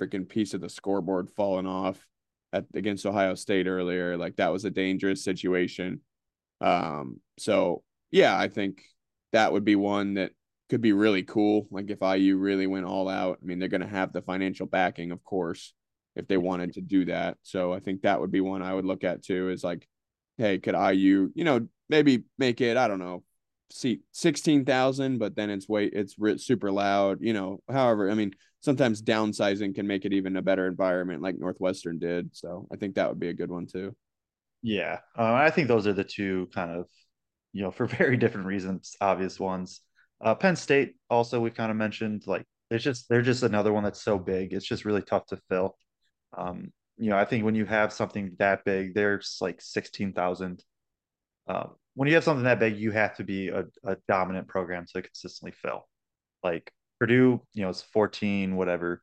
freaking 0.00 0.28
piece 0.28 0.54
of 0.54 0.60
the 0.60 0.68
scoreboard 0.68 1.28
falling 1.30 1.66
off 1.66 2.04
at 2.52 2.64
against 2.74 3.06
Ohio 3.06 3.34
State 3.34 3.66
earlier. 3.66 4.16
Like 4.16 4.36
that 4.36 4.52
was 4.52 4.64
a 4.64 4.70
dangerous 4.70 5.22
situation. 5.22 6.00
Um, 6.60 7.20
so 7.38 7.82
yeah, 8.10 8.36
I 8.36 8.48
think 8.48 8.82
that 9.32 9.52
would 9.52 9.64
be 9.64 9.76
one 9.76 10.14
that 10.14 10.32
could 10.70 10.80
be 10.80 10.92
really 10.92 11.22
cool. 11.22 11.68
Like 11.70 11.90
if 11.90 12.00
IU 12.00 12.38
really 12.38 12.66
went 12.66 12.86
all 12.86 13.08
out, 13.08 13.38
I 13.42 13.44
mean, 13.46 13.58
they're 13.58 13.68
going 13.68 13.82
to 13.82 13.86
have 13.86 14.12
the 14.12 14.22
financial 14.22 14.66
backing, 14.66 15.12
of 15.12 15.22
course 15.22 15.74
if 16.18 16.26
they 16.26 16.36
wanted 16.36 16.74
to 16.74 16.80
do 16.80 17.06
that. 17.06 17.38
So 17.42 17.72
I 17.72 17.80
think 17.80 18.02
that 18.02 18.20
would 18.20 18.32
be 18.32 18.40
one 18.40 18.60
I 18.60 18.74
would 18.74 18.84
look 18.84 19.04
at 19.04 19.22
too 19.22 19.50
is 19.50 19.64
like, 19.64 19.86
hey, 20.36 20.58
could 20.58 20.74
IU, 20.74 21.30
you 21.34 21.44
know, 21.44 21.66
maybe 21.88 22.24
make 22.38 22.60
it, 22.60 22.76
I 22.76 22.88
don't 22.88 22.98
know, 22.98 23.22
seat 23.70 24.02
16,000, 24.12 25.18
but 25.18 25.36
then 25.36 25.48
it's 25.48 25.68
way, 25.68 25.86
it's 25.86 26.16
super 26.44 26.72
loud, 26.72 27.18
you 27.20 27.32
know, 27.32 27.60
however, 27.70 28.10
I 28.10 28.14
mean, 28.14 28.32
sometimes 28.60 29.00
downsizing 29.00 29.74
can 29.74 29.86
make 29.86 30.04
it 30.04 30.12
even 30.12 30.36
a 30.36 30.42
better 30.42 30.66
environment 30.66 31.22
like 31.22 31.38
Northwestern 31.38 31.98
did. 31.98 32.36
So 32.36 32.66
I 32.72 32.76
think 32.76 32.96
that 32.96 33.08
would 33.08 33.20
be 33.20 33.28
a 33.28 33.34
good 33.34 33.50
one 33.50 33.66
too. 33.66 33.94
Yeah. 34.62 34.98
Uh, 35.16 35.34
I 35.34 35.50
think 35.50 35.68
those 35.68 35.86
are 35.86 35.92
the 35.92 36.04
two 36.04 36.48
kind 36.52 36.72
of, 36.72 36.86
you 37.52 37.62
know, 37.62 37.70
for 37.78 37.86
very 37.86 38.16
different 38.16 38.46
reasons, 38.46 38.96
obvious 39.00 39.38
ones. 39.38 39.82
Uh, 40.20 40.34
Penn 40.34 40.56
State 40.56 40.96
also, 41.08 41.38
we've 41.38 41.54
kind 41.54 41.70
of 41.70 41.76
mentioned 41.76 42.24
like, 42.26 42.44
it's 42.70 42.84
just, 42.84 43.08
they're 43.08 43.22
just 43.22 43.44
another 43.44 43.72
one 43.72 43.84
that's 43.84 44.02
so 44.02 44.18
big. 44.18 44.52
It's 44.52 44.66
just 44.66 44.84
really 44.84 45.02
tough 45.02 45.26
to 45.26 45.38
fill. 45.48 45.76
Um, 46.36 46.72
you 46.96 47.10
know, 47.10 47.16
I 47.16 47.24
think 47.24 47.44
when 47.44 47.54
you 47.54 47.64
have 47.64 47.92
something 47.92 48.34
that 48.38 48.64
big, 48.64 48.94
there's 48.94 49.38
like 49.40 49.60
16,000. 49.60 50.62
Um, 51.46 51.70
when 51.94 52.08
you 52.08 52.14
have 52.14 52.24
something 52.24 52.44
that 52.44 52.58
big, 52.58 52.76
you 52.76 52.90
have 52.90 53.16
to 53.16 53.24
be 53.24 53.48
a, 53.48 53.64
a 53.84 53.96
dominant 54.08 54.48
program 54.48 54.84
to 54.92 55.02
consistently 55.02 55.52
fill. 55.52 55.88
Like 56.42 56.70
Purdue, 56.98 57.40
you 57.54 57.62
know, 57.62 57.70
it's 57.70 57.82
14, 57.82 58.56
whatever, 58.56 59.02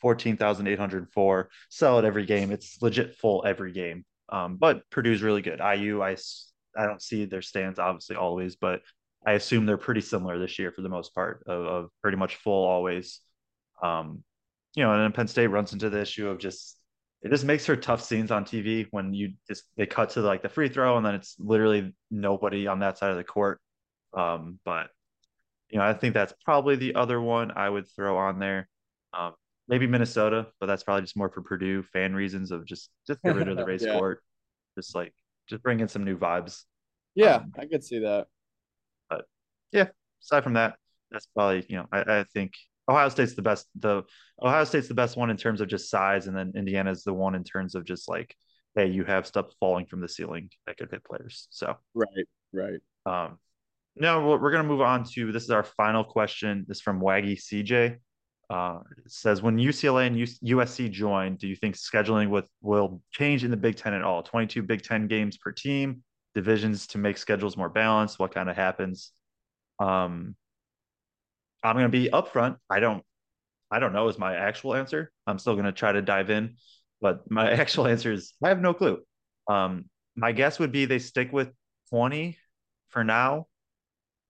14,804. 0.00 1.50
Sell 1.70 1.98
it 1.98 2.04
every 2.04 2.26
game. 2.26 2.50
It's 2.50 2.80
legit 2.82 3.16
full 3.16 3.44
every 3.46 3.72
game. 3.72 4.04
Um, 4.28 4.56
but 4.56 4.82
Purdue's 4.90 5.22
really 5.22 5.42
good. 5.42 5.60
IU, 5.60 6.02
I, 6.02 6.16
I 6.76 6.86
don't 6.86 7.02
see 7.02 7.24
their 7.24 7.42
stands 7.42 7.78
obviously 7.78 8.16
always, 8.16 8.56
but 8.56 8.82
I 9.24 9.32
assume 9.32 9.66
they're 9.66 9.76
pretty 9.76 10.00
similar 10.00 10.38
this 10.38 10.58
year 10.58 10.72
for 10.72 10.82
the 10.82 10.88
most 10.88 11.14
part 11.14 11.44
of, 11.46 11.66
of 11.66 11.90
pretty 12.02 12.16
much 12.16 12.36
full 12.36 12.64
always. 12.66 13.20
Um, 13.82 14.22
you 14.76 14.84
know, 14.84 14.92
and 14.92 15.02
then 15.02 15.12
Penn 15.12 15.26
State 15.26 15.48
runs 15.48 15.72
into 15.72 15.90
the 15.90 16.00
issue 16.00 16.28
of 16.28 16.38
just 16.38 16.78
it 17.22 17.30
just 17.30 17.44
makes 17.44 17.66
for 17.66 17.74
tough 17.74 18.02
scenes 18.02 18.30
on 18.30 18.44
TV 18.44 18.86
when 18.90 19.12
you 19.12 19.32
just 19.48 19.64
they 19.76 19.86
cut 19.86 20.10
to 20.10 20.20
like 20.20 20.42
the 20.42 20.48
free 20.48 20.68
throw 20.68 20.96
and 20.96 21.04
then 21.04 21.14
it's 21.14 21.34
literally 21.40 21.92
nobody 22.10 22.66
on 22.68 22.80
that 22.80 22.98
side 22.98 23.10
of 23.10 23.16
the 23.16 23.24
court. 23.24 23.60
Um, 24.16 24.60
but 24.64 24.90
you 25.70 25.78
know, 25.78 25.84
I 25.84 25.94
think 25.94 26.14
that's 26.14 26.34
probably 26.44 26.76
the 26.76 26.94
other 26.94 27.20
one 27.20 27.50
I 27.56 27.68
would 27.68 27.88
throw 27.88 28.18
on 28.18 28.38
there. 28.38 28.68
Um, 29.12 29.32
maybe 29.66 29.86
Minnesota, 29.86 30.46
but 30.60 30.66
that's 30.66 30.82
probably 30.82 31.02
just 31.02 31.16
more 31.16 31.30
for 31.30 31.40
Purdue 31.40 31.82
fan 31.82 32.14
reasons 32.14 32.50
of 32.50 32.66
just 32.66 32.90
just 33.06 33.22
get 33.22 33.34
rid 33.34 33.48
of 33.48 33.56
the 33.56 33.64
race 33.64 33.82
yeah. 33.86 33.94
court, 33.94 34.22
just 34.76 34.94
like 34.94 35.14
just 35.48 35.62
bring 35.62 35.80
in 35.80 35.88
some 35.88 36.04
new 36.04 36.18
vibes. 36.18 36.64
Yeah, 37.14 37.36
um, 37.36 37.52
I 37.58 37.64
could 37.66 37.82
see 37.82 38.00
that. 38.00 38.26
But 39.08 39.24
yeah, 39.72 39.88
aside 40.22 40.44
from 40.44 40.54
that, 40.54 40.76
that's 41.10 41.26
probably 41.34 41.64
you 41.68 41.76
know 41.76 41.86
I, 41.90 42.18
I 42.18 42.24
think 42.32 42.52
Ohio 42.88 43.08
State's 43.08 43.34
the 43.34 43.42
best. 43.42 43.66
The 43.76 44.02
Ohio 44.40 44.64
State's 44.64 44.88
the 44.88 44.94
best 44.94 45.16
one 45.16 45.30
in 45.30 45.36
terms 45.36 45.60
of 45.60 45.68
just 45.68 45.90
size, 45.90 46.26
and 46.26 46.36
then 46.36 46.52
Indiana's 46.54 47.02
the 47.02 47.14
one 47.14 47.34
in 47.34 47.44
terms 47.44 47.74
of 47.74 47.84
just 47.84 48.08
like, 48.08 48.34
hey, 48.74 48.86
you 48.86 49.04
have 49.04 49.26
stuff 49.26 49.46
falling 49.58 49.86
from 49.86 50.00
the 50.00 50.08
ceiling 50.08 50.50
that 50.66 50.76
could 50.76 50.90
hit 50.90 51.04
players. 51.04 51.48
So 51.50 51.76
right, 51.94 52.26
right. 52.52 52.80
Um, 53.04 53.38
now 53.96 54.26
we're 54.26 54.50
gonna 54.50 54.64
move 54.64 54.82
on 54.82 55.04
to 55.14 55.32
this 55.32 55.44
is 55.44 55.50
our 55.50 55.64
final 55.64 56.04
question. 56.04 56.64
This 56.68 56.78
is 56.78 56.82
from 56.82 57.00
Waggy 57.00 57.36
CJ. 57.36 57.96
Uh, 58.48 58.78
it 59.04 59.10
says 59.10 59.42
when 59.42 59.56
UCLA 59.56 60.06
and 60.06 60.16
USC 60.16 60.90
join, 60.90 61.36
do 61.36 61.48
you 61.48 61.56
think 61.56 61.74
scheduling 61.74 62.28
with 62.28 62.48
will 62.60 63.02
change 63.10 63.42
in 63.42 63.50
the 63.50 63.56
Big 63.56 63.76
Ten 63.76 63.94
at 63.94 64.02
all? 64.02 64.22
22 64.22 64.62
Big 64.62 64.82
Ten 64.82 65.08
games 65.08 65.36
per 65.36 65.50
team, 65.50 66.02
divisions 66.34 66.86
to 66.88 66.98
make 66.98 67.18
schedules 67.18 67.56
more 67.56 67.68
balanced. 67.68 68.20
What 68.20 68.32
kind 68.32 68.48
of 68.48 68.54
happens? 68.54 69.10
Um, 69.80 70.36
I'm 71.62 71.74
going 71.74 71.90
to 71.90 71.98
be 71.98 72.08
upfront. 72.10 72.56
I 72.70 72.80
don't, 72.80 73.02
I 73.70 73.78
don't 73.78 73.92
know 73.92 74.08
is 74.08 74.18
my 74.18 74.36
actual 74.36 74.74
answer. 74.74 75.10
I'm 75.26 75.38
still 75.38 75.54
going 75.54 75.66
to 75.66 75.72
try 75.72 75.92
to 75.92 76.02
dive 76.02 76.30
in, 76.30 76.56
but 77.00 77.30
my 77.30 77.50
actual 77.60 77.86
answer 77.86 78.12
is 78.12 78.34
I 78.42 78.48
have 78.48 78.60
no 78.60 78.74
clue. 78.74 79.00
Um, 79.48 79.86
my 80.14 80.32
guess 80.32 80.58
would 80.58 80.72
be 80.72 80.84
they 80.84 80.98
stick 80.98 81.32
with 81.32 81.50
20 81.90 82.36
for 82.88 83.04
now. 83.04 83.46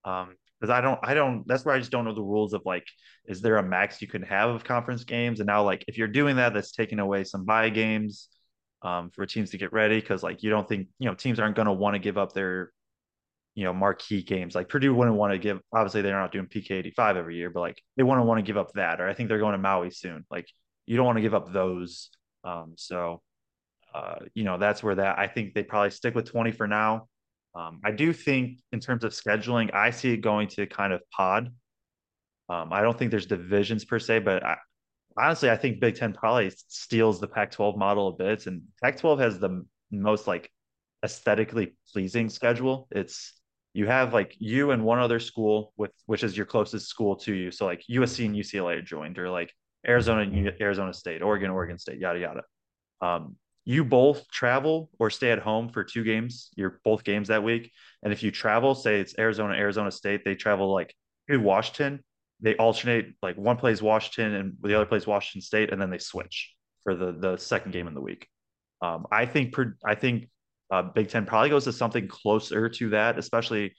Um, 0.05 0.37
because 0.61 0.71
I 0.71 0.81
don't, 0.81 0.99
I 1.03 1.15
don't. 1.15 1.47
That's 1.47 1.65
where 1.65 1.75
I 1.75 1.79
just 1.79 1.91
don't 1.91 2.07
know 2.07 2.15
the 2.15 2.23
rules 2.23 2.55
of 2.55 2.63
like, 2.65 2.87
is 3.27 3.43
there 3.43 3.59
a 3.59 3.63
max 3.63 4.01
you 4.01 4.09
can 4.09 4.23
have 4.23 4.51
of 4.51 4.65
conference 4.65 5.05
games? 5.05 5.41
And 5.41 5.47
now, 5.47 5.63
like, 5.63 5.85
if 5.87 5.99
you're 5.99 6.09
doing 6.09 6.37
that, 6.37 6.55
that's 6.55 6.73
taking 6.73 6.99
away 6.99 7.25
some 7.25 7.45
buy 7.45 7.69
games 7.69 8.29
um, 8.83 9.11
for 9.11 9.27
teams 9.27 9.51
to 9.51 9.59
get 9.59 9.73
ready. 9.75 10.01
Because 10.01 10.23
like, 10.23 10.43
you 10.43 10.49
don't 10.49 10.67
think 10.67 10.89
you 10.99 11.09
know 11.09 11.15
teams 11.15 11.39
aren't 11.39 11.57
going 11.57 11.67
to 11.67 11.73
want 11.73 11.95
to 11.95 11.99
give 11.99 12.17
up 12.17 12.33
their 12.33 12.73
you 13.57 13.65
know 13.65 13.73
marquee 13.73 14.23
games. 14.23 14.55
Like 14.55 14.69
Purdue 14.69 14.95
wouldn't 14.95 15.17
want 15.17 15.33
to 15.33 15.39
give. 15.39 15.61
Obviously, 15.73 16.03
they're 16.03 16.21
not 16.21 16.31
doing 16.31 16.47
PK 16.47 16.73
eighty 16.73 16.91
five 16.91 17.17
every 17.17 17.37
year, 17.37 17.51
but 17.51 17.61
like 17.61 17.83
they 17.97 18.05
wouldn't 18.05 18.27
want 18.27 18.39
to 18.39 18.43
give 18.43 18.59
up 18.59 18.71
that. 18.75 19.01
Or 19.01 19.09
I 19.09 19.15
think 19.15 19.29
they're 19.29 19.39
going 19.39 19.53
to 19.53 19.59
Maui 19.59 19.91
soon. 19.91 20.25
Like 20.31 20.47
you 20.85 20.97
don't 20.97 21.07
want 21.07 21.17
to 21.17 21.23
give 21.23 21.35
up 21.35 21.53
those. 21.53 22.11
Um, 22.45 22.75
so 22.77 23.23
uh, 23.95 24.17
you 24.35 24.45
know 24.45 24.59
that's 24.59 24.83
where 24.83 24.95
that 24.97 25.19
I 25.19 25.27
think 25.27 25.55
they 25.55 25.65
probably 25.65 25.91
stick 25.91 26.15
with 26.15 26.27
twenty 26.27 26.53
for 26.53 26.69
now. 26.69 27.09
Um, 27.55 27.81
I 27.83 27.93
do 27.93 28.13
think 28.13 28.61
in 28.73 28.81
terms 28.81 29.03
of 29.03 29.13
scheduling, 29.13 29.75
I 29.75 29.91
see 29.91 30.13
it 30.13 30.19
going 30.19 30.49
to 30.49 30.67
kind 30.67 30.93
of 30.93 31.01
pod. 31.11 31.49
Um, 32.51 32.73
I 32.73 32.83
don't 32.83 32.97
think 32.97 33.11
there's 33.11 33.27
divisions 33.27 33.87
per 33.87 33.99
se, 33.99 34.19
but 34.21 34.45
I, 34.45 34.59
honestly, 35.17 35.49
I 35.49 35.57
think 35.57 35.81
Big 35.81 35.97
Ten 35.97 36.13
probably 36.13 36.53
steals 36.69 37.19
the 37.19 37.27
Pac-12 37.27 37.79
model 37.79 38.09
a 38.09 38.13
bit, 38.13 38.47
and 38.47 38.63
Pac-12 38.83 39.21
has 39.21 39.39
the 39.39 39.65
most 39.91 40.27
like 40.27 40.53
aesthetically 41.03 41.75
pleasing 41.93 42.29
schedule. 42.29 42.87
It's 42.91 43.33
you 43.77 43.87
have 43.87 44.15
like 44.15 44.35
you 44.39 44.71
and 44.71 44.83
one 44.83 44.99
other 44.99 45.21
school 45.21 45.75
with 45.77 45.91
which 46.07 46.25
is 46.25 46.35
your 46.35 46.47
closest 46.47 46.89
school 46.89 47.15
to 47.15 47.35
you. 47.35 47.51
So 47.51 47.67
like 47.67 47.83
USC 47.91 48.25
and 48.25 48.35
UCLA 48.35 48.79
are 48.79 48.83
joined, 48.83 49.19
or 49.19 49.29
like 49.29 49.53
Arizona, 49.87 50.23
and 50.23 50.53
Arizona 50.59 50.95
State, 50.95 51.21
Oregon, 51.21 51.51
Oregon 51.51 51.79
State, 51.79 51.99
yada 51.99 52.19
yada. 52.19 52.43
Um, 53.03 53.37
you 53.67 53.85
both 53.85 54.27
travel 54.31 54.89
or 54.99 55.11
stay 55.11 55.31
at 55.31 55.41
home 55.41 55.69
for 55.69 55.85
two 55.85 56.05
games. 56.05 56.49
You're 56.57 56.81
both 56.85 57.05
games 57.05 57.29
that 57.29 57.45
week, 57.45 57.71
and 58.03 58.15
if 58.15 58.23
you 58.23 58.31
travel, 58.31 58.75
say 58.75 58.99
it's 58.99 59.15
Arizona, 59.19 59.53
Arizona 59.53 59.91
State, 59.91 60.25
they 60.25 60.35
travel 60.35 60.73
like 60.73 60.95
to 61.29 61.37
Washington. 61.37 62.03
They 62.41 62.57
alternate 62.57 63.13
like 63.23 63.37
one 63.37 63.59
plays 63.59 63.83
Washington 63.83 64.35
and 64.35 64.55
the 64.63 64.75
other 64.75 64.87
plays 64.87 65.07
Washington 65.07 65.43
State, 65.43 65.71
and 65.71 65.81
then 65.81 65.91
they 65.91 65.99
switch 65.99 66.55
for 66.83 66.95
the 66.95 67.13
the 67.13 67.37
second 67.37 67.73
game 67.73 67.89
in 67.89 67.95
the 67.95 68.01
week. 68.01 68.27
Um, 68.81 69.07
I 69.13 69.27
think 69.27 69.55
I 69.85 69.97
think 69.97 70.31
uh, 70.71 70.83
Big 70.83 71.09
Ten 71.09 71.27
probably 71.27 71.51
goes 71.51 71.65
to 71.65 71.73
something 71.73 72.09
closer 72.09 72.69
to 72.69 72.91
that, 72.91 73.19
especially. 73.19 73.75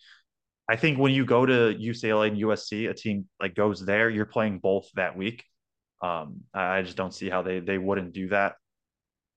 I 0.69 0.75
think 0.75 0.99
when 0.99 1.13
you 1.13 1.25
go 1.25 1.45
to 1.45 1.75
UCLA 1.79 2.27
and 2.27 2.37
USC, 2.37 2.89
a 2.89 2.93
team 2.93 3.27
like 3.41 3.55
goes 3.55 3.85
there, 3.85 4.09
you're 4.09 4.25
playing 4.25 4.59
both 4.59 4.89
that 4.95 5.15
week. 5.15 5.45
Um, 6.01 6.41
I 6.53 6.81
just 6.81 6.97
don't 6.97 7.13
see 7.13 7.29
how 7.29 7.41
they 7.41 7.59
they 7.59 7.77
wouldn't 7.77 8.13
do 8.13 8.29
that. 8.29 8.55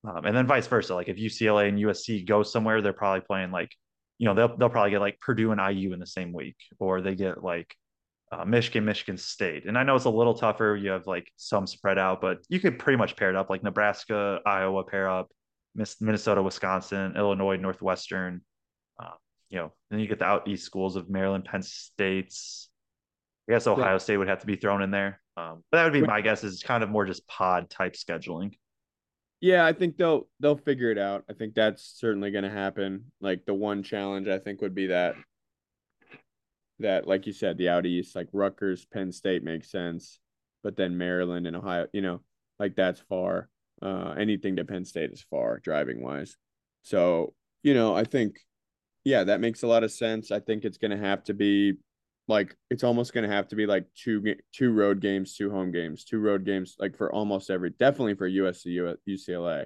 Um, 0.04 0.24
and 0.24 0.36
then 0.36 0.46
vice 0.46 0.66
versa. 0.66 0.94
Like 0.94 1.08
if 1.08 1.16
UCLA 1.16 1.68
and 1.68 1.78
USC 1.78 2.26
go 2.26 2.42
somewhere, 2.42 2.82
they're 2.82 2.92
probably 2.92 3.20
playing 3.20 3.50
like, 3.50 3.70
you 4.18 4.26
know, 4.26 4.34
they'll 4.34 4.56
they'll 4.56 4.70
probably 4.70 4.90
get 4.90 5.00
like 5.00 5.20
Purdue 5.20 5.52
and 5.52 5.60
IU 5.60 5.92
in 5.92 6.00
the 6.00 6.06
same 6.06 6.32
week, 6.32 6.56
or 6.78 7.00
they 7.00 7.14
get 7.14 7.42
like 7.42 7.74
uh, 8.32 8.44
Michigan, 8.44 8.84
Michigan 8.84 9.16
State. 9.16 9.66
And 9.66 9.76
I 9.76 9.82
know 9.82 9.96
it's 9.96 10.04
a 10.04 10.10
little 10.10 10.34
tougher. 10.34 10.76
You 10.80 10.90
have 10.90 11.06
like 11.06 11.30
some 11.36 11.66
spread 11.66 11.98
out, 11.98 12.20
but 12.20 12.38
you 12.48 12.60
could 12.60 12.78
pretty 12.78 12.96
much 12.96 13.16
pair 13.16 13.30
it 13.30 13.36
up 13.36 13.50
like 13.50 13.62
Nebraska, 13.62 14.40
Iowa 14.46 14.84
pair 14.84 15.08
up, 15.08 15.30
Minnesota, 15.74 16.42
Wisconsin, 16.42 17.14
Illinois, 17.16 17.56
Northwestern. 17.56 18.42
Uh, 18.98 19.14
you 19.48 19.58
know, 19.58 19.72
then 19.90 20.00
you 20.00 20.06
get 20.06 20.18
the 20.18 20.24
out 20.24 20.48
east 20.48 20.64
schools 20.64 20.96
of 20.96 21.08
Maryland, 21.08 21.44
Penn 21.44 21.62
State's. 21.62 22.68
I 23.48 23.52
guess 23.52 23.66
Ohio 23.66 23.92
yeah. 23.92 23.98
State 23.98 24.16
would 24.16 24.28
have 24.28 24.40
to 24.40 24.46
be 24.46 24.56
thrown 24.56 24.82
in 24.82 24.90
there. 24.90 25.20
Um, 25.36 25.64
but 25.70 25.78
that 25.78 25.84
would 25.84 25.92
be 25.92 26.02
my 26.02 26.20
guess. 26.20 26.44
Is 26.44 26.62
kind 26.62 26.82
of 26.82 26.90
more 26.90 27.06
just 27.06 27.26
pod 27.26 27.70
type 27.70 27.94
scheduling. 27.94 28.52
Yeah, 29.40 29.64
I 29.64 29.72
think 29.72 29.96
they'll 29.96 30.28
they'll 30.38 30.56
figure 30.56 30.90
it 30.90 30.98
out. 30.98 31.24
I 31.28 31.32
think 31.32 31.54
that's 31.54 31.82
certainly 31.82 32.30
going 32.30 32.44
to 32.44 32.50
happen. 32.50 33.10
Like 33.20 33.46
the 33.46 33.54
one 33.54 33.82
challenge 33.82 34.28
I 34.28 34.38
think 34.38 34.60
would 34.60 34.74
be 34.74 34.88
that 34.88 35.14
that 36.80 37.06
like 37.06 37.26
you 37.26 37.32
said, 37.32 37.56
the 37.56 37.68
out 37.68 37.86
east, 37.86 38.14
like 38.14 38.28
Rutgers, 38.32 38.84
Penn 38.84 39.12
State 39.12 39.42
makes 39.42 39.70
sense, 39.70 40.18
but 40.62 40.76
then 40.76 40.98
Maryland 40.98 41.46
and 41.46 41.56
Ohio, 41.56 41.86
you 41.92 42.02
know, 42.02 42.20
like 42.58 42.76
that's 42.76 43.00
far. 43.00 43.48
Uh, 43.82 44.14
anything 44.18 44.56
to 44.56 44.64
Penn 44.64 44.84
State 44.84 45.10
is 45.10 45.24
far 45.30 45.58
driving 45.58 46.02
wise. 46.02 46.36
So, 46.82 47.34
you 47.62 47.74
know, 47.74 47.94
I 47.94 48.04
think, 48.04 48.36
yeah, 49.04 49.24
that 49.24 49.40
makes 49.40 49.62
a 49.62 49.66
lot 49.66 49.84
of 49.84 49.92
sense. 49.92 50.30
I 50.30 50.40
think 50.40 50.64
it's 50.64 50.78
going 50.78 50.90
to 50.90 50.96
have 50.98 51.24
to 51.24 51.34
be 51.34 51.74
like, 52.28 52.56
it's 52.70 52.84
almost 52.84 53.12
going 53.14 53.28
to 53.28 53.34
have 53.34 53.48
to 53.48 53.56
be 53.56 53.66
like 53.66 53.86
two, 53.94 54.36
two 54.52 54.72
road 54.72 55.00
games, 55.00 55.34
two 55.36 55.50
home 55.50 55.72
games, 55.72 56.04
two 56.04 56.18
road 56.18 56.44
games, 56.44 56.76
like 56.78 56.96
for 56.96 57.12
almost 57.12 57.50
every, 57.50 57.70
definitely 57.70 58.14
for 58.14 58.28
USC, 58.28 58.96
UCLA. 59.08 59.64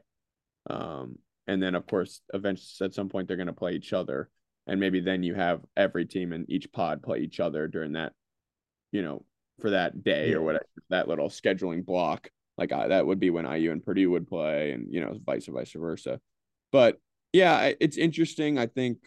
Um, 0.70 1.18
and 1.46 1.62
then 1.62 1.74
of 1.74 1.86
course, 1.86 2.20
eventually 2.32 2.86
at 2.86 2.94
some 2.94 3.08
point 3.08 3.28
they're 3.28 3.36
going 3.36 3.48
to 3.48 3.52
play 3.52 3.72
each 3.72 3.92
other. 3.92 4.30
And 4.66 4.80
maybe 4.80 5.00
then 5.00 5.22
you 5.22 5.34
have 5.34 5.60
every 5.76 6.06
team 6.06 6.32
in 6.32 6.46
each 6.48 6.72
pod 6.72 7.02
play 7.02 7.18
each 7.18 7.38
other 7.38 7.68
during 7.68 7.92
that, 7.92 8.12
you 8.92 9.02
know, 9.02 9.24
for 9.60 9.70
that 9.70 10.02
day 10.02 10.32
or 10.32 10.42
whatever, 10.42 10.66
that 10.88 11.08
little 11.08 11.28
scheduling 11.28 11.84
block. 11.84 12.30
Like 12.56 12.72
I, 12.72 12.88
that 12.88 13.06
would 13.06 13.18
be 13.18 13.30
when 13.30 13.50
IU 13.50 13.72
and 13.72 13.84
Purdue 13.84 14.10
would 14.10 14.28
play, 14.28 14.72
and 14.72 14.92
you 14.92 15.00
know, 15.00 15.18
vice 15.24 15.46
vice 15.46 15.72
versa. 15.72 16.20
But 16.70 16.98
yeah, 17.32 17.72
it's 17.80 17.96
interesting. 17.96 18.58
I 18.58 18.66
think 18.66 18.98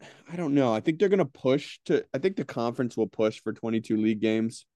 I 0.32 0.36
don't 0.36 0.54
know. 0.54 0.72
I 0.72 0.80
think 0.80 0.98
they're 0.98 1.08
gonna 1.08 1.24
push 1.24 1.78
to. 1.86 2.04
I 2.14 2.18
think 2.18 2.36
the 2.36 2.44
conference 2.44 2.96
will 2.96 3.06
push 3.06 3.40
for 3.40 3.52
22 3.52 3.96
league 3.96 4.20
games. 4.20 4.66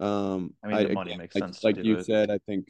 Um, 0.00 0.54
I 0.64 0.68
mean, 0.68 0.88
the 0.88 0.94
money 0.94 1.16
makes 1.16 1.34
like, 1.34 1.44
sense. 1.44 1.64
Like 1.64 1.76
you 1.76 1.98
it. 1.98 2.06
said, 2.06 2.30
I 2.30 2.38
think, 2.46 2.68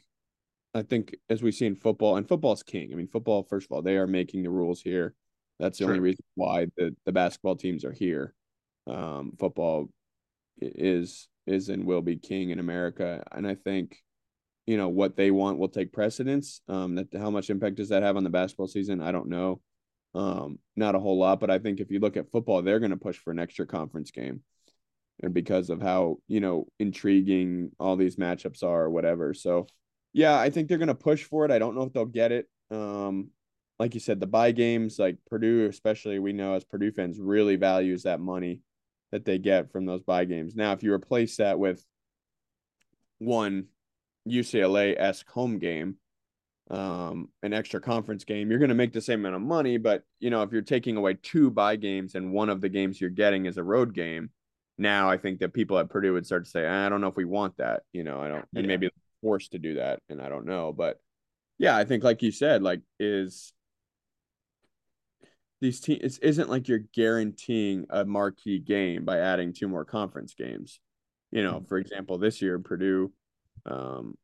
I 0.73 0.81
think 0.81 1.15
as 1.29 1.41
we 1.41 1.51
see 1.51 1.65
in 1.65 1.75
football, 1.75 2.17
and 2.17 2.27
football's 2.27 2.63
king. 2.63 2.91
I 2.91 2.95
mean, 2.95 3.07
football. 3.07 3.43
First 3.43 3.67
of 3.67 3.71
all, 3.71 3.81
they 3.81 3.97
are 3.97 4.07
making 4.07 4.43
the 4.43 4.49
rules 4.49 4.81
here. 4.81 5.13
That's 5.59 5.79
the 5.79 5.85
only 5.85 5.99
reason 5.99 6.23
why 6.35 6.67
the 6.77 6.95
the 7.05 7.11
basketball 7.11 7.55
teams 7.55 7.85
are 7.85 7.93
here. 7.93 8.33
Um, 8.87 9.33
football 9.39 9.89
is 10.59 11.27
is 11.47 11.69
and 11.69 11.85
will 11.85 12.01
be 12.01 12.17
king 12.17 12.49
in 12.49 12.59
America, 12.59 13.23
and 13.31 13.47
I 13.47 13.55
think 13.55 13.97
you 14.65 14.77
know 14.77 14.89
what 14.89 15.15
they 15.15 15.31
want 15.31 15.59
will 15.59 15.69
take 15.69 15.91
precedence. 15.91 16.61
Um, 16.67 16.95
that 16.95 17.07
how 17.13 17.29
much 17.29 17.49
impact 17.49 17.75
does 17.75 17.89
that 17.89 18.03
have 18.03 18.17
on 18.17 18.23
the 18.23 18.29
basketball 18.29 18.67
season? 18.67 19.01
I 19.01 19.11
don't 19.11 19.29
know. 19.29 19.61
Um, 20.15 20.59
not 20.75 20.95
a 20.95 20.99
whole 20.99 21.17
lot, 21.17 21.39
but 21.39 21.49
I 21.49 21.59
think 21.59 21.79
if 21.79 21.91
you 21.91 21.99
look 21.99 22.17
at 22.17 22.31
football, 22.31 22.61
they're 22.61 22.79
going 22.79 22.91
to 22.91 22.97
push 22.97 23.17
for 23.17 23.31
an 23.31 23.39
extra 23.39 23.65
conference 23.65 24.11
game, 24.11 24.41
and 25.21 25.33
because 25.33 25.69
of 25.69 25.81
how 25.81 26.17
you 26.27 26.39
know 26.39 26.67
intriguing 26.79 27.71
all 27.79 27.95
these 27.95 28.15
matchups 28.15 28.63
are, 28.63 28.83
or 28.83 28.89
whatever. 28.89 29.33
So, 29.33 29.67
yeah, 30.13 30.37
I 30.39 30.49
think 30.49 30.67
they're 30.67 30.77
going 30.77 30.87
to 30.87 30.95
push 30.95 31.23
for 31.23 31.45
it. 31.45 31.51
I 31.51 31.59
don't 31.59 31.75
know 31.75 31.83
if 31.83 31.93
they'll 31.93 32.05
get 32.05 32.31
it. 32.31 32.47
Um, 32.71 33.29
like 33.79 33.95
you 33.95 33.99
said, 33.99 34.19
the 34.19 34.27
buy 34.27 34.51
games, 34.51 34.99
like 34.99 35.17
Purdue, 35.27 35.67
especially, 35.67 36.19
we 36.19 36.31
know 36.31 36.53
as 36.53 36.63
Purdue 36.63 36.91
fans, 36.91 37.19
really 37.19 37.55
values 37.55 38.03
that 38.03 38.19
money 38.19 38.61
that 39.11 39.25
they 39.25 39.37
get 39.37 39.71
from 39.71 39.85
those 39.85 40.03
buy 40.03 40.25
games. 40.25 40.55
Now, 40.55 40.73
if 40.73 40.83
you 40.83 40.93
replace 40.93 41.37
that 41.37 41.59
with 41.59 41.83
one 43.19 43.65
UCLA 44.27 44.95
esque 44.97 45.29
home 45.29 45.59
game, 45.59 45.97
um, 46.69 47.29
an 47.41 47.53
extra 47.53 47.81
conference 47.81 48.23
game, 48.23 48.49
you're 48.49 48.59
going 48.59 48.69
to 48.69 48.75
make 48.75 48.93
the 48.93 49.01
same 49.01 49.19
amount 49.19 49.35
of 49.35 49.41
money. 49.41 49.77
But 49.77 50.03
you 50.19 50.29
know, 50.29 50.43
if 50.43 50.51
you're 50.51 50.61
taking 50.61 50.97
away 50.97 51.15
two 51.21 51.51
buy 51.51 51.75
games 51.75 52.15
and 52.15 52.31
one 52.31 52.49
of 52.49 52.61
the 52.61 52.69
games 52.69 52.99
you're 52.99 53.09
getting 53.09 53.45
is 53.45 53.57
a 53.57 53.63
road 53.63 53.93
game, 53.93 54.29
now 54.77 55.09
I 55.09 55.17
think 55.17 55.39
that 55.39 55.53
people 55.53 55.77
at 55.77 55.89
Purdue 55.89 56.13
would 56.13 56.25
start 56.25 56.45
to 56.45 56.49
say, 56.49 56.65
I 56.65 56.89
don't 56.89 57.01
know 57.01 57.07
if 57.07 57.15
we 57.15 57.25
want 57.25 57.57
that. 57.57 57.83
You 57.91 58.03
know, 58.03 58.19
I 58.19 58.27
don't, 58.27 58.45
yeah. 58.53 58.59
and 58.59 58.67
maybe 58.67 58.89
forced 59.21 59.51
to 59.51 59.59
do 59.59 59.75
that, 59.75 59.99
and 60.09 60.21
I 60.21 60.29
don't 60.29 60.45
know, 60.45 60.73
but 60.73 60.99
yeah, 61.59 61.77
I 61.77 61.85
think 61.85 62.03
like 62.03 62.21
you 62.21 62.31
said, 62.31 62.61
like 62.63 62.81
is 62.99 63.53
these 65.61 65.79
teams 65.79 66.17
it 66.17 66.19
isn't 66.21 66.49
like 66.49 66.67
you're 66.67 66.83
guaranteeing 66.93 67.85
a 67.89 68.03
marquee 68.03 68.59
game 68.59 69.05
by 69.05 69.19
adding 69.19 69.53
two 69.53 69.67
more 69.67 69.85
conference 69.85 70.33
games. 70.33 70.79
You 71.31 71.41
know, 71.41 71.55
mm-hmm. 71.55 71.65
for 71.65 71.77
example, 71.77 72.17
this 72.17 72.41
year 72.41 72.59
Purdue 72.59 73.13
um, 73.65 74.15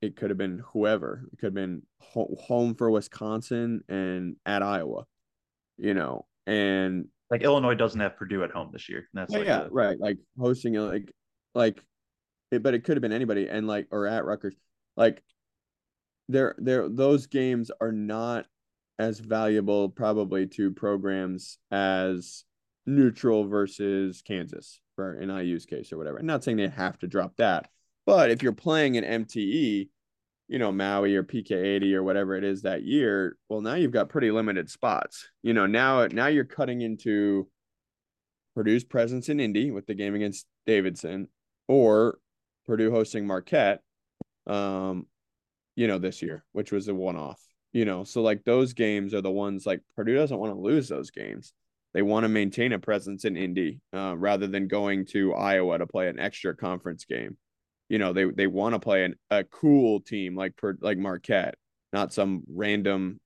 it 0.00 0.16
could 0.16 0.30
have 0.30 0.38
been 0.38 0.62
whoever. 0.72 1.24
It 1.32 1.38
could 1.38 1.46
have 1.46 1.54
been 1.54 1.82
ho- 2.00 2.36
home 2.40 2.74
for 2.74 2.90
Wisconsin 2.90 3.82
and 3.88 4.36
at 4.46 4.62
Iowa, 4.62 5.04
you 5.76 5.94
know, 5.94 6.26
and 6.46 7.06
like 7.30 7.42
Illinois 7.42 7.74
doesn't 7.74 8.00
have 8.00 8.16
Purdue 8.16 8.44
at 8.44 8.50
home 8.50 8.70
this 8.72 8.88
year. 8.88 9.08
That's 9.12 9.32
yeah, 9.32 9.38
like 9.38 9.46
yeah 9.48 9.64
a... 9.64 9.68
right. 9.70 10.00
Like 10.00 10.18
hosting 10.38 10.74
like 10.74 11.12
like, 11.54 11.82
it, 12.50 12.62
but 12.62 12.74
it 12.74 12.84
could 12.84 12.96
have 12.96 13.02
been 13.02 13.12
anybody 13.12 13.48
and 13.48 13.66
like 13.66 13.88
or 13.90 14.06
at 14.06 14.24
Rutgers, 14.24 14.54
like 14.96 15.22
there 16.28 16.54
there 16.58 16.88
those 16.88 17.26
games 17.26 17.70
are 17.80 17.92
not 17.92 18.46
as 18.98 19.20
valuable 19.20 19.88
probably 19.88 20.46
to 20.46 20.72
programs 20.72 21.58
as 21.70 22.44
neutral 22.86 23.46
versus 23.46 24.22
Kansas 24.22 24.80
for 24.96 25.14
an 25.14 25.30
IU's 25.30 25.66
case 25.66 25.92
or 25.92 25.98
whatever. 25.98 26.18
I'm 26.18 26.26
not 26.26 26.42
saying 26.42 26.56
they 26.56 26.68
have 26.68 26.98
to 27.00 27.06
drop 27.06 27.36
that, 27.36 27.68
But 28.08 28.30
if 28.30 28.42
you're 28.42 28.52
playing 28.52 28.96
an 28.96 29.04
MTE, 29.26 29.90
you 30.48 30.58
know, 30.58 30.72
Maui 30.72 31.14
or 31.14 31.22
PK80 31.22 31.92
or 31.92 32.02
whatever 32.02 32.36
it 32.36 32.42
is 32.42 32.62
that 32.62 32.82
year, 32.82 33.36
well, 33.50 33.60
now 33.60 33.74
you've 33.74 33.92
got 33.92 34.08
pretty 34.08 34.30
limited 34.30 34.70
spots. 34.70 35.28
You 35.42 35.52
know, 35.52 35.66
now 35.66 36.06
now 36.06 36.28
you're 36.28 36.46
cutting 36.46 36.80
into 36.80 37.50
Purdue's 38.54 38.82
presence 38.82 39.28
in 39.28 39.40
Indy 39.40 39.70
with 39.70 39.84
the 39.84 39.92
game 39.92 40.14
against 40.14 40.46
Davidson, 40.66 41.28
or 41.68 42.18
Purdue 42.64 42.90
hosting 42.90 43.26
Marquette, 43.26 43.82
um, 44.46 45.06
you 45.76 45.86
know, 45.86 45.98
this 45.98 46.22
year, 46.22 46.46
which 46.52 46.72
was 46.72 46.88
a 46.88 46.94
one 46.94 47.16
off. 47.16 47.42
You 47.74 47.84
know, 47.84 48.04
so 48.04 48.22
like 48.22 48.42
those 48.42 48.72
games 48.72 49.12
are 49.12 49.20
the 49.20 49.30
ones 49.30 49.66
like 49.66 49.82
Purdue 49.96 50.14
doesn't 50.14 50.38
want 50.38 50.54
to 50.54 50.58
lose 50.58 50.88
those 50.88 51.10
games. 51.10 51.52
They 51.92 52.00
want 52.00 52.24
to 52.24 52.30
maintain 52.30 52.72
a 52.72 52.78
presence 52.78 53.26
in 53.26 53.36
Indy 53.36 53.82
uh, 53.92 54.16
rather 54.16 54.46
than 54.46 54.66
going 54.66 55.04
to 55.08 55.34
Iowa 55.34 55.76
to 55.76 55.86
play 55.86 56.08
an 56.08 56.18
extra 56.18 56.56
conference 56.56 57.04
game. 57.04 57.36
You 57.88 57.98
know, 57.98 58.12
they 58.12 58.24
they 58.24 58.46
want 58.46 58.74
to 58.74 58.80
play 58.80 59.04
an, 59.04 59.14
a 59.30 59.44
cool 59.44 60.00
team 60.00 60.36
like 60.36 60.54
like 60.80 60.98
Marquette, 60.98 61.54
not 61.92 62.12
some 62.12 62.42
random 62.48 63.20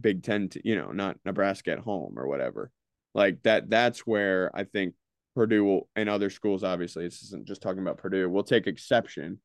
Big 0.00 0.22
Ten. 0.22 0.48
T- 0.48 0.62
you 0.64 0.76
know, 0.76 0.90
not 0.92 1.16
Nebraska 1.24 1.72
at 1.72 1.78
home 1.78 2.18
or 2.18 2.26
whatever. 2.26 2.70
Like 3.14 3.42
that. 3.42 3.70
That's 3.70 4.00
where 4.00 4.50
I 4.54 4.64
think 4.64 4.94
Purdue 5.34 5.64
will, 5.64 5.88
and 5.96 6.08
other 6.08 6.30
schools. 6.30 6.64
Obviously, 6.64 7.04
this 7.04 7.22
isn't 7.22 7.46
just 7.46 7.62
talking 7.62 7.82
about 7.82 7.98
Purdue. 7.98 8.28
Will 8.28 8.42
take 8.42 8.66
exception. 8.66 9.38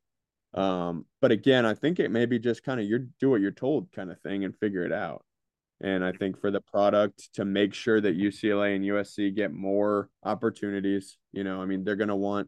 Um, 0.54 1.06
but 1.22 1.32
again, 1.32 1.66
I 1.66 1.74
think 1.74 2.00
it 2.00 2.12
may 2.12 2.26
be 2.26 2.40
just 2.40 2.64
kind 2.64 2.80
of 2.80 2.86
you 2.86 3.10
do 3.20 3.30
what 3.30 3.42
you're 3.42 3.52
told 3.52 3.92
kind 3.92 4.10
of 4.10 4.20
thing 4.22 4.46
and 4.46 4.56
figure 4.58 4.84
it 4.84 4.94
out. 4.94 5.24
And 5.82 6.06
I 6.06 6.14
think 6.14 6.40
for 6.40 6.52
the 6.52 6.62
product 6.62 7.34
to 7.34 7.44
make 7.44 7.74
sure 7.74 8.00
that 8.00 8.18
UCLA 8.18 8.76
and 8.76 8.86
USC 8.86 9.36
get 9.36 9.52
more 9.52 10.10
opportunities, 10.24 11.18
you 11.34 11.44
know, 11.44 11.62
I 11.62 11.66
mean, 11.66 11.84
they're 11.84 11.98
going 11.98 12.08
to 12.08 12.16
want 12.16 12.48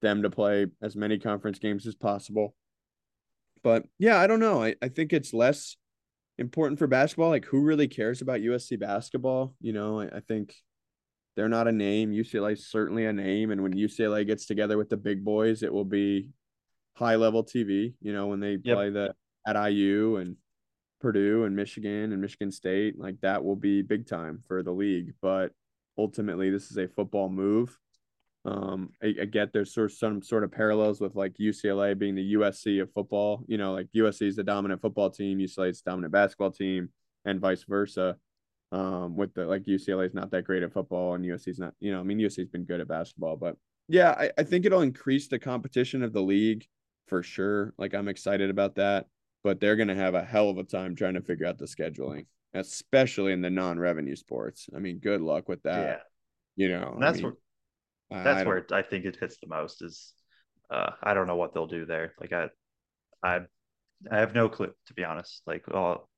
them 0.00 0.22
to 0.22 0.30
play 0.30 0.66
as 0.82 0.96
many 0.96 1.18
conference 1.18 1.58
games 1.58 1.86
as 1.86 1.94
possible. 1.94 2.54
But 3.62 3.84
yeah, 3.98 4.18
I 4.18 4.26
don't 4.26 4.40
know. 4.40 4.62
I, 4.62 4.74
I 4.80 4.88
think 4.88 5.12
it's 5.12 5.34
less 5.34 5.76
important 6.38 6.78
for 6.78 6.86
basketball. 6.86 7.28
Like, 7.28 7.44
who 7.44 7.60
really 7.60 7.88
cares 7.88 8.22
about 8.22 8.40
USC 8.40 8.78
basketball? 8.80 9.54
You 9.60 9.72
know, 9.72 10.00
I, 10.00 10.06
I 10.06 10.20
think 10.20 10.54
they're 11.36 11.48
not 11.48 11.68
a 11.68 11.72
name. 11.72 12.12
UCLA 12.12 12.52
is 12.52 12.70
certainly 12.70 13.06
a 13.06 13.12
name. 13.12 13.50
And 13.50 13.62
when 13.62 13.74
UCLA 13.74 14.26
gets 14.26 14.46
together 14.46 14.78
with 14.78 14.88
the 14.88 14.96
big 14.96 15.24
boys, 15.24 15.62
it 15.62 15.72
will 15.72 15.84
be 15.84 16.30
high 16.94 17.16
level 17.16 17.44
TV, 17.44 17.94
you 18.00 18.12
know, 18.12 18.26
when 18.26 18.40
they 18.40 18.58
yep. 18.62 18.76
play 18.76 18.90
the 18.90 19.14
at 19.46 19.56
IU 19.56 20.16
and 20.16 20.36
Purdue 21.00 21.44
and 21.44 21.56
Michigan 21.56 22.12
and 22.12 22.20
Michigan 22.20 22.52
State, 22.52 22.98
like 22.98 23.20
that 23.22 23.42
will 23.44 23.56
be 23.56 23.82
big 23.82 24.06
time 24.06 24.42
for 24.46 24.62
the 24.62 24.72
league. 24.72 25.14
But 25.22 25.52
ultimately, 25.96 26.50
this 26.50 26.70
is 26.70 26.76
a 26.76 26.88
football 26.88 27.28
move. 27.28 27.78
Um, 28.44 28.90
I, 29.02 29.14
I 29.20 29.24
get 29.26 29.52
there's 29.52 29.74
sort 29.74 29.90
of 29.90 29.96
some 29.96 30.22
sort 30.22 30.44
of 30.44 30.52
parallels 30.52 31.00
with 31.00 31.14
like 31.14 31.34
UCLA 31.34 31.98
being 31.98 32.14
the 32.14 32.34
USC 32.34 32.80
of 32.80 32.92
football. 32.92 33.44
You 33.46 33.58
know, 33.58 33.72
like 33.72 33.88
USC 33.94 34.28
is 34.28 34.36
the 34.36 34.44
dominant 34.44 34.80
football 34.80 35.10
team, 35.10 35.38
UCLA 35.38 35.70
is 35.70 35.82
dominant 35.82 36.12
basketball 36.12 36.50
team, 36.50 36.90
and 37.24 37.40
vice 37.40 37.64
versa. 37.64 38.16
Um, 38.72 39.16
with 39.16 39.34
the 39.34 39.46
like 39.46 39.64
UCLA 39.64 40.06
is 40.06 40.14
not 40.14 40.30
that 40.30 40.44
great 40.44 40.62
at 40.62 40.72
football, 40.72 41.14
and 41.14 41.24
USC 41.24 41.48
is 41.48 41.58
not. 41.58 41.74
You 41.80 41.92
know, 41.92 42.00
I 42.00 42.02
mean 42.02 42.18
USC's 42.18 42.48
been 42.48 42.64
good 42.64 42.80
at 42.80 42.88
basketball, 42.88 43.36
but 43.36 43.56
yeah, 43.88 44.10
I, 44.10 44.30
I 44.38 44.42
think 44.44 44.64
it'll 44.64 44.82
increase 44.82 45.28
the 45.28 45.38
competition 45.38 46.02
of 46.02 46.12
the 46.12 46.22
league 46.22 46.64
for 47.08 47.22
sure. 47.22 47.74
Like 47.76 47.94
I'm 47.94 48.08
excited 48.08 48.48
about 48.48 48.76
that 48.76 49.06
but 49.42 49.60
they're 49.60 49.76
to 49.76 49.94
have 49.94 50.14
a 50.14 50.24
hell 50.24 50.50
of 50.50 50.58
a 50.58 50.64
time 50.64 50.94
trying 50.94 51.14
to 51.14 51.22
figure 51.22 51.46
out 51.46 51.58
the 51.58 51.66
scheduling, 51.66 52.26
especially 52.54 53.32
in 53.32 53.40
the 53.40 53.50
non-revenue 53.50 54.16
sports. 54.16 54.68
I 54.74 54.78
mean, 54.78 54.98
good 54.98 55.20
luck 55.20 55.48
with 55.48 55.62
that. 55.62 56.04
Yeah. 56.56 56.66
You 56.66 56.72
know, 56.72 56.92
and 56.94 57.02
that's 57.02 57.18
I 57.18 57.22
mean, 57.22 57.24
where 57.24 57.34
that's 58.10 58.42
I 58.42 58.44
where 58.44 58.66
I 58.72 58.82
think 58.82 59.04
it 59.04 59.16
hits 59.20 59.38
the 59.38 59.48
most 59.48 59.82
is 59.82 60.12
uh, 60.70 60.90
I 61.02 61.14
don't 61.14 61.26
know 61.26 61.36
what 61.36 61.54
they'll 61.54 61.66
do 61.66 61.86
there. 61.86 62.14
Like 62.20 62.32
I 62.32 62.48
I 63.22 63.40
I 64.10 64.18
have 64.18 64.34
no 64.34 64.48
clue 64.48 64.72
to 64.86 64.94
be 64.94 65.04
honest. 65.04 65.42
Like 65.46 65.64
all 65.72 66.08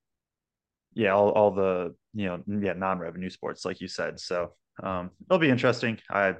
yeah, 0.94 1.10
all, 1.10 1.30
all 1.30 1.50
the 1.52 1.94
you 2.14 2.26
know, 2.26 2.42
yeah, 2.60 2.74
non-revenue 2.74 3.30
sports, 3.30 3.64
like 3.64 3.80
you 3.80 3.88
said. 3.88 4.20
So 4.20 4.54
um 4.82 5.10
it'll 5.28 5.38
be 5.38 5.50
interesting. 5.50 5.98
I 6.10 6.34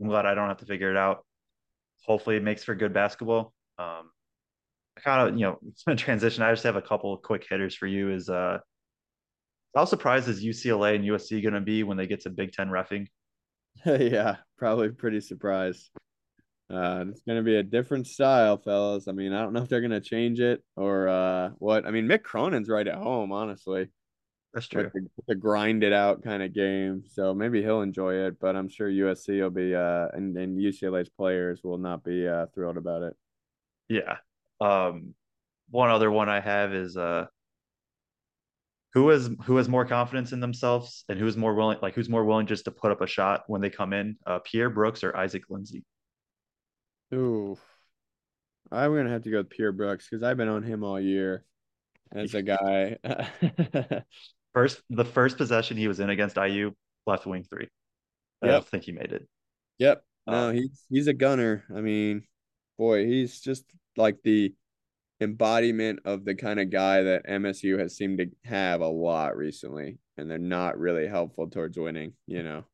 I'm 0.00 0.08
glad 0.08 0.26
I 0.26 0.34
don't 0.34 0.48
have 0.48 0.58
to 0.58 0.66
figure 0.66 0.90
it 0.90 0.96
out. 0.96 1.24
Hopefully 2.06 2.36
it 2.36 2.42
makes 2.42 2.64
for 2.64 2.74
good 2.74 2.92
basketball. 2.92 3.52
Um 3.78 4.10
kind 5.02 5.28
of 5.28 5.34
you 5.36 5.46
know 5.46 5.58
it's 5.68 5.84
been 5.84 5.94
a 5.94 5.96
transition. 5.96 6.42
I 6.42 6.52
just 6.52 6.64
have 6.64 6.76
a 6.76 6.82
couple 6.82 7.12
of 7.12 7.22
quick 7.22 7.46
hitters 7.48 7.74
for 7.74 7.86
you. 7.86 8.10
Is 8.10 8.28
uh, 8.28 8.58
how 9.74 9.84
surprised 9.84 10.28
is 10.28 10.44
UCLA 10.44 10.96
and 10.96 11.04
USC 11.04 11.42
going 11.42 11.54
to 11.54 11.60
be 11.60 11.82
when 11.82 11.96
they 11.96 12.06
get 12.06 12.22
to 12.22 12.30
Big 12.30 12.52
Ten 12.52 12.68
refing? 12.68 13.06
yeah, 13.86 14.36
probably 14.58 14.90
pretty 14.90 15.20
surprised. 15.20 15.90
Uh, 16.70 17.04
it's 17.08 17.22
going 17.22 17.38
to 17.38 17.42
be 17.42 17.56
a 17.56 17.62
different 17.62 18.06
style, 18.06 18.56
fellas. 18.56 19.08
I 19.08 19.12
mean, 19.12 19.32
I 19.32 19.42
don't 19.42 19.52
know 19.52 19.62
if 19.62 19.68
they're 19.68 19.80
going 19.80 19.90
to 19.90 20.00
change 20.00 20.38
it 20.40 20.62
or 20.76 21.08
uh, 21.08 21.50
what. 21.58 21.86
I 21.86 21.90
mean, 21.90 22.06
Mick 22.06 22.22
Cronin's 22.22 22.68
right 22.68 22.86
at 22.86 22.94
home, 22.94 23.32
honestly. 23.32 23.88
That's 24.54 24.68
true. 24.68 24.90
The, 25.28 25.34
grind 25.34 25.84
it 25.84 25.92
out 25.92 26.22
kind 26.22 26.42
of 26.42 26.52
game. 26.52 27.04
So 27.06 27.34
maybe 27.34 27.62
he'll 27.62 27.82
enjoy 27.82 28.14
it, 28.26 28.38
but 28.40 28.56
I'm 28.56 28.68
sure 28.68 28.88
USC 28.88 29.40
will 29.40 29.50
be, 29.50 29.74
uh, 29.74 30.08
and, 30.12 30.36
and 30.36 30.58
UCLA's 30.58 31.08
players 31.08 31.60
will 31.62 31.78
not 31.78 32.04
be 32.04 32.26
uh, 32.26 32.46
thrilled 32.54 32.76
about 32.76 33.02
it. 33.02 33.16
Yeah. 33.88 34.16
Um, 34.60 35.14
one 35.70 35.90
other 35.90 36.10
one 36.10 36.28
I 36.28 36.40
have 36.40 36.74
is 36.74 36.96
uh, 36.96 37.26
who 38.92 39.08
has 39.08 39.30
who 39.44 39.56
has 39.56 39.68
more 39.68 39.84
confidence 39.84 40.32
in 40.32 40.40
themselves 40.40 41.04
and 41.08 41.18
who's 41.18 41.36
more 41.36 41.54
willing, 41.54 41.78
like 41.82 41.94
who's 41.94 42.08
more 42.08 42.24
willing 42.24 42.46
just 42.46 42.64
to 42.64 42.70
put 42.70 42.90
up 42.90 43.00
a 43.00 43.06
shot 43.06 43.44
when 43.46 43.60
they 43.60 43.70
come 43.70 43.92
in, 43.92 44.16
uh, 44.26 44.40
Pierre 44.40 44.70
Brooks 44.70 45.04
or 45.04 45.16
Isaac 45.16 45.44
Lindsey 45.48 45.84
Ooh, 47.12 47.58
I'm 48.70 48.94
gonna 48.94 49.10
have 49.10 49.24
to 49.24 49.30
go 49.30 49.38
with 49.38 49.50
Pierre 49.50 49.72
Brooks 49.72 50.08
because 50.08 50.22
I've 50.22 50.36
been 50.36 50.48
on 50.48 50.62
him 50.62 50.84
all 50.84 51.00
year 51.00 51.44
as 52.12 52.34
a 52.34 52.42
guy. 52.42 52.98
first, 54.54 54.80
the 54.90 55.04
first 55.04 55.36
possession 55.36 55.76
he 55.76 55.88
was 55.88 55.98
in 55.98 56.10
against 56.10 56.36
IU, 56.36 56.72
left 57.06 57.26
wing 57.26 57.44
three. 57.44 57.68
I 58.42 58.46
yep. 58.46 58.54
don't 58.54 58.68
think 58.68 58.84
he 58.84 58.92
made 58.92 59.12
it. 59.12 59.28
Yep. 59.78 60.04
No, 60.26 60.50
um, 60.50 60.54
he's 60.54 60.84
he's 60.88 61.06
a 61.08 61.12
gunner. 61.12 61.64
I 61.74 61.80
mean, 61.80 62.22
boy, 62.78 63.06
he's 63.06 63.40
just 63.40 63.64
like 63.96 64.18
the 64.22 64.54
embodiment 65.20 66.00
of 66.04 66.24
the 66.24 66.34
kind 66.34 66.58
of 66.60 66.70
guy 66.70 67.02
that 67.02 67.26
MSU 67.26 67.78
has 67.78 67.96
seemed 67.96 68.18
to 68.18 68.26
have 68.44 68.80
a 68.80 68.88
lot 68.88 69.36
recently, 69.36 69.98
and 70.16 70.30
they're 70.30 70.38
not 70.38 70.78
really 70.78 71.06
helpful 71.06 71.48
towards 71.48 71.78
winning, 71.78 72.12
you 72.26 72.42
know. 72.42 72.64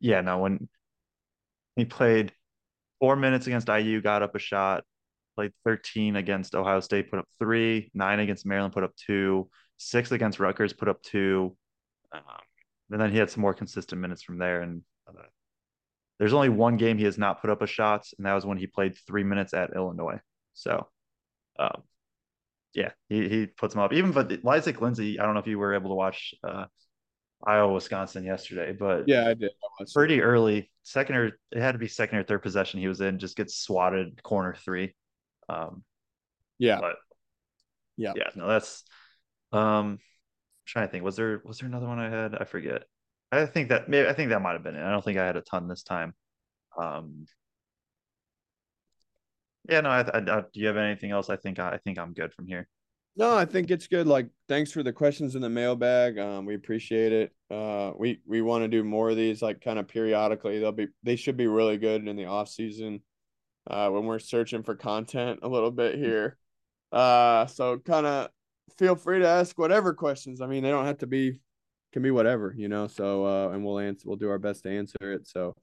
Yeah, 0.00 0.20
no, 0.20 0.38
when 0.38 0.68
he 1.76 1.84
played 1.84 2.32
four 3.00 3.16
minutes 3.16 3.46
against 3.46 3.68
IU, 3.68 4.00
got 4.00 4.22
up 4.22 4.34
a 4.34 4.38
shot, 4.38 4.84
played 5.36 5.52
13 5.64 6.16
against 6.16 6.54
Ohio 6.54 6.80
State, 6.80 7.10
put 7.10 7.20
up 7.20 7.28
three, 7.38 7.90
nine 7.94 8.20
against 8.20 8.44
Maryland, 8.44 8.74
put 8.74 8.84
up 8.84 8.94
two, 8.96 9.48
six 9.78 10.12
against 10.12 10.40
Rutgers, 10.40 10.72
put 10.72 10.88
up 10.88 11.02
two. 11.02 11.56
Um, 12.12 12.22
and 12.90 13.00
then 13.00 13.10
he 13.10 13.18
had 13.18 13.30
some 13.30 13.40
more 13.40 13.54
consistent 13.54 14.00
minutes 14.00 14.22
from 14.22 14.38
there. 14.38 14.60
And 14.60 14.82
uh, 15.08 15.22
there's 16.18 16.34
only 16.34 16.50
one 16.50 16.76
game 16.76 16.98
he 16.98 17.04
has 17.04 17.16
not 17.16 17.40
put 17.40 17.50
up 17.50 17.62
a 17.62 17.66
shot, 17.66 18.06
and 18.18 18.26
that 18.26 18.34
was 18.34 18.44
when 18.44 18.58
he 18.58 18.66
played 18.66 18.96
three 19.06 19.24
minutes 19.24 19.54
at 19.54 19.74
Illinois. 19.74 20.20
So, 20.54 20.88
um, 21.58 21.82
yeah, 22.74 22.90
he, 23.08 23.28
he 23.28 23.46
puts 23.46 23.74
him 23.74 23.80
up. 23.80 23.92
Even 23.92 24.12
but 24.12 24.32
Isaac 24.46 24.80
Lindsey, 24.80 25.18
I 25.18 25.24
don't 25.24 25.34
know 25.34 25.40
if 25.40 25.46
you 25.46 25.58
were 25.58 25.74
able 25.74 25.90
to 25.90 25.94
watch 25.94 26.34
uh, 26.42 26.66
Iowa 27.44 27.72
Wisconsin 27.72 28.24
yesterday, 28.24 28.72
but 28.72 29.08
yeah, 29.08 29.28
I 29.28 29.34
did. 29.34 29.50
I 29.80 29.84
pretty 29.92 30.22
early, 30.22 30.70
second 30.82 31.16
or 31.16 31.26
it 31.26 31.60
had 31.60 31.72
to 31.72 31.78
be 31.78 31.88
second 31.88 32.18
or 32.18 32.24
third 32.24 32.42
possession 32.42 32.80
he 32.80 32.88
was 32.88 33.00
in, 33.00 33.18
just 33.18 33.36
gets 33.36 33.56
swatted 33.56 34.22
corner 34.22 34.54
three. 34.54 34.94
Um, 35.48 35.82
yeah, 36.58 36.80
but 36.80 36.96
yeah, 37.96 38.12
yeah, 38.16 38.28
no, 38.36 38.46
that's 38.46 38.84
um, 39.52 39.60
I'm 39.60 39.98
trying 40.66 40.88
to 40.88 40.92
think. 40.92 41.04
Was 41.04 41.16
there 41.16 41.42
was 41.44 41.58
there 41.58 41.68
another 41.68 41.86
one 41.86 41.98
I 41.98 42.08
had? 42.08 42.34
I 42.36 42.44
forget. 42.44 42.84
I 43.32 43.46
think 43.46 43.70
that 43.70 43.88
maybe 43.88 44.08
I 44.08 44.12
think 44.12 44.30
that 44.30 44.42
might 44.42 44.52
have 44.52 44.62
been 44.62 44.76
it. 44.76 44.84
I 44.84 44.90
don't 44.90 45.04
think 45.04 45.18
I 45.18 45.26
had 45.26 45.36
a 45.36 45.42
ton 45.42 45.66
this 45.66 45.82
time. 45.82 46.14
Um, 46.80 47.26
yeah, 49.68 49.80
no. 49.80 49.90
I, 49.90 50.00
I, 50.00 50.18
I, 50.18 50.40
do 50.52 50.60
you 50.60 50.66
have 50.66 50.76
anything 50.76 51.10
else? 51.10 51.30
I 51.30 51.36
think 51.36 51.58
I, 51.58 51.72
I 51.72 51.78
think 51.78 51.98
I'm 51.98 52.12
good 52.12 52.32
from 52.32 52.46
here. 52.46 52.68
No, 53.14 53.36
I 53.36 53.44
think 53.44 53.70
it's 53.70 53.88
good. 53.88 54.06
Like, 54.06 54.28
thanks 54.48 54.72
for 54.72 54.82
the 54.82 54.92
questions 54.92 55.34
in 55.34 55.42
the 55.42 55.50
mailbag. 55.50 56.18
Um, 56.18 56.46
we 56.46 56.54
appreciate 56.54 57.12
it. 57.12 57.32
Uh, 57.50 57.92
we 57.98 58.20
we 58.26 58.40
want 58.40 58.64
to 58.64 58.68
do 58.68 58.82
more 58.82 59.10
of 59.10 59.16
these, 59.16 59.42
like, 59.42 59.60
kind 59.60 59.78
of 59.78 59.86
periodically. 59.86 60.58
They'll 60.58 60.72
be 60.72 60.88
they 61.02 61.16
should 61.16 61.36
be 61.36 61.46
really 61.46 61.76
good 61.76 62.08
in 62.08 62.16
the 62.16 62.24
off 62.24 62.48
season, 62.48 63.02
uh, 63.68 63.90
when 63.90 64.06
we're 64.06 64.18
searching 64.18 64.62
for 64.62 64.74
content 64.74 65.40
a 65.42 65.48
little 65.48 65.70
bit 65.70 65.96
here. 65.96 66.38
Uh, 66.90 67.46
so 67.46 67.78
kind 67.78 68.06
of 68.06 68.30
feel 68.78 68.96
free 68.96 69.18
to 69.18 69.28
ask 69.28 69.58
whatever 69.58 69.94
questions. 69.94 70.40
I 70.40 70.46
mean, 70.46 70.62
they 70.62 70.70
don't 70.70 70.86
have 70.86 70.98
to 70.98 71.06
be 71.06 71.38
can 71.92 72.02
be 72.02 72.10
whatever, 72.10 72.54
you 72.56 72.68
know. 72.68 72.86
So 72.86 73.26
uh, 73.26 73.50
and 73.50 73.64
we'll 73.64 73.78
answer. 73.78 74.04
We'll 74.08 74.16
do 74.16 74.30
our 74.30 74.38
best 74.38 74.62
to 74.64 74.70
answer 74.70 75.12
it. 75.12 75.26
So 75.26 75.54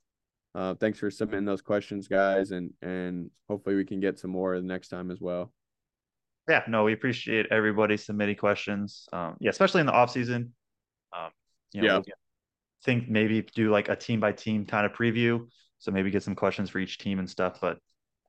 uh, 0.55 0.75
thanks 0.75 0.99
for 0.99 1.11
submitting 1.11 1.45
those 1.45 1.61
questions, 1.61 2.07
guys, 2.07 2.51
and 2.51 2.71
and 2.81 3.29
hopefully 3.47 3.75
we 3.75 3.85
can 3.85 3.99
get 3.99 4.19
some 4.19 4.31
more 4.31 4.55
the 4.55 4.65
next 4.65 4.89
time 4.89 5.11
as 5.11 5.21
well. 5.21 5.51
Yeah, 6.47 6.63
no, 6.67 6.83
we 6.83 6.93
appreciate 6.93 7.47
everybody 7.51 7.97
submitting 7.97 8.35
questions. 8.35 9.07
Um, 9.13 9.35
yeah, 9.39 9.51
especially 9.51 9.81
in 9.81 9.85
the 9.85 9.93
off 9.93 10.11
season. 10.11 10.53
Um, 11.15 11.29
you 11.73 11.83
know, 11.83 12.01
yeah. 12.05 12.13
think 12.83 13.07
maybe 13.07 13.41
do 13.41 13.69
like 13.69 13.89
a 13.89 13.95
team 13.95 14.19
by 14.19 14.31
team 14.31 14.65
kind 14.65 14.85
of 14.85 14.93
preview. 14.93 15.47
So 15.77 15.91
maybe 15.91 16.11
get 16.11 16.23
some 16.23 16.35
questions 16.35 16.69
for 16.69 16.79
each 16.79 16.97
team 16.97 17.19
and 17.19 17.29
stuff. 17.29 17.59
But 17.61 17.77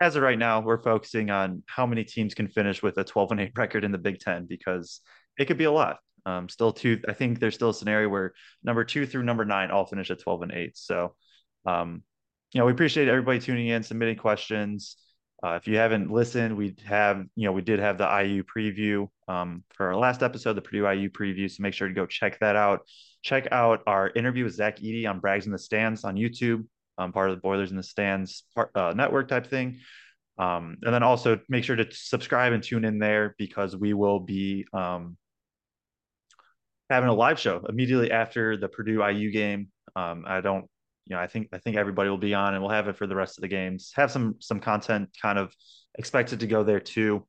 as 0.00 0.16
of 0.16 0.22
right 0.22 0.38
now, 0.38 0.60
we're 0.60 0.82
focusing 0.82 1.30
on 1.30 1.62
how 1.66 1.86
many 1.86 2.04
teams 2.04 2.34
can 2.34 2.48
finish 2.48 2.82
with 2.82 2.96
a 2.98 3.04
12 3.04 3.32
and 3.32 3.40
8 3.40 3.52
record 3.56 3.84
in 3.84 3.92
the 3.92 3.98
Big 3.98 4.18
Ten 4.20 4.46
because 4.46 5.00
it 5.38 5.46
could 5.46 5.58
be 5.58 5.64
a 5.64 5.72
lot. 5.72 5.98
Um, 6.26 6.48
still 6.48 6.72
two, 6.72 7.00
I 7.08 7.14
think 7.14 7.38
there's 7.38 7.54
still 7.54 7.70
a 7.70 7.74
scenario 7.74 8.08
where 8.08 8.34
number 8.62 8.84
two 8.84 9.06
through 9.06 9.22
number 9.22 9.46
nine 9.46 9.70
all 9.70 9.86
finish 9.86 10.10
at 10.10 10.20
12 10.20 10.42
and 10.42 10.52
8. 10.52 10.76
So, 10.76 11.14
um, 11.64 12.02
you 12.52 12.58
know, 12.58 12.66
we 12.66 12.72
appreciate 12.72 13.08
everybody 13.08 13.38
tuning 13.38 13.68
in, 13.68 13.82
submitting 13.82 14.16
questions. 14.16 14.96
Uh, 15.42 15.52
if 15.52 15.66
you 15.66 15.76
haven't 15.76 16.10
listened, 16.10 16.56
we 16.56 16.74
have, 16.84 17.24
you 17.34 17.46
know, 17.46 17.52
we 17.52 17.62
did 17.62 17.78
have 17.78 17.96
the 17.96 18.04
IU 18.04 18.42
preview 18.44 19.08
um, 19.28 19.64
for 19.72 19.86
our 19.86 19.96
last 19.96 20.22
episode, 20.22 20.54
the 20.54 20.60
Purdue 20.60 20.86
IU 20.86 21.08
preview. 21.08 21.50
So 21.50 21.62
make 21.62 21.72
sure 21.72 21.88
to 21.88 21.94
go 21.94 22.06
check 22.06 22.38
that 22.40 22.56
out. 22.56 22.80
Check 23.22 23.48
out 23.52 23.82
our 23.86 24.10
interview 24.10 24.44
with 24.44 24.54
Zach 24.54 24.78
Edey 24.80 25.08
on 25.08 25.20
Brags 25.20 25.46
in 25.46 25.52
the 25.52 25.58
Stands 25.58 26.04
on 26.04 26.16
YouTube, 26.16 26.66
um, 26.98 27.12
part 27.12 27.30
of 27.30 27.36
the 27.36 27.40
Boilers 27.40 27.70
in 27.70 27.76
the 27.76 27.82
Stands 27.82 28.44
part, 28.54 28.70
uh, 28.74 28.92
network 28.94 29.28
type 29.28 29.46
thing. 29.46 29.78
Um, 30.38 30.78
and 30.82 30.92
then 30.92 31.02
also 31.02 31.40
make 31.48 31.64
sure 31.64 31.76
to 31.76 31.86
subscribe 31.92 32.52
and 32.52 32.62
tune 32.62 32.84
in 32.84 32.98
there 32.98 33.34
because 33.38 33.76
we 33.76 33.94
will 33.94 34.20
be 34.20 34.66
um, 34.72 35.16
having 36.90 37.08
a 37.08 37.14
live 37.14 37.38
show 37.38 37.64
immediately 37.68 38.10
after 38.10 38.56
the 38.56 38.68
Purdue 38.68 39.06
IU 39.06 39.30
game. 39.30 39.68
Um, 39.96 40.24
I 40.26 40.40
don't 40.40 40.66
you 41.06 41.16
know, 41.16 41.22
I 41.22 41.26
think 41.26 41.48
I 41.52 41.58
think 41.58 41.76
everybody 41.76 42.08
will 42.10 42.18
be 42.18 42.34
on, 42.34 42.54
and 42.54 42.62
we'll 42.62 42.72
have 42.72 42.88
it 42.88 42.96
for 42.96 43.06
the 43.06 43.16
rest 43.16 43.38
of 43.38 43.42
the 43.42 43.48
games. 43.48 43.92
Have 43.96 44.10
some 44.10 44.36
some 44.40 44.60
content 44.60 45.10
kind 45.20 45.38
of 45.38 45.54
expected 45.98 46.40
to 46.40 46.46
go 46.46 46.62
there 46.62 46.80
too. 46.80 47.26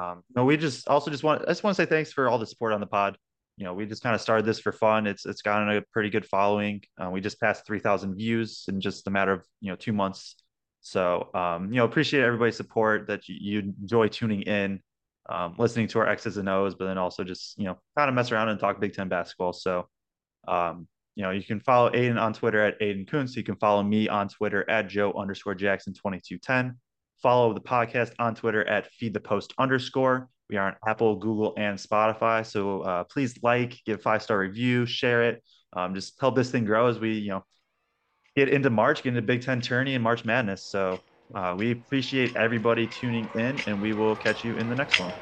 Um, 0.00 0.22
no, 0.34 0.44
we 0.44 0.56
just 0.56 0.88
also 0.88 1.10
just 1.10 1.22
want 1.22 1.42
I 1.42 1.46
just 1.46 1.62
want 1.62 1.76
to 1.76 1.82
say 1.82 1.86
thanks 1.86 2.12
for 2.12 2.28
all 2.28 2.38
the 2.38 2.46
support 2.46 2.72
on 2.72 2.80
the 2.80 2.86
pod. 2.86 3.16
You 3.56 3.64
know, 3.64 3.74
we 3.74 3.86
just 3.86 4.02
kind 4.02 4.14
of 4.14 4.20
started 4.20 4.46
this 4.46 4.58
for 4.58 4.72
fun. 4.72 5.06
It's 5.06 5.26
it's 5.26 5.42
gotten 5.42 5.68
a 5.68 5.82
pretty 5.92 6.10
good 6.10 6.26
following. 6.26 6.82
Uh, 6.98 7.10
we 7.10 7.20
just 7.20 7.40
passed 7.40 7.66
three 7.66 7.80
thousand 7.80 8.16
views 8.16 8.64
in 8.68 8.80
just 8.80 9.06
a 9.06 9.10
matter 9.10 9.32
of 9.32 9.44
you 9.60 9.70
know 9.70 9.76
two 9.76 9.92
months. 9.92 10.36
So 10.80 11.28
um, 11.34 11.72
you 11.72 11.78
know, 11.78 11.84
appreciate 11.84 12.22
everybody's 12.22 12.56
support 12.56 13.08
that 13.08 13.28
you, 13.28 13.36
you 13.38 13.74
enjoy 13.80 14.08
tuning 14.08 14.42
in, 14.42 14.80
um, 15.28 15.54
listening 15.58 15.88
to 15.88 15.98
our 15.98 16.08
X's 16.08 16.38
and 16.38 16.48
O's, 16.48 16.74
but 16.74 16.86
then 16.86 16.98
also 16.98 17.22
just 17.22 17.58
you 17.58 17.64
know 17.64 17.78
kind 17.96 18.08
of 18.08 18.14
mess 18.14 18.32
around 18.32 18.48
and 18.48 18.58
talk 18.58 18.80
Big 18.80 18.94
Ten 18.94 19.08
basketball. 19.08 19.52
So 19.52 19.88
um, 20.48 20.88
you 21.20 21.26
know, 21.26 21.32
you 21.32 21.44
can 21.44 21.60
follow 21.60 21.90
Aidan 21.92 22.16
on 22.16 22.32
Twitter 22.32 22.64
at 22.64 22.80
Aidan 22.80 23.04
Kuntz. 23.04 23.36
You 23.36 23.42
can 23.42 23.56
follow 23.56 23.82
me 23.82 24.08
on 24.08 24.26
Twitter 24.26 24.64
at 24.70 24.88
Joe 24.88 25.12
underscore 25.12 25.54
Jackson 25.54 25.92
2210. 25.92 26.78
Follow 27.22 27.52
the 27.52 27.60
podcast 27.60 28.14
on 28.18 28.34
Twitter 28.34 28.66
at 28.66 28.90
Feed 28.94 29.12
the 29.12 29.20
Post 29.20 29.52
underscore. 29.58 30.30
We 30.48 30.56
are 30.56 30.68
on 30.68 30.76
Apple, 30.88 31.16
Google, 31.16 31.52
and 31.58 31.78
Spotify. 31.78 32.46
So 32.46 32.80
uh, 32.80 33.04
please 33.04 33.34
like, 33.42 33.76
give 33.84 34.00
five 34.00 34.22
star 34.22 34.38
review, 34.38 34.86
share 34.86 35.24
it. 35.24 35.44
Um, 35.74 35.94
just 35.94 36.18
help 36.18 36.36
this 36.36 36.50
thing 36.50 36.64
grow 36.64 36.86
as 36.86 36.98
we, 36.98 37.12
you 37.18 37.28
know, 37.28 37.44
get 38.34 38.48
into 38.48 38.70
March, 38.70 39.02
get 39.02 39.10
into 39.10 39.20
Big 39.20 39.42
Ten 39.42 39.60
tourney 39.60 39.94
and 39.96 40.02
March 40.02 40.24
Madness. 40.24 40.62
So 40.62 41.00
uh, 41.34 41.54
we 41.54 41.72
appreciate 41.72 42.34
everybody 42.34 42.86
tuning 42.86 43.28
in, 43.34 43.60
and 43.66 43.82
we 43.82 43.92
will 43.92 44.16
catch 44.16 44.42
you 44.42 44.56
in 44.56 44.70
the 44.70 44.74
next 44.74 44.98
one. 44.98 45.12